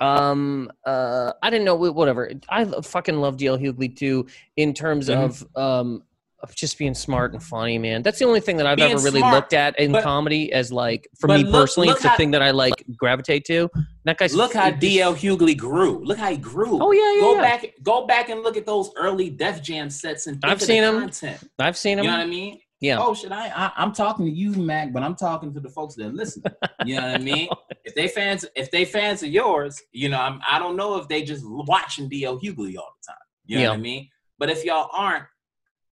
Mhm. 0.00 0.04
Um, 0.04 0.72
uh, 0.86 1.32
I 1.42 1.50
didn't 1.50 1.66
know 1.66 1.76
whatever. 1.76 2.30
I 2.48 2.64
fucking 2.64 3.16
love 3.20 3.36
DL 3.36 3.58
Hughley 3.60 3.94
too. 3.94 4.26
In 4.56 4.72
terms 4.72 5.08
Mhm. 5.08 5.22
of 5.22 5.56
um, 5.56 6.02
of 6.50 6.54
just 6.54 6.78
being 6.78 6.94
smart 6.94 7.32
and 7.32 7.42
funny, 7.42 7.78
man. 7.78 8.02
That's 8.02 8.18
the 8.18 8.24
only 8.26 8.40
thing 8.40 8.56
that 8.58 8.66
I've 8.66 8.76
Being 8.76 8.92
ever 8.92 9.02
really 9.02 9.20
smart, 9.20 9.34
looked 9.34 9.52
at 9.52 9.78
in 9.78 9.92
but- 9.92 10.02
comedy 10.04 10.52
as 10.52 10.70
like 10.72 11.08
for 11.18 11.28
me 11.28 11.38
look- 11.44 11.52
personally, 11.52 11.88
look 11.88 11.96
it's 11.96 12.02
the 12.04 12.10
thing 12.10 12.30
that 12.32 12.42
I 12.42 12.50
like 12.52 12.74
gravitate 12.96 13.44
to. 13.46 13.68
That 14.04 14.18
guy's 14.18 14.34
Look 14.34 14.52
how 14.54 14.70
DL 14.70 15.14
Hughley 15.16 15.56
grew. 15.56 16.04
Look 16.04 16.18
how 16.18 16.30
he 16.30 16.36
grew. 16.36 16.78
Oh 16.82 16.92
yeah, 16.92 17.14
yeah. 17.14 17.20
go 17.20 17.34
yeah. 17.36 17.40
back, 17.40 17.66
go 17.82 18.06
back 18.06 18.28
and 18.28 18.42
look 18.42 18.56
at 18.56 18.66
those 18.66 18.90
early 18.96 19.30
Def 19.30 19.62
Jam 19.62 19.88
sets 19.90 20.26
and 20.26 20.38
I've 20.44 20.60
seen 20.62 20.82
the 20.82 20.88
'em. 20.88 21.00
content. 21.00 21.48
I've 21.58 21.76
seen 21.78 21.96
them. 21.96 22.04
You 22.04 22.10
know 22.10 22.18
what 22.18 22.26
I 22.26 22.28
mean? 22.30 22.60
Yeah. 22.80 22.98
Oh 23.00 23.14
shit! 23.14 23.32
I, 23.32 23.48
I 23.48 23.72
I'm 23.76 23.92
talking 23.92 24.26
to 24.26 24.30
you, 24.30 24.50
Mac, 24.52 24.92
but 24.92 25.02
I'm 25.02 25.14
talking 25.14 25.54
to 25.54 25.60
the 25.60 25.70
folks 25.70 25.94
that 25.94 26.12
listen. 26.14 26.42
You 26.84 26.96
know 26.96 27.02
what 27.06 27.14
I 27.14 27.18
mean? 27.32 27.48
if 27.84 27.94
they 27.94 28.08
fans, 28.08 28.44
if 28.54 28.70
they 28.70 28.84
fans 28.84 29.22
of 29.22 29.30
yours, 29.30 29.80
you 29.92 30.10
know, 30.10 30.18
I'm, 30.20 30.40
I 30.46 30.58
don't 30.58 30.76
know 30.76 30.96
if 30.96 31.08
they 31.08 31.22
just 31.22 31.44
watching 31.46 32.10
DL 32.10 32.38
Hughley 32.42 32.76
all 32.76 32.92
the 33.00 33.06
time. 33.08 33.16
You 33.46 33.56
know 33.56 33.62
Yeah. 33.62 33.68
what 33.70 33.78
I 33.78 33.80
mean? 33.80 34.08
But 34.38 34.50
if 34.50 34.64
y'all 34.66 34.90
aren't, 34.92 35.24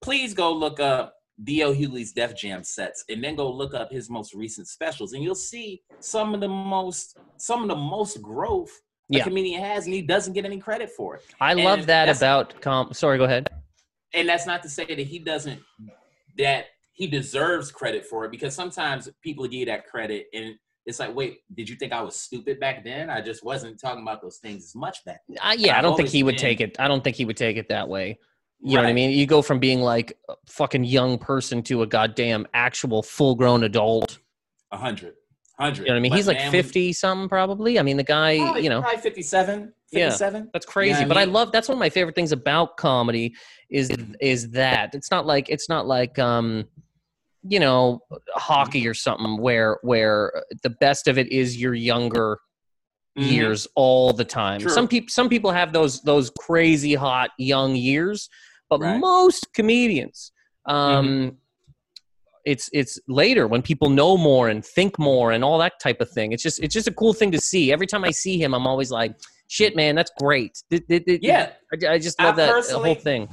please 0.03 0.35
go 0.35 0.53
look 0.53 0.81
up 0.81 1.15
DL 1.43 1.75
Hughley's 1.75 2.13
Def 2.13 2.37
Jam 2.37 2.63
sets, 2.63 3.05
and 3.09 3.25
then 3.25 3.35
go 3.35 3.51
look 3.51 3.75
up 3.75 3.91
his 3.91 4.11
most 4.11 4.35
recent 4.35 4.69
specials, 4.69 5.13
and 5.15 5.23
you'll 5.25 5.35
see 5.35 5.83
some 6.01 6.35
of 6.35 6.41
the 6.41 6.49
most 6.49 7.17
some 7.39 7.63
of 7.63 7.69
the 7.69 7.77
most 7.77 8.21
growth 8.21 8.71
a 9.13 9.17
Yeah. 9.17 9.25
comedian 9.25 9.61
has, 9.63 9.87
and 9.87 9.95
he 9.95 10.03
doesn't 10.03 10.33
get 10.35 10.45
any 10.45 10.59
credit 10.59 10.91
for 10.91 11.17
it. 11.17 11.23
I 11.41 11.53
And 11.53 11.65
love 11.65 11.87
that 11.87 12.15
about 12.15 12.61
com. 12.61 12.93
Sorry, 12.93 13.19
go 13.19 13.25
ahead. 13.25 13.49
and 14.15 14.29
that's 14.29 14.47
not 14.47 14.63
to 14.63 14.69
say 14.69 14.85
that 14.85 14.99
he 14.99 15.19
doesn't 15.19 15.61
that 16.39 16.67
he 16.93 17.07
deserves 17.07 17.71
credit 17.73 18.05
for 18.07 18.25
it 18.27 18.31
because 18.31 18.55
sometimes 18.55 19.09
people 19.23 19.45
give 19.45 19.61
you 19.61 19.67
that 19.67 19.87
credit 19.87 20.27
and 20.35 20.55
it's 20.85 20.99
like 20.99 21.15
wait 21.15 21.39
did 21.55 21.67
you 21.69 21.77
think 21.77 21.93
i 21.93 22.01
was 22.03 22.15
stupid 22.17 22.59
back 22.61 22.85
then 22.85 23.09
i 23.09 23.21
just 23.23 23.43
wasn't 23.45 23.79
talking 23.81 24.03
about 24.03 24.21
those 24.21 24.37
things 24.39 24.65
as 24.65 24.75
much 24.75 25.03
back 25.07 25.21
then 25.29 25.39
I, 25.43 25.55
yeah, 25.55 25.75
I 25.75 25.79
I've 25.79 25.83
don't 25.85 25.97
think 25.97 26.09
he 26.11 26.23
would 26.23 26.33
been- 26.33 26.41
take 26.41 26.61
it. 26.61 26.77
I 26.79 26.89
don't 26.89 27.03
think 27.05 27.17
he 27.17 27.25
would 27.25 27.37
take 27.39 27.57
it 27.57 27.69
that 27.71 27.89
way. 27.89 28.19
You 28.65 28.77
know 28.77 28.83
what 28.83 28.89
I 28.89 28.93
mean? 28.93 29.11
You 29.11 29.27
go 29.27 29.43
from 29.43 29.59
being 29.59 29.81
like 29.81 30.17
a 30.29 30.35
fucking 30.49 30.85
young 30.85 31.19
person 31.19 31.63
to 31.65 31.83
a 31.83 31.87
goddamn 31.87 32.47
actual 32.55 33.03
full 33.03 33.35
grown 33.35 33.65
adult. 33.65 34.19
a 34.71 34.77
hundred 34.77 35.15
hundred 35.59 35.81
You 35.83 35.89
know 35.89 35.93
what 35.95 35.97
I 35.97 36.01
mean? 36.01 36.11
But 36.13 36.17
He's 36.17 36.27
like 36.29 36.37
man, 36.39 36.53
50 36.53 36.93
something 36.93 37.29
probably. 37.29 37.79
I 37.79 37.83
mean, 37.83 37.97
the 37.97 38.05
guy, 38.05 38.39
probably, 38.39 38.63
you 38.63 38.71
know, 38.71 38.81
probably 38.81 39.01
57 39.01 39.73
Yeah. 39.91 40.11
57 40.11 40.51
that's 40.53 40.65
crazy. 40.67 41.03
I 41.03 41.09
but 41.09 41.17
I 41.19 41.25
mean? 41.25 41.33
love 41.35 41.51
that's 41.53 41.69
one 41.69 41.75
of 41.77 41.81
my 41.81 41.91
favorite 41.91 42.15
things 42.15 42.31
about 42.33 42.77
comedy 42.77 43.35
is 43.69 43.91
is 44.21 44.51
that 44.51 44.95
it's 44.95 45.11
not 45.11 45.27
like 45.27 45.49
it's 45.49 45.69
not 45.69 45.87
like 45.87 46.19
um 46.19 46.65
you 47.43 47.59
know 47.59 48.01
hockey 48.35 48.87
or 48.87 48.95
something 48.95 49.39
where 49.41 49.79
where 49.83 50.45
the 50.63 50.71
best 50.71 51.09
of 51.09 51.19
it 51.19 51.31
is 51.33 51.61
your 51.61 51.75
younger 51.75 52.39
Mhm. 53.19 53.31
years 53.31 53.67
all 53.75 54.15
the 54.15 54.25
time. 54.25 54.61
True. 54.63 54.71
Some 54.71 54.89
people 54.89 55.09
some 55.11 55.29
people 55.29 55.51
have 55.51 55.73
those 55.75 56.01
those 56.03 56.31
crazy 56.31 56.95
hot 56.95 57.29
young 57.37 57.77
years, 57.77 58.31
but 58.73 58.81
Right. 58.81 58.99
most 59.01 59.53
comedians 59.53 60.33
um 60.67 61.37
it's 62.45 62.69
it's 62.73 62.99
later 63.07 63.47
when 63.47 63.63
people 63.63 63.89
know 63.91 64.17
more 64.17 64.49
and 64.49 64.65
think 64.65 64.99
more 64.99 65.33
and 65.33 65.45
all 65.45 65.59
that 65.59 65.75
type 65.81 66.01
of 66.01 66.11
thing. 66.11 66.33
It's 66.33 66.43
just 66.43 66.59
it's 66.65 66.75
just 66.75 66.89
a 66.89 66.93
cool 66.93 67.13
thing 67.13 67.31
to 67.33 67.41
see. 67.41 67.73
Every 67.73 67.87
time 67.87 68.05
I 68.05 68.11
see 68.11 68.37
him, 68.43 68.53
I'm 68.53 68.67
always 68.67 68.91
like, 68.91 69.13
"Shit, 69.47 69.77
man, 69.77 69.95
that's 69.95 70.11
great." 70.19 70.53
Yeah 70.71 71.51
I, 71.73 71.93
I 71.95 71.99
just 71.99 72.21
I 72.21 72.25
love 72.27 72.37
that 72.37 72.65
the 72.69 72.79
whole 72.81 72.97
thing. 72.97 73.29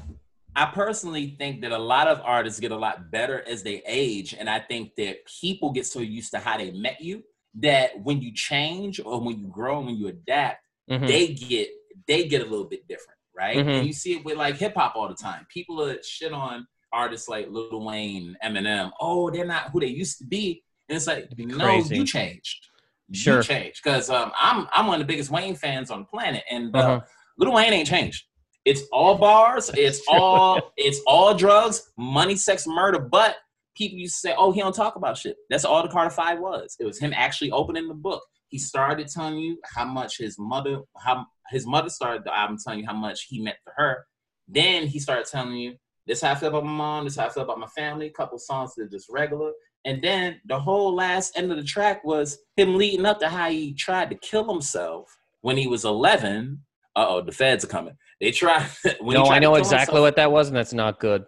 I 0.56 0.66
personally 0.66 1.36
think 1.40 1.62
that 1.62 1.72
a 1.72 1.78
lot 1.78 2.08
of 2.08 2.22
artists 2.24 2.60
get 2.60 2.72
a 2.72 2.78
lot 2.78 3.10
better 3.12 3.38
as 3.48 3.64
they 3.64 3.82
age, 3.88 4.36
and 4.40 4.48
I 4.50 4.60
think 4.60 4.96
that 4.98 5.16
people 5.42 5.72
get 5.72 5.86
so 5.86 6.00
used 6.02 6.32
to 6.34 6.40
how 6.40 6.58
they 6.58 6.72
met 6.72 7.00
you 7.02 7.24
that 7.56 8.00
when 8.04 8.22
you 8.22 8.32
change 8.34 9.00
or 9.04 9.20
when 9.20 9.40
you 9.40 9.48
grow 9.48 9.78
and 9.80 9.88
when 9.88 9.98
you 9.98 10.08
adapt, 10.08 10.68
Mhm. 10.90 11.08
they 11.08 11.28
get 11.34 11.70
they 12.08 12.28
get 12.28 12.42
a 12.42 12.50
little 12.54 12.70
bit 12.74 12.88
different, 12.88 13.19
right? 13.40 13.58
Mhm. 13.58 13.68
And 13.80 13.88
you 13.88 13.94
see 13.94 14.14
it 14.18 14.26
with 14.26 14.38
like 14.38 14.58
hip 14.58 14.76
hop 14.76 14.96
all 14.96 15.08
the 15.08 15.16
time. 15.16 15.48
People 15.50 15.82
are 15.82 15.98
shit 16.04 16.34
on 16.34 16.68
artists 16.92 17.30
like 17.30 17.48
Lil 17.50 17.84
Wayne, 17.86 18.36
Eminem. 18.44 18.92
Oh, 19.00 19.30
they're 19.30 19.46
not 19.46 19.70
who 19.72 19.80
they 19.80 19.88
used 19.88 20.18
to 20.20 20.26
be, 20.26 20.64
and 20.90 20.96
it's 20.98 21.08
like, 21.08 21.30
no, 21.38 21.58
crazy. 21.66 21.96
you 21.96 22.06
changed. 22.06 22.68
Sure. 23.14 23.38
You 23.38 23.44
changed 23.44 23.82
because 23.84 24.10
um, 24.10 24.32
I'm 24.40 24.68
I'm 24.74 24.86
one 24.88 25.02
of 25.02 25.08
the 25.08 25.12
biggest 25.12 25.32
Wayne 25.32 25.56
fans 25.56 25.90
on 25.90 26.00
the 26.00 26.06
planet, 26.06 26.44
and 26.52 26.76
uh, 26.76 26.80
Uh-huh. 26.80 27.00
Lil 27.38 27.54
Wayne 27.54 27.74
ain't 27.74 27.88
changed. 27.88 28.26
It's 28.66 28.82
all 28.92 29.18
bars. 29.18 29.72
It's 29.74 30.02
all 30.08 30.74
it's 30.78 31.00
all 31.08 31.34
drugs, 31.34 31.92
money, 31.98 32.36
sex, 32.36 32.68
murder. 32.68 33.00
But 33.00 33.38
people 33.76 33.98
used 33.98 34.16
to 34.16 34.20
say, 34.20 34.36
"Oh, 34.38 34.52
he 34.52 34.60
don't 34.60 34.76
talk 34.76 34.96
about 34.96 35.18
shit." 35.18 35.38
That's 35.50 35.66
all 35.66 35.82
the 35.82 35.90
Carter 35.90 36.10
Five 36.12 36.40
was. 36.40 36.76
It 36.80 36.86
was 36.86 37.00
him 37.00 37.14
actually 37.16 37.52
opening 37.52 37.88
the 37.88 37.94
book. 37.94 38.22
He 38.50 38.58
started 38.58 39.08
telling 39.08 39.38
you 39.40 39.60
how 39.64 39.86
much 39.86 40.18
his 40.18 40.38
mother, 40.38 40.82
how 40.98 41.26
his 41.50 41.66
mother 41.68 41.90
started 41.90 42.24
the 42.24 42.38
album 42.38 42.58
telling 42.64 42.80
you 42.80 42.86
how 42.88 42.94
much 42.94 43.26
he 43.30 43.42
meant 43.42 43.58
to 43.66 43.74
her. 43.78 44.06
Then 44.48 44.88
he 44.88 45.00
started 45.00 45.26
telling 45.26 45.56
you, 45.56 45.76
"This 46.08 46.20
is 46.20 46.24
how 46.24 46.32
I 46.32 46.36
feel 46.36 46.50
about 46.50 46.66
my 46.66 46.72
mom. 46.72 47.04
This 47.06 47.14
is 47.14 47.20
how 47.20 47.28
I 47.28 47.30
feel 47.30 47.44
about 47.44 47.60
my 47.60 47.68
family." 47.68 48.08
A 48.08 48.12
couple 48.12 48.38
songs 48.40 48.74
that 48.76 48.84
are 48.84 48.88
just 48.90 49.08
regular. 49.10 49.52
And 49.86 50.02
then 50.04 50.42
the 50.46 50.60
whole 50.60 50.94
last 50.94 51.38
end 51.38 51.52
of 51.52 51.58
the 51.58 51.64
track 51.64 52.04
was 52.04 52.38
him 52.58 52.76
leading 52.76 53.06
up 53.06 53.20
to 53.22 53.30
how 53.30 53.50
he 53.50 53.74
tried 53.74 54.10
to 54.10 54.16
kill 54.18 54.48
himself 54.52 55.10
when 55.42 55.56
he 55.56 55.68
was 55.68 55.86
11. 55.86 56.62
Uh 56.96 57.06
oh, 57.08 57.22
the 57.22 57.32
feds 57.32 57.64
are 57.64 57.68
coming. 57.68 57.96
They 58.20 58.32
tried. 58.32 58.68
when 59.00 59.16
he 59.16 59.22
No, 59.22 59.26
tried 59.28 59.36
I 59.38 59.40
know 59.40 59.56
exactly 59.56 59.94
himself- 59.94 60.02
what 60.02 60.16
that 60.18 60.32
was, 60.32 60.48
and 60.50 60.58
that's 60.58 60.74
not 60.74 61.00
good. 61.00 61.24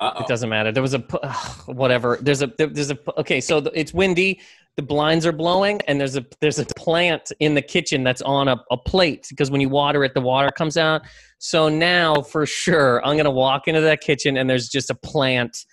Uh-oh. 0.00 0.22
It 0.22 0.28
doesn't 0.28 0.48
matter. 0.48 0.72
There 0.72 0.82
was 0.82 0.94
a 0.94 1.04
ugh, 1.22 1.62
whatever. 1.76 2.18
There's 2.22 2.40
a 2.42 2.46
there's 2.56 2.90
a 2.90 2.98
okay. 3.20 3.40
So 3.40 3.60
the, 3.60 3.70
it's 3.78 3.92
windy. 3.92 4.40
The 4.76 4.82
blinds 4.82 5.26
are 5.26 5.32
blowing, 5.32 5.80
and 5.86 6.00
there's 6.00 6.16
a 6.16 6.24
there's 6.40 6.58
a 6.58 6.64
plant 6.76 7.32
in 7.40 7.54
the 7.54 7.62
kitchen 7.62 8.02
that's 8.02 8.22
on 8.22 8.48
a, 8.48 8.56
a 8.70 8.76
plate 8.76 9.26
because 9.28 9.50
when 9.50 9.60
you 9.60 9.68
water 9.68 10.04
it, 10.04 10.14
the 10.14 10.20
water 10.20 10.50
comes 10.50 10.76
out. 10.76 11.02
So 11.38 11.68
now 11.68 12.22
for 12.22 12.46
sure, 12.46 13.04
I'm 13.04 13.16
gonna 13.16 13.30
walk 13.30 13.68
into 13.68 13.80
that 13.82 14.00
kitchen, 14.00 14.36
and 14.36 14.48
there's 14.48 14.68
just 14.68 14.90
a 14.90 14.94
plant 14.94 15.66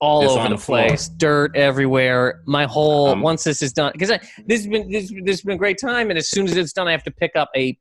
all 0.00 0.22
It's 0.22 0.32
over 0.32 0.48
the, 0.48 0.56
the 0.56 0.60
place, 0.60 1.08
dirt 1.08 1.56
everywhere. 1.56 2.42
My 2.46 2.64
whole 2.64 3.08
Um, 3.08 3.22
once 3.22 3.44
this 3.44 3.62
is 3.62 3.72
done, 3.72 3.92
because 3.92 4.10
this 4.46 4.60
has 4.60 4.66
been 4.66 4.90
this, 4.90 5.10
this 5.10 5.36
has 5.36 5.42
been 5.42 5.54
a 5.54 5.58
great 5.58 5.78
time, 5.80 6.10
and 6.10 6.18
as 6.18 6.28
soon 6.30 6.46
as 6.46 6.56
it's 6.56 6.72
done, 6.72 6.86
I 6.86 6.92
have 6.92 7.04
to 7.04 7.10
pick 7.10 7.32
up 7.34 7.50
a 7.56 7.76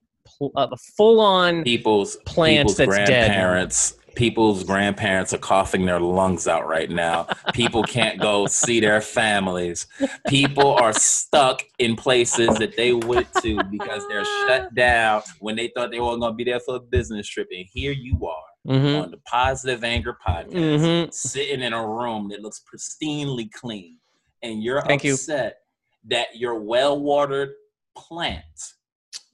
a 0.56 0.76
full 0.98 1.20
on 1.20 1.64
people's 1.64 2.18
plant 2.26 2.70
people's 2.70 2.78
that's 2.78 3.10
dead. 3.10 3.74
People's 4.16 4.64
grandparents 4.64 5.34
are 5.34 5.40
coughing 5.40 5.86
their 5.86 6.00
lungs 6.00 6.48
out 6.48 6.68
right 6.68 6.90
now. 6.90 7.28
People 7.54 7.84
can't 7.84 8.22
go 8.22 8.48
see 8.48 8.80
their 8.80 9.02
families. 9.02 9.88
People 10.28 10.74
are 10.74 10.94
stuck 10.94 11.64
in 11.80 11.96
places 11.96 12.58
that 12.60 12.76
they 12.76 12.94
went 12.94 13.28
to 13.42 13.64
because 13.72 14.04
they're 14.08 14.26
shut 14.26 14.74
down 14.76 15.22
when 15.40 15.56
they 15.56 15.72
thought 15.76 15.92
they 15.92 16.00
were 16.00 16.18
going 16.18 16.34
to 16.34 16.36
be 16.36 16.44
there 16.44 16.60
for 16.60 16.76
a 16.76 16.80
business 16.80 17.28
trip. 17.28 17.48
And 17.52 17.66
here 17.72 17.92
you 17.92 18.26
are 18.28 18.44
hmm 18.66 18.96
on 18.96 19.12
the 19.12 19.18
positive 19.26 19.84
anger 19.84 20.18
podcast 20.26 21.04
hmm 21.04 21.10
sitting 21.12 21.62
in 21.62 21.74
a 21.74 21.88
room 21.88 22.30
that 22.30 22.42
looks 22.42 22.62
pristinely 22.64 23.52
clean. 23.52 23.98
And 24.42 24.64
you're 24.64 24.82
Thank 24.82 25.04
you. 25.04 25.14
upset 25.14 25.58
that 26.08 26.28
your 26.36 26.60
well-watered 26.60 27.52
plant 27.98 28.44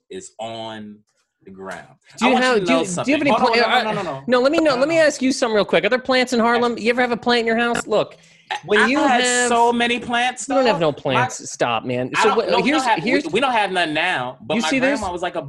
is 0.09 0.31
on 0.39 0.99
the 1.43 1.51
ground. 1.51 1.87
Do 2.17 2.27
you 2.27 2.35
have- 2.35 2.55
do 2.65 2.73
you- 2.73 2.85
do 2.85 3.11
you 3.11 3.17
have 3.17 3.21
any 3.21 3.31
on, 3.31 3.41
no, 3.41 3.53
no, 3.53 3.81
no, 3.83 3.91
no, 3.91 4.01
no. 4.03 4.23
No, 4.27 4.39
let 4.41 4.51
me 4.51 4.59
know. 4.59 4.75
Let 4.75 4.87
me 4.87 4.99
ask 4.99 5.21
you 5.21 5.31
some 5.31 5.53
real 5.53 5.65
quick. 5.65 5.83
Are 5.85 5.89
there 5.89 5.99
plants 5.99 6.33
in 6.33 6.39
Harlem? 6.39 6.77
You 6.77 6.89
ever 6.89 7.01
have 7.01 7.11
a 7.11 7.17
plant 7.17 7.41
in 7.41 7.45
your 7.45 7.57
house? 7.57 7.87
Look, 7.87 8.17
when 8.65 8.79
I've 8.79 8.89
you 8.89 8.99
have 8.99 9.47
so 9.47 9.71
many 9.71 9.99
plants, 9.99 10.47
you 10.49 10.55
don't 10.55 10.65
have 10.65 10.79
no 10.79 10.91
plants. 10.91 11.49
Stop, 11.51 11.85
man. 11.85 12.11
I 12.15 12.23
So 12.23 12.35
what, 12.35 12.49
no, 12.49 12.57
we, 12.57 12.63
here's 12.63 12.81
don't 12.83 12.89
have, 12.89 13.03
here's 13.03 13.25
we, 13.25 13.29
we 13.33 13.39
don't 13.39 13.53
have 13.53 13.71
none 13.71 13.93
now. 13.93 14.37
But 14.41 14.55
You 14.55 14.61
my 14.61 14.69
see 14.69 14.79
this? 14.79 14.99
grandma 14.99 15.13
was 15.13 15.21
like 15.21 15.35
a. 15.35 15.47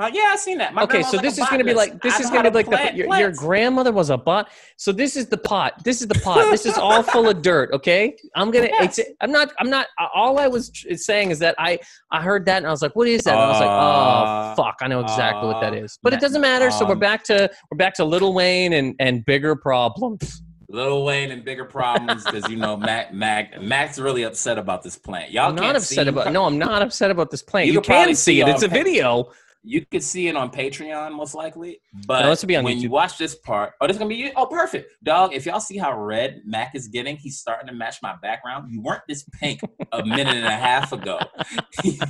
Huh, 0.00 0.10
yeah, 0.14 0.30
I've 0.32 0.40
seen 0.40 0.56
that. 0.56 0.72
My 0.72 0.84
okay. 0.84 1.02
So 1.02 1.18
was 1.18 1.20
this 1.20 1.38
like 1.38 1.44
is 1.44 1.50
going 1.50 1.58
to 1.58 1.64
be 1.64 1.74
like 1.74 2.00
this 2.00 2.14
I 2.14 2.20
is 2.20 2.30
going 2.30 2.44
to 2.44 2.50
be 2.50 2.54
like 2.54 2.66
plant 2.66 2.92
the, 2.92 2.98
your, 3.00 3.18
your 3.18 3.32
grandmother 3.32 3.92
was 3.92 4.08
a 4.08 4.16
bot. 4.16 4.48
So 4.78 4.92
this 4.92 5.14
is 5.14 5.26
the 5.26 5.36
pot. 5.36 5.84
This 5.84 6.00
is 6.00 6.08
the 6.08 6.14
pot. 6.14 6.50
This 6.50 6.64
is 6.64 6.78
all 6.78 7.02
full 7.02 7.28
of 7.28 7.42
dirt. 7.42 7.70
Okay. 7.74 8.16
I'm 8.34 8.50
gonna. 8.50 8.68
Yes. 8.68 8.98
It's. 8.98 9.10
I'm 9.20 9.30
not. 9.30 9.52
I'm 9.58 9.68
not. 9.68 9.88
All 10.14 10.38
I 10.38 10.46
was 10.48 10.70
tr- 10.70 10.94
saying 10.94 11.32
is 11.32 11.38
that 11.40 11.54
I 11.58 11.80
I 12.10 12.22
heard 12.22 12.46
that 12.46 12.56
and 12.56 12.66
I 12.66 12.70
was 12.70 12.80
like, 12.80 12.96
what 12.96 13.08
is 13.08 13.24
that? 13.24 13.34
And 13.34 13.40
I 13.40 13.48
was 13.48 13.60
like, 13.60 13.68
Uh, 13.68 14.52
oh 14.52 14.64
fuck, 14.64 14.78
I 14.80 14.86
know 14.86 15.00
exactly 15.00 15.46
what 15.48 15.60
that 15.60 15.74
uh. 15.74 15.86
But 16.02 16.14
it 16.14 16.20
doesn't 16.20 16.40
matter. 16.40 16.70
So 16.70 16.86
we're 16.86 16.92
um, 16.92 16.98
back 16.98 17.22
to 17.24 17.50
we're 17.70 17.76
back 17.76 17.92
to 17.96 18.04
Little 18.06 18.32
Wayne 18.32 18.72
and 18.72 18.94
and 19.00 19.22
bigger 19.26 19.54
problems. 19.54 20.40
Little 20.70 21.04
Wayne 21.04 21.30
and 21.30 21.44
bigger 21.44 21.66
problems 21.66 22.24
because 22.24 22.48
you 22.48 22.56
know 22.56 22.74
Mac 22.74 23.12
Mac 23.12 23.60
Mac's 23.60 23.98
really 23.98 24.22
upset 24.22 24.56
about 24.56 24.82
this 24.82 24.96
plant. 24.96 25.30
Y'all 25.30 25.50
I'm 25.50 25.58
can't 25.58 25.74
not 25.74 25.82
see, 25.82 25.96
upset 25.96 26.06
you 26.06 26.12
about. 26.18 26.32
No, 26.32 26.46
I'm 26.46 26.56
not 26.56 26.80
upset 26.80 27.10
about 27.10 27.30
this 27.30 27.42
plant. 27.42 27.66
You 27.66 27.74
You, 27.74 27.80
can 27.82 28.08
see 28.08 28.14
see 28.14 28.40
it. 28.40 28.48
It's 28.48 28.62
a 28.62 28.68
pa- 28.68 28.74
video. 28.74 29.30
You 29.62 29.84
could 29.84 30.02
see 30.02 30.28
it 30.28 30.36
on 30.36 30.50
Patreon 30.50 31.12
most 31.14 31.34
likely, 31.34 31.80
but 32.06 32.22
No, 32.22 32.30
this 32.30 32.40
will 32.42 32.48
be 32.48 32.56
on 32.56 32.64
when 32.64 32.78
YouTube. 32.78 32.82
you 32.82 32.90
watch 32.90 33.18
this 33.18 33.34
part, 33.34 33.72
oh, 33.80 33.86
this 33.86 33.98
gonna 33.98 34.08
be 34.08 34.14
you. 34.16 34.30
Oh, 34.34 34.46
perfect, 34.46 34.92
dog. 35.02 35.34
If 35.34 35.44
y'all 35.44 35.60
see 35.60 35.76
how 35.76 35.98
red 36.00 36.40
Mac 36.46 36.74
is 36.74 36.88
getting, 36.88 37.16
he's 37.16 37.38
starting 37.38 37.66
to 37.68 37.74
match 37.74 37.96
my 38.02 38.14
background. 38.22 38.72
You 38.72 38.80
weren't 38.80 39.02
this 39.06 39.24
pink 39.38 39.60
a 39.92 40.02
minute 40.04 40.34
and 40.34 40.46
a 40.46 40.50
half 40.56 40.92
ago. 40.92 41.18
you 41.84 41.92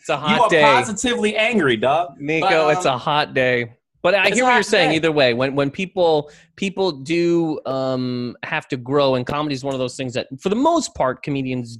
It's 0.00 0.10
a 0.10 0.16
hot 0.18 0.40
are 0.40 0.48
day. 0.50 0.62
positively 0.62 1.34
angry, 1.36 1.76
dog. 1.78 2.18
Neko, 2.20 2.40
But, 2.40 2.76
it's 2.76 2.84
a 2.86 2.92
um, 2.92 3.00
hot 3.00 3.32
day. 3.32 3.72
But 4.02 4.14
I 4.14 4.28
hear 4.30 4.44
what 4.44 4.52
you're 4.52 4.62
saying 4.62 4.90
day. 4.90 4.96
either 4.96 5.10
way. 5.10 5.32
When 5.32 5.54
when 5.54 5.70
people 5.70 6.30
people 6.56 6.92
do 6.92 7.58
um, 7.64 8.36
have 8.42 8.68
to 8.68 8.76
grow, 8.76 9.14
and 9.14 9.26
comedy 9.26 9.54
is 9.54 9.64
one 9.64 9.72
of 9.72 9.80
those 9.80 9.96
things 9.96 10.12
that, 10.12 10.26
for 10.42 10.50
the 10.50 10.56
most 10.56 10.94
part, 10.94 11.22
comedians 11.22 11.78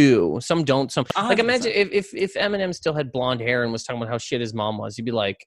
do. 0.00 0.38
Some 0.40 0.64
don't. 0.64 0.90
Some 0.92 1.06
like 1.16 1.38
100%. 1.38 1.40
imagine 1.40 1.72
if, 1.74 1.88
if 1.92 2.14
if 2.14 2.34
Eminem 2.34 2.74
still 2.74 2.94
had 2.94 3.12
blonde 3.12 3.40
hair 3.40 3.62
and 3.62 3.72
was 3.72 3.82
talking 3.84 4.00
about 4.02 4.10
how 4.12 4.18
shit 4.18 4.40
his 4.40 4.52
mom 4.54 4.78
was, 4.78 4.96
you'd 4.98 5.04
be 5.04 5.10
like, 5.12 5.38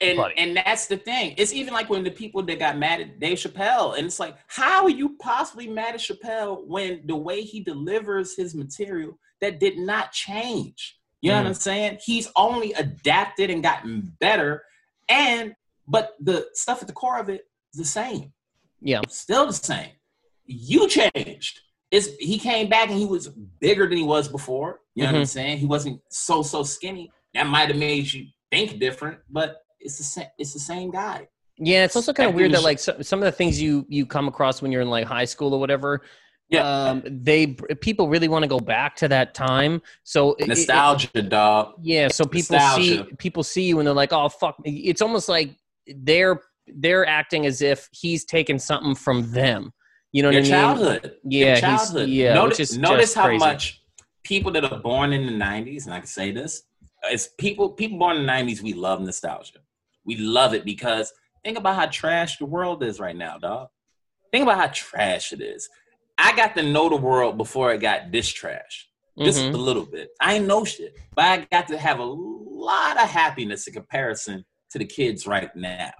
And 0.00 0.16
Buddy. 0.18 0.34
and 0.36 0.56
that's 0.56 0.86
the 0.86 0.96
thing. 0.96 1.34
It's 1.36 1.52
even 1.52 1.72
like 1.74 1.88
when 1.90 2.04
the 2.04 2.10
people 2.10 2.42
that 2.44 2.58
got 2.58 2.76
mad 2.78 3.00
at 3.00 3.20
Dave 3.20 3.38
Chappelle, 3.38 3.96
and 3.96 4.06
it's 4.06 4.20
like, 4.20 4.36
how 4.46 4.84
are 4.84 4.90
you 5.00 5.16
possibly 5.20 5.66
mad 5.68 5.94
at 5.94 6.00
Chappelle 6.00 6.66
when 6.66 7.02
the 7.06 7.16
way 7.16 7.42
he 7.42 7.60
delivers 7.60 8.36
his 8.36 8.54
material 8.54 9.18
that 9.40 9.58
did 9.60 9.78
not 9.78 10.12
change? 10.12 10.98
You 11.22 11.30
know 11.30 11.36
Mm. 11.36 11.42
what 11.42 11.48
I'm 11.48 11.54
saying? 11.54 11.98
He's 12.04 12.28
only 12.36 12.72
adapted 12.74 13.48
and 13.50 13.62
gotten 13.62 14.12
better, 14.20 14.62
and 15.08 15.54
but 15.88 16.14
the 16.20 16.46
stuff 16.54 16.82
at 16.82 16.88
the 16.88 16.94
core 17.02 17.18
of 17.18 17.28
it 17.28 17.42
is 17.72 17.78
the 17.78 17.84
same, 18.00 18.32
yeah, 18.80 19.00
still 19.08 19.46
the 19.46 19.52
same. 19.52 19.90
You 20.46 20.86
changed. 20.88 21.60
It's 21.94 22.08
he 22.18 22.38
came 22.38 22.68
back 22.68 22.88
and 22.90 22.98
he 22.98 23.06
was 23.06 23.28
bigger 23.60 23.88
than 23.88 23.98
he 23.98 24.04
was 24.04 24.26
before. 24.28 24.80
You 24.94 25.04
know 25.04 25.12
what 25.12 25.18
I'm 25.20 25.26
saying? 25.26 25.58
He 25.58 25.66
wasn't 25.66 26.00
so 26.10 26.42
so 26.42 26.62
skinny. 26.62 27.10
That 27.34 27.46
might 27.46 27.68
have 27.68 27.76
made 27.78 28.12
you 28.12 28.26
think 28.50 28.78
different, 28.78 29.18
but 29.30 29.56
it's 29.80 29.98
the 29.98 30.04
same. 30.04 30.26
It's 30.38 30.52
the 30.52 30.58
same 30.60 30.90
guy. 30.90 31.28
yeah. 31.58 31.84
It's 31.84 31.96
also 31.96 32.12
kind 32.12 32.28
of 32.30 32.34
weird 32.34 32.52
that 32.52 32.62
like 32.62 32.78
some, 32.78 33.02
some 33.02 33.18
of 33.20 33.24
the 33.26 33.32
things 33.32 33.60
you 33.60 33.86
you 33.88 34.06
come 34.06 34.28
across 34.28 34.60
when 34.62 34.72
you're 34.72 34.82
in 34.82 34.90
like 34.90 35.06
high 35.06 35.24
school 35.24 35.54
or 35.54 35.60
whatever. 35.60 36.02
Yeah. 36.48 36.66
Um, 36.90 37.02
they 37.06 37.48
people 37.80 38.08
really 38.08 38.28
want 38.28 38.42
to 38.42 38.48
go 38.48 38.60
back 38.60 38.96
to 38.96 39.08
that 39.08 39.34
time. 39.34 39.80
So 40.04 40.34
it- 40.34 40.42
it- 40.42 40.48
Nostalgia, 40.48 41.22
dog. 41.22 41.74
Yeah, 41.82 42.08
so 42.08 42.24
people 42.24 42.56
Nostalgia. 42.56 42.82
see 43.08 43.16
people 43.18 43.42
see 43.42 43.62
you 43.64 43.78
and 43.78 43.86
they're 43.86 43.94
like, 43.94 44.12
"Oh 44.12 44.28
fuck!" 44.28 44.56
me." 44.64 44.70
It's 44.90 45.00
almost 45.02 45.28
like 45.28 45.56
they're 45.86 46.40
they're 46.66 47.06
acting 47.06 47.46
as 47.46 47.62
if 47.62 47.88
he's 47.92 48.24
taken 48.24 48.58
something 48.58 48.94
from 48.94 49.30
them. 49.32 49.72
You 50.14 50.22
know 50.22 50.30
Your 50.30 50.42
what 50.42 50.48
I 50.48 50.52
mean? 50.52 50.76
childhood. 50.76 51.16
Yeah, 51.24 51.46
Your 51.46 51.56
childhood. 51.56 52.08
yeah, 52.08 52.34
Notice, 52.34 52.76
notice 52.76 53.14
how 53.14 53.24
crazy. 53.26 53.38
much 53.44 53.82
people 54.22 54.52
that 54.52 54.64
are 54.64 54.78
born 54.78 55.12
in 55.12 55.26
the 55.26 55.32
'90s, 55.32 55.86
and 55.86 55.92
I 55.92 55.98
can 55.98 56.06
say 56.06 56.30
this, 56.30 56.62
it's 57.10 57.30
people 57.36 57.70
people 57.70 57.98
born 57.98 58.18
in 58.18 58.24
the 58.24 58.32
'90s. 58.32 58.62
We 58.62 58.74
love 58.74 59.00
nostalgia. 59.00 59.58
We 60.04 60.16
love 60.16 60.54
it 60.54 60.64
because 60.64 61.12
think 61.44 61.58
about 61.58 61.74
how 61.74 61.86
trash 61.86 62.38
the 62.38 62.46
world 62.46 62.84
is 62.84 63.00
right 63.00 63.16
now, 63.16 63.38
dog. 63.38 63.70
Think 64.30 64.44
about 64.44 64.58
how 64.58 64.68
trash 64.68 65.32
it 65.32 65.40
is. 65.40 65.68
I 66.16 66.34
got 66.36 66.54
to 66.54 66.62
know 66.62 66.88
the 66.88 66.96
world 66.96 67.36
before 67.36 67.72
it 67.74 67.80
got 67.80 68.12
this 68.12 68.28
trash. 68.28 68.88
Just 69.20 69.40
Mhm. 69.40 69.54
a 69.54 69.56
little 69.56 69.84
bit. 69.84 70.10
I 70.20 70.34
ain't 70.34 70.46
know 70.46 70.64
shit, 70.64 70.96
but 71.16 71.24
I 71.24 71.38
got 71.50 71.66
to 71.68 71.76
have 71.78 71.98
a 71.98 72.04
lot 72.04 73.02
of 73.02 73.10
happiness 73.10 73.66
in 73.66 73.74
comparison 73.74 74.44
to 74.70 74.78
the 74.78 74.84
kids 74.84 75.26
right 75.26 75.54
now. 75.56 75.90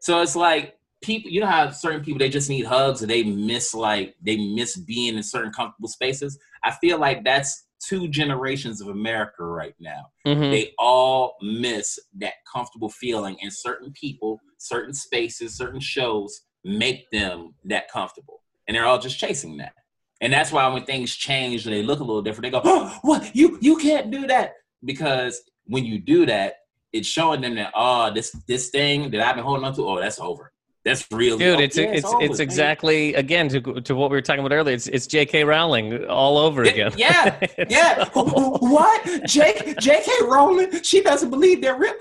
So 0.00 0.20
it's 0.22 0.36
like 0.36 0.77
people, 1.00 1.30
you 1.30 1.40
know 1.40 1.46
how 1.46 1.70
certain 1.70 2.02
people 2.02 2.18
they 2.18 2.28
just 2.28 2.48
need 2.48 2.66
hugs 2.66 3.02
and 3.02 3.10
they 3.10 3.22
miss 3.22 3.74
like 3.74 4.16
they 4.22 4.36
miss 4.36 4.76
being 4.76 5.16
in 5.16 5.22
certain 5.22 5.52
comfortable 5.52 5.88
spaces. 5.88 6.38
I 6.64 6.72
feel 6.72 6.98
like 6.98 7.24
that's 7.24 7.66
two 7.80 8.08
generations 8.08 8.80
of 8.80 8.88
America 8.88 9.44
right 9.44 9.74
now. 9.78 10.10
Mhm. 10.26 10.50
They 10.50 10.74
all 10.78 11.36
miss 11.40 11.98
that 12.18 12.34
comfortable 12.52 12.88
feeling, 12.88 13.36
and 13.40 13.52
certain 13.52 13.92
people, 13.92 14.40
certain 14.58 14.92
spaces, 14.92 15.56
certain 15.56 15.80
shows 15.80 16.40
make 16.64 17.08
them 17.10 17.54
that 17.64 17.90
comfortable, 17.90 18.42
and 18.66 18.76
they're 18.76 18.86
all 18.86 18.98
just 18.98 19.18
chasing 19.18 19.56
that. 19.58 19.74
And 20.20 20.32
that's 20.32 20.50
why 20.50 20.66
when 20.66 20.84
things 20.84 21.14
change 21.14 21.64
and 21.66 21.74
they 21.74 21.82
look 21.84 22.00
a 22.00 22.04
little 22.04 22.22
different, 22.22 22.42
they 22.42 22.50
go, 22.50 22.62
oh, 22.64 22.98
"What? 23.02 23.34
You 23.36 23.58
you 23.60 23.76
can't 23.76 24.10
do 24.10 24.26
that." 24.26 24.54
Because 24.84 25.40
when 25.66 25.84
you 25.84 26.00
do 26.00 26.26
that, 26.26 26.56
it's 26.92 27.06
showing 27.08 27.40
them 27.40 27.54
that 27.54 27.72
oh, 27.76 28.12
this 28.12 28.32
this 28.48 28.70
thing 28.70 29.10
that 29.10 29.20
I've 29.20 29.36
been 29.36 29.44
holding 29.44 29.64
on 29.64 29.74
to, 29.74 29.88
oh, 29.88 30.00
that's 30.00 30.18
over. 30.18 30.52
That's 30.84 31.06
real, 31.10 31.36
Dude, 31.36 31.60
it's 31.60 31.76
yeah, 31.76 31.84
it's 31.92 32.06
over, 32.06 32.22
it's 32.24 32.38
exactly 32.38 33.12
again 33.14 33.48
to 33.50 33.60
to 33.80 33.94
what 33.94 34.10
we 34.10 34.16
were 34.16 34.22
talking 34.22 34.44
about 34.44 34.54
earlier. 34.54 34.74
It's 34.74 34.86
it's 34.86 35.06
J.K. 35.06 35.44
Rowling 35.44 36.04
all 36.06 36.38
over 36.38 36.64
Yeah, 36.64 36.70
again. 36.70 36.92
yeah, 36.96 37.46
Yeah. 37.68 38.04
so- 38.10 38.24
what? 38.60 39.24
J. 39.26 39.74
J.K. 39.80 40.10
Rowling, 40.26 40.82
she 40.82 41.02
doesn't 41.02 41.30
believe 41.30 41.60
they're 41.60 41.78
real. 41.78 41.94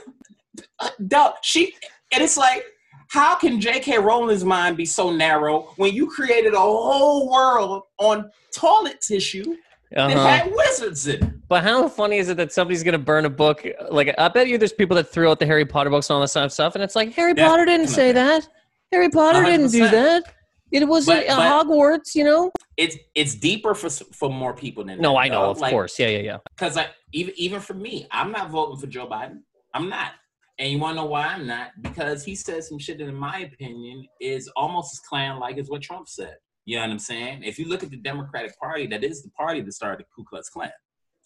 Uh, 0.80 1.32
she, 1.42 1.74
and 2.14 2.24
it's 2.24 2.38
like, 2.38 2.64
how 3.10 3.36
can 3.36 3.60
J.K. 3.60 3.98
Rowling's 3.98 4.46
mind 4.46 4.78
be 4.78 4.86
so 4.86 5.12
narrow 5.12 5.74
when 5.78 5.94
you 5.94 6.08
created 6.08 6.54
a 6.54 6.60
whole 6.60 7.30
world 7.32 7.84
on 8.00 8.30
toilet 8.56 9.02
tissue 9.02 9.56
that 9.92 10.12
Uh-huh. 10.12 10.28
had 10.28 10.52
wizards 10.54 11.08
in 11.08 11.24
it? 11.24 11.48
But 11.50 11.64
how 11.64 11.88
funny 11.90 12.18
is 12.18 12.30
it 12.30 12.38
that 12.38 12.52
somebody's 12.52 12.84
gonna 12.84 12.98
burn 13.00 13.26
a 13.26 13.30
book? 13.30 13.66
Like 13.90 14.14
I 14.18 14.28
bet 14.28 14.48
you 14.48 14.58
there's 14.58 14.72
people 14.74 14.96
that 14.96 15.10
threw 15.10 15.30
out 15.30 15.40
the 15.40 15.46
Harry 15.46 15.66
Potter 15.66 15.90
books 15.90 16.10
and 16.10 16.16
all 16.16 16.22
this 16.22 16.34
kind 16.34 16.46
of 16.46 16.52
stuff, 16.54 16.76
and 16.76 16.84
it's 16.84 16.96
like 16.96 17.12
Harry 17.14 17.34
Yeah, 17.36 17.48
Potter 17.48 17.66
didn't 17.66 17.88
say 17.88 18.12
that. 18.12 18.48
Harry 18.92 19.10
Potter 19.10 19.44
didn't 19.44 19.72
do 19.72 19.88
that. 19.90 20.24
It 20.72 20.88
was 20.88 21.06
But- 21.06 21.30
uh, 21.30 21.36
but- 21.38 21.68
Hogwarts, 21.68 22.14
you 22.14 22.24
know. 22.26 22.52
It's 22.76 22.98
it's 23.16 23.36
deeper 23.36 23.74
for 23.74 23.90
for 23.90 24.30
more 24.30 24.54
people 24.54 24.84
than 24.84 25.00
No, 25.00 25.14
that, 25.14 25.18
I 25.20 25.28
know, 25.30 25.42
dog. 25.46 25.56
of 25.56 25.62
Like, 25.62 25.72
course. 25.72 25.98
Yeah, 25.98 26.10
yeah, 26.10 26.20
yeah. 26.20 26.38
Because 26.56 26.78
I 26.78 26.88
even 27.14 27.34
even 27.38 27.60
for 27.62 27.74
me, 27.74 28.08
I'm 28.12 28.32
not 28.32 28.50
voting 28.50 28.78
for 28.78 28.88
Joe 28.88 29.08
Biden. 29.08 29.40
I'm 29.74 29.90
not. 29.90 30.12
And 30.60 30.72
you 30.72 30.80
want 30.80 30.98
to 30.98 31.02
know 31.04 31.08
why 31.08 31.28
I'm 31.28 31.46
not? 31.48 31.70
Because 31.82 32.24
he 32.26 32.34
said 32.36 32.64
some 32.64 32.80
shit 32.80 32.98
that, 32.98 33.08
in 33.08 33.16
my 33.16 33.40
opinion, 33.40 34.06
is 34.20 34.48
almost 34.56 34.94
as 34.94 35.00
Klan 35.00 35.40
like 35.40 35.58
as 35.58 35.70
what 35.70 35.82
Trump 35.82 36.08
said. 36.10 36.36
You 36.66 36.76
know 36.78 36.82
what 36.84 36.92
I'm 36.92 37.00
saying? 37.00 37.44
If 37.44 37.58
you 37.60 37.66
look 37.70 37.84
at 37.84 37.90
the 37.92 37.98
Democratic 37.98 38.60
Party, 38.60 38.88
that 38.88 39.04
is 39.04 39.24
the 39.24 39.30
party 39.32 39.62
that 39.62 39.72
started 39.72 40.00
the 40.00 40.08
Ku 40.16 40.24
Klux 40.26 40.50
Klan. 40.50 40.72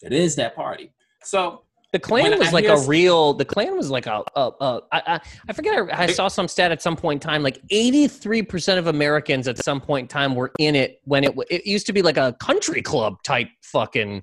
That 0.02 0.12
is 0.12 0.36
that 0.36 0.54
party. 0.54 0.92
So 1.24 1.62
The 1.92 1.98
Klan 1.98 2.38
was 2.38 2.48
I 2.48 2.52
like 2.52 2.64
a 2.64 2.78
real. 2.86 3.34
The 3.34 3.44
Klan 3.44 3.76
was 3.76 3.90
like 3.90 4.06
a. 4.06 4.22
a, 4.34 4.50
a 4.60 4.80
I, 4.92 5.02
I, 5.06 5.20
I 5.48 5.52
forget. 5.52 5.74
I, 5.92 6.04
I 6.04 6.06
saw 6.06 6.26
some 6.28 6.48
stat 6.48 6.72
at 6.72 6.80
some 6.80 6.96
point 6.96 7.22
in 7.22 7.28
time. 7.28 7.42
Like 7.42 7.60
eighty 7.70 8.08
three 8.08 8.42
percent 8.42 8.78
of 8.78 8.86
Americans 8.86 9.46
at 9.46 9.62
some 9.62 9.78
point 9.80 10.04
in 10.04 10.08
time 10.08 10.34
were 10.34 10.52
in 10.58 10.74
it 10.74 11.00
when 11.04 11.22
it 11.22 11.34
it 11.50 11.66
used 11.66 11.86
to 11.88 11.92
be 11.92 12.00
like 12.00 12.16
a 12.16 12.34
country 12.40 12.80
club 12.80 13.22
type 13.22 13.48
fucking 13.62 14.22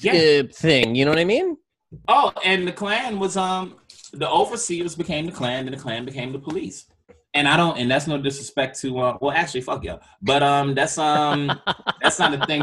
Yeah. 0.00 0.12
uh, 0.44 0.52
thing. 0.52 0.94
You 0.94 1.04
know 1.04 1.10
what 1.10 1.18
I 1.18 1.24
mean? 1.24 1.56
Oh, 2.06 2.32
and 2.44 2.66
the 2.68 2.72
Klan 2.72 3.18
was 3.18 3.36
um 3.36 3.76
the 4.12 4.30
overseers 4.30 4.94
became 4.94 5.26
the 5.26 5.32
Klan, 5.32 5.66
and 5.66 5.76
the 5.76 5.80
Klan 5.80 6.04
became 6.04 6.32
the 6.32 6.38
police. 6.38 6.86
And 7.34 7.46
I 7.46 7.56
don't, 7.58 7.76
and 7.76 7.90
that's 7.90 8.06
no 8.06 8.16
disrespect 8.16 8.80
to 8.80 8.98
uh, 9.00 9.18
well, 9.20 9.32
actually, 9.32 9.60
fuck 9.60 9.84
y'all. 9.84 10.00
But 10.22 10.42
um, 10.42 10.74
that's 10.74 10.96
um, 10.98 11.60
that's 12.00 12.18
not 12.18 12.32
a 12.32 12.46
thing 12.46 12.62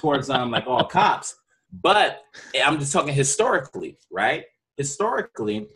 towards 0.00 0.28
um 0.28 0.50
like 0.50 0.66
all 0.66 0.84
cops. 0.84 1.34
But 1.82 2.22
I'm 2.62 2.78
just 2.78 2.92
talking 2.92 3.14
historically, 3.14 3.98
right? 4.10 4.44
Historically, 4.76 5.68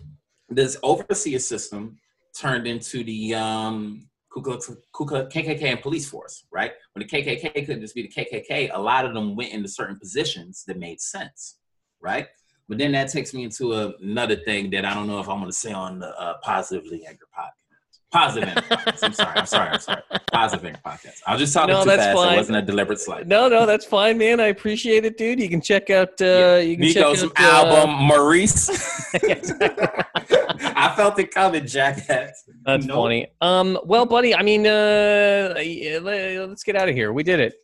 this 0.48 0.76
overseer 0.82 1.38
system 1.38 1.98
turned 2.38 2.66
into 2.66 3.04
the 3.04 3.34
um 3.34 4.08
Ku 4.30 4.42
Klux, 4.42 4.70
Ku 4.92 5.06
Klux, 5.06 5.34
KKK 5.34 5.62
and 5.62 5.82
police 5.82 6.08
force, 6.08 6.44
right? 6.52 6.72
When 6.92 7.06
the 7.06 7.08
KKK 7.08 7.52
couldn't 7.66 7.80
just 7.80 7.94
be 7.94 8.02
the 8.02 8.08
KKK, 8.08 8.70
a 8.72 8.80
lot 8.80 9.04
of 9.04 9.14
them 9.14 9.36
went 9.36 9.52
into 9.52 9.68
certain 9.68 9.98
positions 9.98 10.64
that 10.66 10.78
made 10.78 11.00
sense, 11.00 11.58
right? 12.00 12.26
But 12.68 12.78
then 12.78 12.92
that 12.92 13.08
takes 13.08 13.32
me 13.32 13.44
into 13.44 13.72
a, 13.72 13.94
another 14.02 14.36
thing 14.36 14.70
that 14.70 14.84
I 14.84 14.92
don't 14.92 15.06
know 15.06 15.20
if 15.20 15.28
I'm 15.28 15.38
going 15.38 15.50
to 15.50 15.56
say 15.56 15.72
on 15.72 15.98
the 15.98 16.08
uh, 16.20 16.34
Positively 16.42 17.06
Angry 17.06 17.26
podcast. 17.36 17.67
Positive 18.10 18.48
Anger 18.48 18.60
podcast. 18.62 19.02
I'm 19.04 19.12
sorry. 19.12 19.36
I'm 19.38 19.46
sorry. 19.46 19.68
I'm 19.70 19.80
sorry. 19.80 20.02
Positive 20.32 20.76
podcast. 20.84 21.20
I 21.26 21.32
was 21.32 21.40
just 21.40 21.52
talking 21.52 21.74
No, 21.74 21.82
too 21.84 21.90
that's 21.90 22.02
fast. 22.04 22.16
fine. 22.16 22.32
It 22.34 22.36
wasn't 22.38 22.56
a 22.58 22.62
deliberate 22.62 23.00
slide. 23.00 23.28
No, 23.28 23.48
no, 23.48 23.66
that's 23.66 23.84
fine, 23.84 24.16
man. 24.16 24.40
I 24.40 24.46
appreciate 24.46 25.04
it, 25.04 25.18
dude. 25.18 25.38
You 25.40 25.48
can 25.50 25.60
check 25.60 25.90
out. 25.90 26.18
Uh, 26.20 26.24
Yeah. 26.24 26.56
You 26.58 26.76
can 26.78 26.86
Neko's 26.86 27.22
check 27.22 27.32
out, 27.40 27.66
uh, 27.66 27.76
album, 27.76 27.94
Maurice. 28.06 28.68
I 29.14 30.92
felt 30.96 31.18
it 31.18 31.30
coming, 31.32 31.66
jackass. 31.66 32.44
That's 32.64 32.86
Nope. 32.86 32.96
funny. 32.96 33.26
Um, 33.40 33.78
well, 33.84 34.06
buddy, 34.06 34.34
I 34.34 34.42
mean, 34.42 34.66
uh, 34.66 35.52
let- 35.56 36.48
let's 36.48 36.62
get 36.64 36.76
out 36.76 36.88
of 36.88 36.94
here. 36.94 37.12
We 37.12 37.22
did 37.22 37.40
it. 37.40 37.54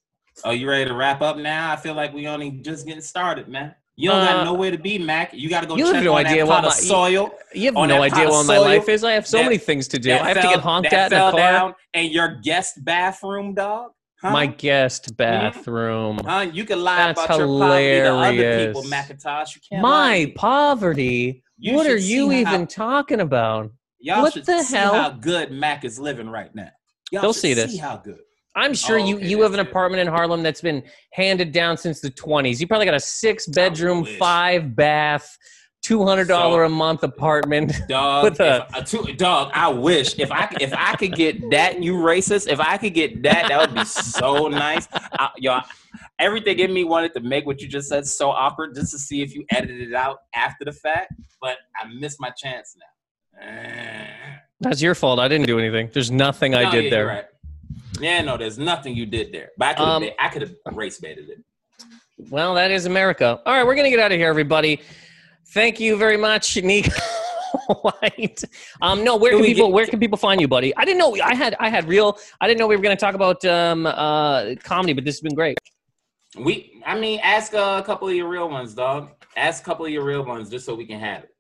Oh, 0.45 0.51
you 0.51 0.69
ready 0.69 0.85
to 0.87 0.95
wrap 0.95 1.23
up 1.23 1.37
now? 1.37 1.73
I 1.73 1.77
feel 1.77 1.95
like 1.95 2.13
we 2.13 2.27
only 2.27 2.51
just 2.51 2.87
getting 2.87 3.01
started, 3.03 3.49
man. 3.49 3.75
You 3.97 4.11
don't 4.11 4.21
Uh, 4.21 4.25
got 4.27 4.45
nowhere 4.45 4.71
to 4.73 4.79
be, 4.79 4.99
Mac. 4.99 5.33
You 5.33 5.49
got 5.49 5.61
to 5.61 5.67
go 5.69 5.77
you 5.77 5.85
check 5.87 5.95
have 5.97 6.05
no 6.05 6.15
on 6.15 6.27
idea 6.27 6.45
that 6.45 6.49
what 6.49 6.65
my- 6.65 6.69
soil. 6.71 7.33
You 7.55 7.67
have 7.67 7.75
no 7.75 8.03
idea 8.03 8.29
what 8.29 8.45
my 8.47 8.59
life 8.59 8.89
is. 8.89 9.05
I 9.05 9.13
have 9.13 9.27
so 9.27 9.39
that- 9.39 9.45
many 9.45 9.59
things 9.59 9.87
to 9.89 9.99
do. 9.99 10.13
I 10.13 10.17
have 10.29 10.37
to 10.37 10.43
get 10.43 10.61
honked 10.61 10.93
at 10.93 11.13
in 11.13 11.19
a 11.19 11.31
car. 11.31 11.39
down 11.39 11.75
in 11.93 12.11
your 12.11 12.29
guest 12.43 12.85
bathroom, 12.85 13.55
dog. 13.55 13.93
Huh? 14.21 14.31
My 14.31 14.47
guest 14.47 15.17
bathroom. 15.17 16.19
Huh? 16.25 16.47
You 16.53 16.65
can 16.65 16.83
lie 16.83 16.97
That's 17.13 17.25
about 17.25 17.39
your 17.39 17.47
poverty 17.47 18.01
to 18.01 18.15
other 18.17 18.67
people, 18.67 18.83
Macintosh. 18.85 19.55
You 19.55 19.61
can't. 19.69 19.83
My 19.83 20.33
poverty. 20.35 21.45
You 21.59 21.75
what 21.75 21.87
are 21.87 21.97
you 21.97 22.31
see 22.31 22.43
how- 22.43 22.55
even 22.55 22.67
talking 22.67 23.21
about? 23.21 23.71
Y'all 24.01 24.23
what 24.23 24.33
should 24.33 24.45
the 24.45 24.63
see 24.63 24.77
hell? 24.77 24.95
how 24.95 25.11
good 25.11 25.51
Mac 25.53 25.85
is 25.85 25.99
living 26.01 26.29
right 26.29 26.53
now. 26.55 26.69
Y'all 27.13 27.23
They'll 27.23 27.33
should 27.33 27.41
see 27.43 27.55
this. 27.55 27.73
See 27.73 27.77
how 27.79 27.97
good. 27.97 28.19
I'm 28.57 28.75
sure 28.75 28.99
Oh, 29.01 29.05
you, 29.05 29.19
you 29.19 29.41
have 29.43 29.53
an 29.55 29.61
apartment 29.61 30.01
in 30.01 30.07
Harlem 30.07 30.43
that's 30.43 30.61
been 30.61 30.83
handed 31.13 31.53
down 31.53 31.77
since 31.77 32.01
the 32.01 32.11
20s. 32.11 32.61
You 32.61 32.67
probably 32.69 32.87
got 32.87 32.95
a 32.95 33.01
six 33.01 33.47
bedroom, 33.47 34.05
five 34.05 34.77
bath, 34.77 35.37
two 35.83 36.05
hundred 36.05 36.29
dollar 36.29 36.65
a 36.65 36.69
month 36.69 37.03
apartment. 37.03 37.73
Dog, 37.89 38.39
a- 38.41 38.67
if- 38.77 38.85
two, 38.91 39.13
dog. 39.15 39.51
I 39.55 39.69
wish 39.69 40.19
if 40.19 40.31
I 40.31 40.47
could- 40.47 40.63
if 40.63 40.73
I 40.73 40.95
could 40.95 41.15
get 41.15 41.51
that, 41.51 41.83
you 41.83 41.95
racist. 41.95 42.49
If 42.49 42.61
I 42.61 42.77
could 42.79 42.95
get 42.95 43.23
that, 43.25 43.49
that 43.49 43.61
would 43.61 43.75
be 43.75 43.85
so 43.85 44.49
nice. 44.49 44.87
I, 44.93 45.31
yo, 45.37 45.59
everything 46.19 46.59
in 46.61 46.73
me 46.73 46.85
wanted 46.85 47.13
to 47.15 47.21
make 47.21 47.47
what 47.47 47.61
you 47.61 47.69
just 47.69 47.89
said 47.89 48.07
so 48.07 48.31
awkward, 48.31 48.75
just 48.77 48.93
to 48.93 48.99
see 48.99 49.21
if 49.21 49.35
you 49.35 49.45
edited 49.51 49.89
it 49.89 49.95
out 49.95 50.19
after 50.35 50.65
the 50.65 50.73
fact. 50.73 51.13
But 51.41 51.59
I 51.77 51.89
missed 51.89 52.19
my 52.21 52.31
chance 52.31 52.77
now. 52.79 53.47
That's 54.61 54.81
your 54.81 54.95
fault. 54.95 55.19
I 55.19 55.29
didn't 55.29 55.47
do 55.49 55.59
anything. 55.59 55.91
There's 55.93 56.11
nothing 56.11 56.55
I 56.55 56.71
did 56.71 56.85
yeah, 56.85 56.91
there. 56.91 57.07
right. 57.07 57.25
Yeah, 58.05 58.21
no, 58.21 58.37
there's 58.37 58.59
nothing 58.59 58.95
you 58.95 59.07
did 59.07 59.33
there. 59.33 59.51
But 59.57 59.81
I 59.81 60.29
could 60.29 60.43
have, 60.43 60.55
Um, 60.67 60.75
race 60.75 60.99
baited 60.99 61.31
it. 61.31 61.39
Well, 62.31 62.53
that 62.55 62.71
is 62.71 62.85
America. 62.85 63.41
All 63.47 63.55
right, 63.55 63.65
we're 63.67 63.75
gonna 63.75 63.89
get 63.89 63.99
out 63.99 64.13
of 64.13 64.19
here, 64.19 64.29
everybody. 64.29 64.83
Thank 65.55 65.81
you 65.81 65.97
very 65.97 66.19
much, 66.19 66.55
Neko 66.71 66.93
White. 67.83 68.45
Um, 68.83 69.05
no, 69.05 69.17
where 69.17 69.33
Can 69.33 69.41
can 69.41 69.47
people 69.47 69.73
where 69.73 69.87
can 69.87 69.99
people 69.99 70.19
find 70.19 70.39
you, 70.39 70.49
buddy? 70.49 70.77
I 70.77 70.85
didn't 70.85 70.99
know 70.99 71.17
I 71.23 71.35
had 71.35 71.57
I 71.59 71.71
had 71.71 71.89
real. 71.89 72.19
I 72.43 72.47
didn't 72.47 72.61
know 72.61 72.67
we 72.67 72.77
were 72.77 72.83
gonna 72.83 72.95
talk 72.95 73.15
about 73.15 73.43
um 73.47 73.87
uh 73.87 74.55
comedy, 74.63 74.93
but 74.93 75.05
this 75.07 75.15
has 75.17 75.23
been 75.23 75.35
great. 75.35 75.57
We, 76.39 76.83
I 76.85 76.99
mean, 76.99 77.21
ask 77.23 77.55
a 77.55 77.83
couple 77.87 78.09
of 78.09 78.15
your 78.15 78.29
real 78.29 78.51
ones, 78.51 78.75
dog. 78.75 79.11
Ask 79.37 79.63
a 79.63 79.65
couple 79.65 79.87
of 79.87 79.93
your 79.93 80.05
real 80.05 80.25
ones 80.25 80.51
just 80.51 80.67
so 80.67 80.75
we 80.75 80.85
can 80.85 81.01
have 81.01 81.23
it. 81.25 81.31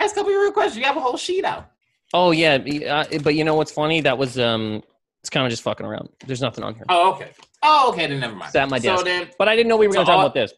Ask 0.00 0.12
a 0.12 0.16
couple 0.16 0.30
of 0.30 0.34
your 0.34 0.42
real 0.42 0.52
questions. 0.52 0.78
You 0.78 0.84
have 0.86 0.96
a 0.96 1.00
whole 1.00 1.18
sheet 1.18 1.44
out. 1.44 1.70
Oh 2.12 2.32
yeah, 2.32 2.54
uh, 2.88 3.04
but 3.22 3.34
you 3.36 3.44
know 3.44 3.54
what's 3.54 3.70
funny? 3.72 4.00
That 4.00 4.16
was 4.18 4.38
um, 4.38 4.82
it's 5.28 5.34
kind 5.34 5.44
of 5.44 5.50
just 5.50 5.62
fucking 5.62 5.84
around. 5.84 6.08
There's 6.26 6.40
nothing 6.40 6.64
on 6.64 6.74
here. 6.74 6.84
Oh, 6.88 7.12
okay. 7.12 7.32
Oh, 7.62 7.90
okay. 7.90 8.06
Then 8.06 8.18
never 8.20 8.34
mind. 8.34 8.46
It's 8.48 8.56
at 8.56 8.70
my 8.70 8.78
So 8.78 9.02
then, 9.02 9.28
But 9.38 9.46
I 9.46 9.54
didn't 9.56 9.68
know 9.68 9.76
we 9.76 9.86
were 9.86 9.92
So 9.92 9.98
gonna 9.98 10.06
talk 10.06 10.14
all- 10.14 10.20
about 10.22 10.32
this. 10.34 10.54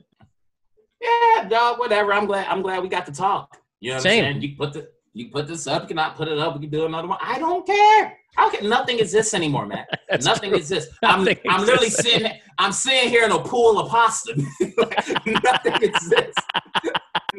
yeah, 1.01 1.49
dog. 1.49 1.81
Whatever. 1.81 2.13
I'm 2.13 2.27
glad. 2.27 2.47
I'm 2.47 2.63
glad 2.63 2.81
we 2.81 2.89
got 2.89 3.05
to 3.07 3.13
talk. 3.13 3.59
You 3.81 3.91
know 3.91 3.97
what 3.97 4.03
Same. 4.05 4.25
I'm 4.25 4.33
saying? 4.35 4.43
You 4.43 4.57
put 4.57 4.73
the, 4.75 4.89
you 5.13 5.29
put 5.31 5.49
this 5.49 5.67
up. 5.67 5.83
You 5.83 5.89
cannot 5.89 6.15
put 6.15 6.29
it 6.29 6.39
up. 6.39 6.55
We 6.55 6.61
can 6.61 6.71
do 6.71 6.87
another 6.87 7.09
one. 7.09 7.19
I 7.21 7.41
don't 7.41 7.67
care. 7.67 8.17
Don't. 8.37 8.63
Nothing 8.69 9.01
exists 9.01 9.35
anymore, 9.35 9.67
man. 9.67 9.85
Nothing 10.23 10.51
true. 10.51 10.59
exists. 10.59 10.95
I'm, 11.03 11.25
Nothing 11.25 11.39
I'm 11.49 11.63
literally 11.63 11.91
sitting. 11.91 12.31
I'm 12.59 12.71
sitting 12.71 13.09
here 13.09 13.25
in 13.25 13.33
a 13.33 13.41
pool 13.41 13.81
of 13.81 13.91
pasta. 13.91 14.35
Nothing 15.27 15.83
exists. 15.83 16.45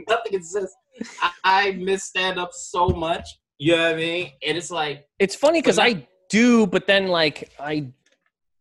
Nothing 0.09 0.34
exists. 0.34 0.75
I, 1.21 1.32
I 1.45 1.71
miss 1.71 2.03
stand 2.03 2.38
up 2.38 2.49
so 2.51 2.89
much. 2.89 3.25
You 3.57 3.77
know 3.77 3.84
what 3.84 3.93
I 3.93 3.95
mean? 3.97 4.32
And 4.45 4.57
it's 4.57 4.69
like, 4.71 5.05
It's 5.19 5.36
funny 5.36 5.61
because 5.61 5.79
I 5.79 6.05
do, 6.32 6.65
but 6.65 6.88
then 6.88 7.07
like 7.07 7.51
I 7.59 7.88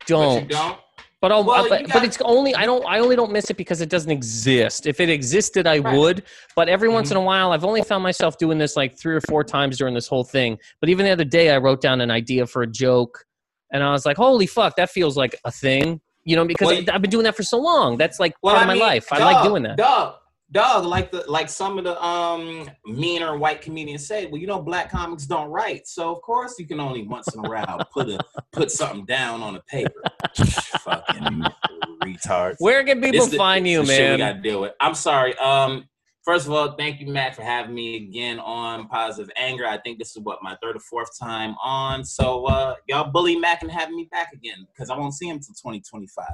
don't. 0.07 0.43
you 0.43 0.49
don't. 0.49 0.79
But 1.23 1.33
I'll, 1.33 1.45
Well, 1.45 1.69
but, 1.69 1.83
you 1.83 1.87
but 1.93 2.03
it's 2.03 2.19
only 2.23 2.55
I 2.55 2.65
don't 2.65 2.83
I 2.87 2.99
only 2.99 3.15
don't 3.15 3.31
miss 3.31 3.51
it 3.51 3.57
because 3.59 3.81
it 3.83 3.91
doesn't 3.91 4.11
exist. 4.11 4.87
If 4.87 5.01
it 5.01 5.11
existed, 5.11 5.67
I 5.67 5.79
Right. 5.79 5.97
would. 5.97 6.23
But 6.57 6.69
every 6.71 6.89
once 6.89 7.09
Mhm. 7.09 7.13
in 7.13 7.17
a 7.19 7.23
while, 7.23 7.53
I've 7.53 7.65
only 7.65 7.83
found 7.83 8.03
myself 8.03 8.39
doing 8.39 8.57
this 8.57 8.75
like 8.75 8.99
three 8.99 9.15
or 9.15 9.21
four 9.23 9.45
times 9.45 9.77
during 9.77 9.93
this 9.95 10.09
whole 10.09 10.25
thing. 10.25 10.59
But 10.81 10.89
even 10.89 11.05
the 11.05 11.13
other 11.13 11.25
day, 11.25 11.51
I 11.51 11.59
wrote 11.59 11.83
down 11.83 12.01
an 12.01 12.11
idea 12.11 12.47
for 12.47 12.63
a 12.63 12.67
joke, 12.67 13.25
and 13.71 13.83
I 13.83 13.93
was 13.93 14.07
like, 14.07 14.17
"Holy 14.17 14.47
fuck, 14.47 14.77
that 14.77 14.89
feels 14.91 15.17
like 15.19 15.39
a 15.45 15.51
thing." 15.53 16.01
You 16.25 16.37
know, 16.37 16.45
because 16.47 16.67
Well, 16.69 16.75
you- 16.81 16.87
I've 16.91 17.03
been 17.03 17.11
doing 17.11 17.25
that 17.25 17.37
for 17.37 17.43
so 17.43 17.59
long. 17.59 17.99
That's 17.99 18.19
like 18.19 18.35
Well, 18.43 18.55
part 18.55 18.67
I 18.67 18.71
of 18.71 18.75
mean, 18.75 18.79
my 18.81 18.87
life. 18.93 19.07
I 19.13 19.19
like 19.23 19.43
doing 19.45 19.63
that. 19.65 19.77
Dog, 19.77 20.15
dog, 20.53 20.85
like 20.85 21.11
the 21.13 21.25
like 21.29 21.49
some 21.49 21.79
of 21.79 21.85
the 21.85 22.03
um 22.05 22.69
meaner 22.87 23.37
white 23.37 23.61
comedians 23.63 24.07
said. 24.07 24.31
Well, 24.31 24.41
you 24.41 24.47
know, 24.47 24.61
black 24.61 24.91
comics 24.91 25.27
don't 25.27 25.49
write, 25.51 25.87
so 25.87 26.15
of 26.15 26.23
course 26.23 26.57
you 26.59 26.67
can 26.67 26.81
only 26.81 27.03
once 27.03 27.33
in 27.35 27.45
a 27.45 27.49
while 27.49 27.81
put 27.93 28.09
a 28.09 28.19
put 28.53 28.71
something 28.71 29.05
down 29.05 29.43
on 29.43 29.57
a 29.57 29.61
paper. 29.63 30.03
Fucking 30.37 31.43
retards. 32.03 32.57
Where 32.59 32.85
can 32.85 33.01
people 33.01 33.21
This 33.21 33.31
the- 33.31 33.37
find 33.37 33.67
you, 33.67 33.81
this 33.81 33.89
the 33.89 33.95
shit 33.95 34.13
we 34.13 34.17
man? 34.19 34.33
gotta 34.35 34.43
deal 34.43 34.61
with. 34.63 34.73
I'm 34.81 34.95
sorry. 34.95 35.37
Um, 35.39 35.89
first 36.25 36.47
of 36.47 36.53
all, 36.53 36.73
thank 36.77 37.01
you, 37.01 37.07
Matt, 37.07 37.35
for 37.35 37.43
having 37.43 37.75
me 37.75 37.97
again 37.97 38.39
on 38.39 38.89
Positive 38.89 39.31
Anger. 39.37 39.67
I 39.67 39.79
think 39.79 39.99
this 39.99 40.17
is 40.17 40.23
what 40.23 40.39
my 40.43 40.57
third 40.63 40.77
or 40.77 40.81
fourth 40.81 41.19
time 41.19 41.55
on. 41.63 42.05
So 42.05 42.47
uh, 42.47 42.75
y'all 42.89 43.11
bully 43.11 43.37
Mac 43.37 43.63
and 43.63 43.71
have 43.71 43.91
me 43.91 44.09
back 44.11 44.33
again 44.33 44.67
because 44.73 44.91
I 44.91 44.97
won't 44.97 45.15
see 45.15 45.29
him 45.29 45.37
until 45.37 45.55
2025. 45.55 46.27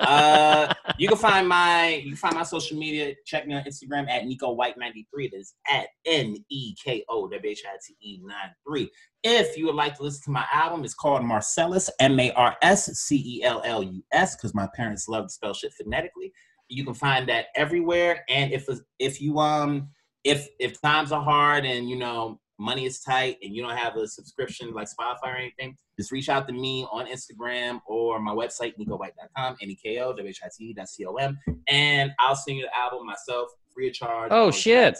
uh, 0.00 0.74
you 0.98 1.08
can 1.08 1.16
find 1.16 1.48
my 1.48 1.88
you 1.88 2.10
can 2.10 2.16
find 2.16 2.34
my 2.34 2.42
social 2.42 2.78
media. 2.78 3.14
Check 3.26 3.46
me 3.46 3.54
on 3.54 3.64
Instagram 3.64 4.08
at 4.08 4.24
Neko 4.24 4.56
White 4.56 4.78
93. 4.78 5.28
That 5.28 5.38
is 5.38 5.54
at 5.70 5.88
N 6.06 6.36
E 6.50 6.74
K 6.82 7.04
O 7.08 7.28
W 7.28 7.50
H 7.50 7.62
I 7.66 7.76
T 7.86 7.96
E 8.02 8.20
93. 8.22 8.90
If 9.22 9.56
you 9.56 9.66
would 9.66 9.74
like 9.74 9.96
to 9.96 10.02
listen 10.02 10.22
to 10.24 10.30
my 10.30 10.46
album, 10.52 10.84
it's 10.84 10.94
called 10.94 11.22
Marscellus, 11.22 11.90
M 12.00 12.18
A 12.18 12.32
R 12.32 12.56
S 12.62 12.86
C 12.86 13.16
E 13.16 13.44
L 13.44 13.62
L 13.64 13.82
U 13.82 14.02
S, 14.12 14.36
because 14.36 14.54
my 14.54 14.68
parents 14.74 15.08
love 15.08 15.26
to 15.26 15.32
spell 15.32 15.54
shit 15.54 15.72
phonetically. 15.74 16.32
You 16.70 16.84
can 16.84 16.94
find 16.94 17.28
that 17.28 17.46
everywhere. 17.56 18.24
And 18.28 18.52
if 18.52 18.68
if 18.98 19.20
you 19.20 19.38
um 19.38 19.88
if 20.24 20.48
if 20.58 20.80
times 20.80 21.12
are 21.12 21.22
hard 21.22 21.64
and 21.64 21.88
you 21.88 21.96
know 21.96 22.40
money 22.58 22.84
is 22.84 23.00
tight 23.00 23.38
and 23.42 23.54
you 23.54 23.62
don't 23.62 23.76
have 23.76 23.96
a 23.96 24.06
subscription 24.06 24.72
like 24.72 24.86
Spotify 24.86 25.32
or 25.32 25.36
anything, 25.36 25.76
just 25.98 26.12
reach 26.12 26.28
out 26.28 26.46
to 26.46 26.52
me 26.52 26.86
on 26.92 27.06
Instagram 27.06 27.80
or 27.86 28.20
my 28.20 28.32
website, 28.32 28.74
nekowhite.com, 28.78 29.56
N-E-K-O, 29.62 30.12
W-H-I-T-E.com, 30.12 31.38
and 31.68 32.12
I'll 32.18 32.36
send 32.36 32.58
you 32.58 32.64
the 32.64 32.78
album 32.78 33.06
myself 33.06 33.48
free 33.74 33.88
of 33.88 33.94
charge. 33.94 34.28
Oh, 34.30 34.50
shit. 34.50 34.98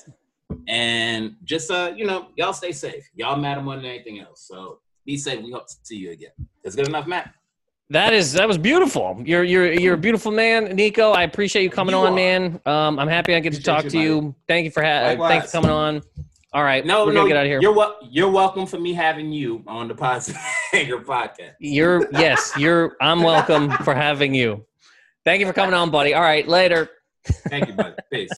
And 0.69 1.37
just 1.45 1.71
uh, 1.71 1.93
you 1.95 2.07
know, 2.07 2.29
y'all 2.37 2.53
stay 2.53 2.73
safe. 2.73 3.09
Y'all 3.15 3.37
matter 3.37 3.61
more 3.61 3.77
than 3.77 3.85
anything 3.85 4.21
else. 4.21 4.47
So 4.49 4.81
be 5.05 5.17
safe. 5.17 5.43
We 5.43 5.53
hope 5.53 5.69
to 5.69 5.77
see 5.83 5.97
you 5.97 6.11
again. 6.13 6.33
That's 6.65 6.75
good 6.75 6.89
enough, 6.89 7.07
Matt. 7.07 7.35
That 7.91 8.13
is 8.13 8.33
that 8.35 8.47
was 8.47 8.57
beautiful. 8.57 9.21
You're 9.25 9.43
you're 9.43 9.73
you're 9.73 9.95
a 9.95 9.99
beautiful 9.99 10.31
man, 10.31 10.77
Neko. 10.77 11.13
I 11.15 11.25
appreciate 11.25 11.65
you 11.65 11.71
coming 11.71 11.93
You 11.95 12.01
on, 12.03 12.13
are. 12.13 12.15
man. 12.15 12.61
Um, 12.65 12.99
I'm 13.01 13.09
happy 13.09 13.35
I 13.35 13.41
get 13.41 13.53
to 13.55 13.63
talk 13.63 13.85
you, 13.85 13.91
to 13.91 13.99
you. 13.99 14.35
Thank 14.47 14.65
you 14.65 14.71
for 14.71 14.81
ha- 14.83 15.01
thanks 15.01 15.21
Likewise. 15.21 15.47
for 15.47 15.51
coming 15.51 15.71
on. 15.73 16.03
All 16.53 16.63
right, 16.65 16.85
No, 16.87 17.05
we're 17.07 17.13
no, 17.13 17.21
gonna 17.21 17.29
get 17.29 17.37
out 17.37 17.47
of 17.47 17.51
here. 17.51 17.61
You're 17.61 17.75
wel- 17.75 17.97
you're 18.09 18.31
welcome 18.31 18.67
for 18.67 18.79
me 18.79 18.93
having 18.93 19.33
you 19.33 19.63
on 19.69 19.87
the 19.89 19.95
Positive 19.95 20.41
Anger 20.73 20.99
podcast. 20.99 21.55
You're 21.61 22.09
yes, 22.13 22.53
you're. 22.57 22.97
I'm 23.01 23.23
welcome 23.23 23.71
for 23.85 23.95
having 23.95 24.35
you. 24.35 24.65
Thank 25.25 25.41
you 25.41 25.47
for 25.47 25.53
coming 25.53 25.75
on, 25.75 25.91
buddy. 25.91 26.15
All 26.15 26.23
right, 26.23 26.47
later. 26.47 26.89
Thank 27.49 27.69
you, 27.69 27.75
buddy. 27.75 27.95
Peace. 28.13 28.31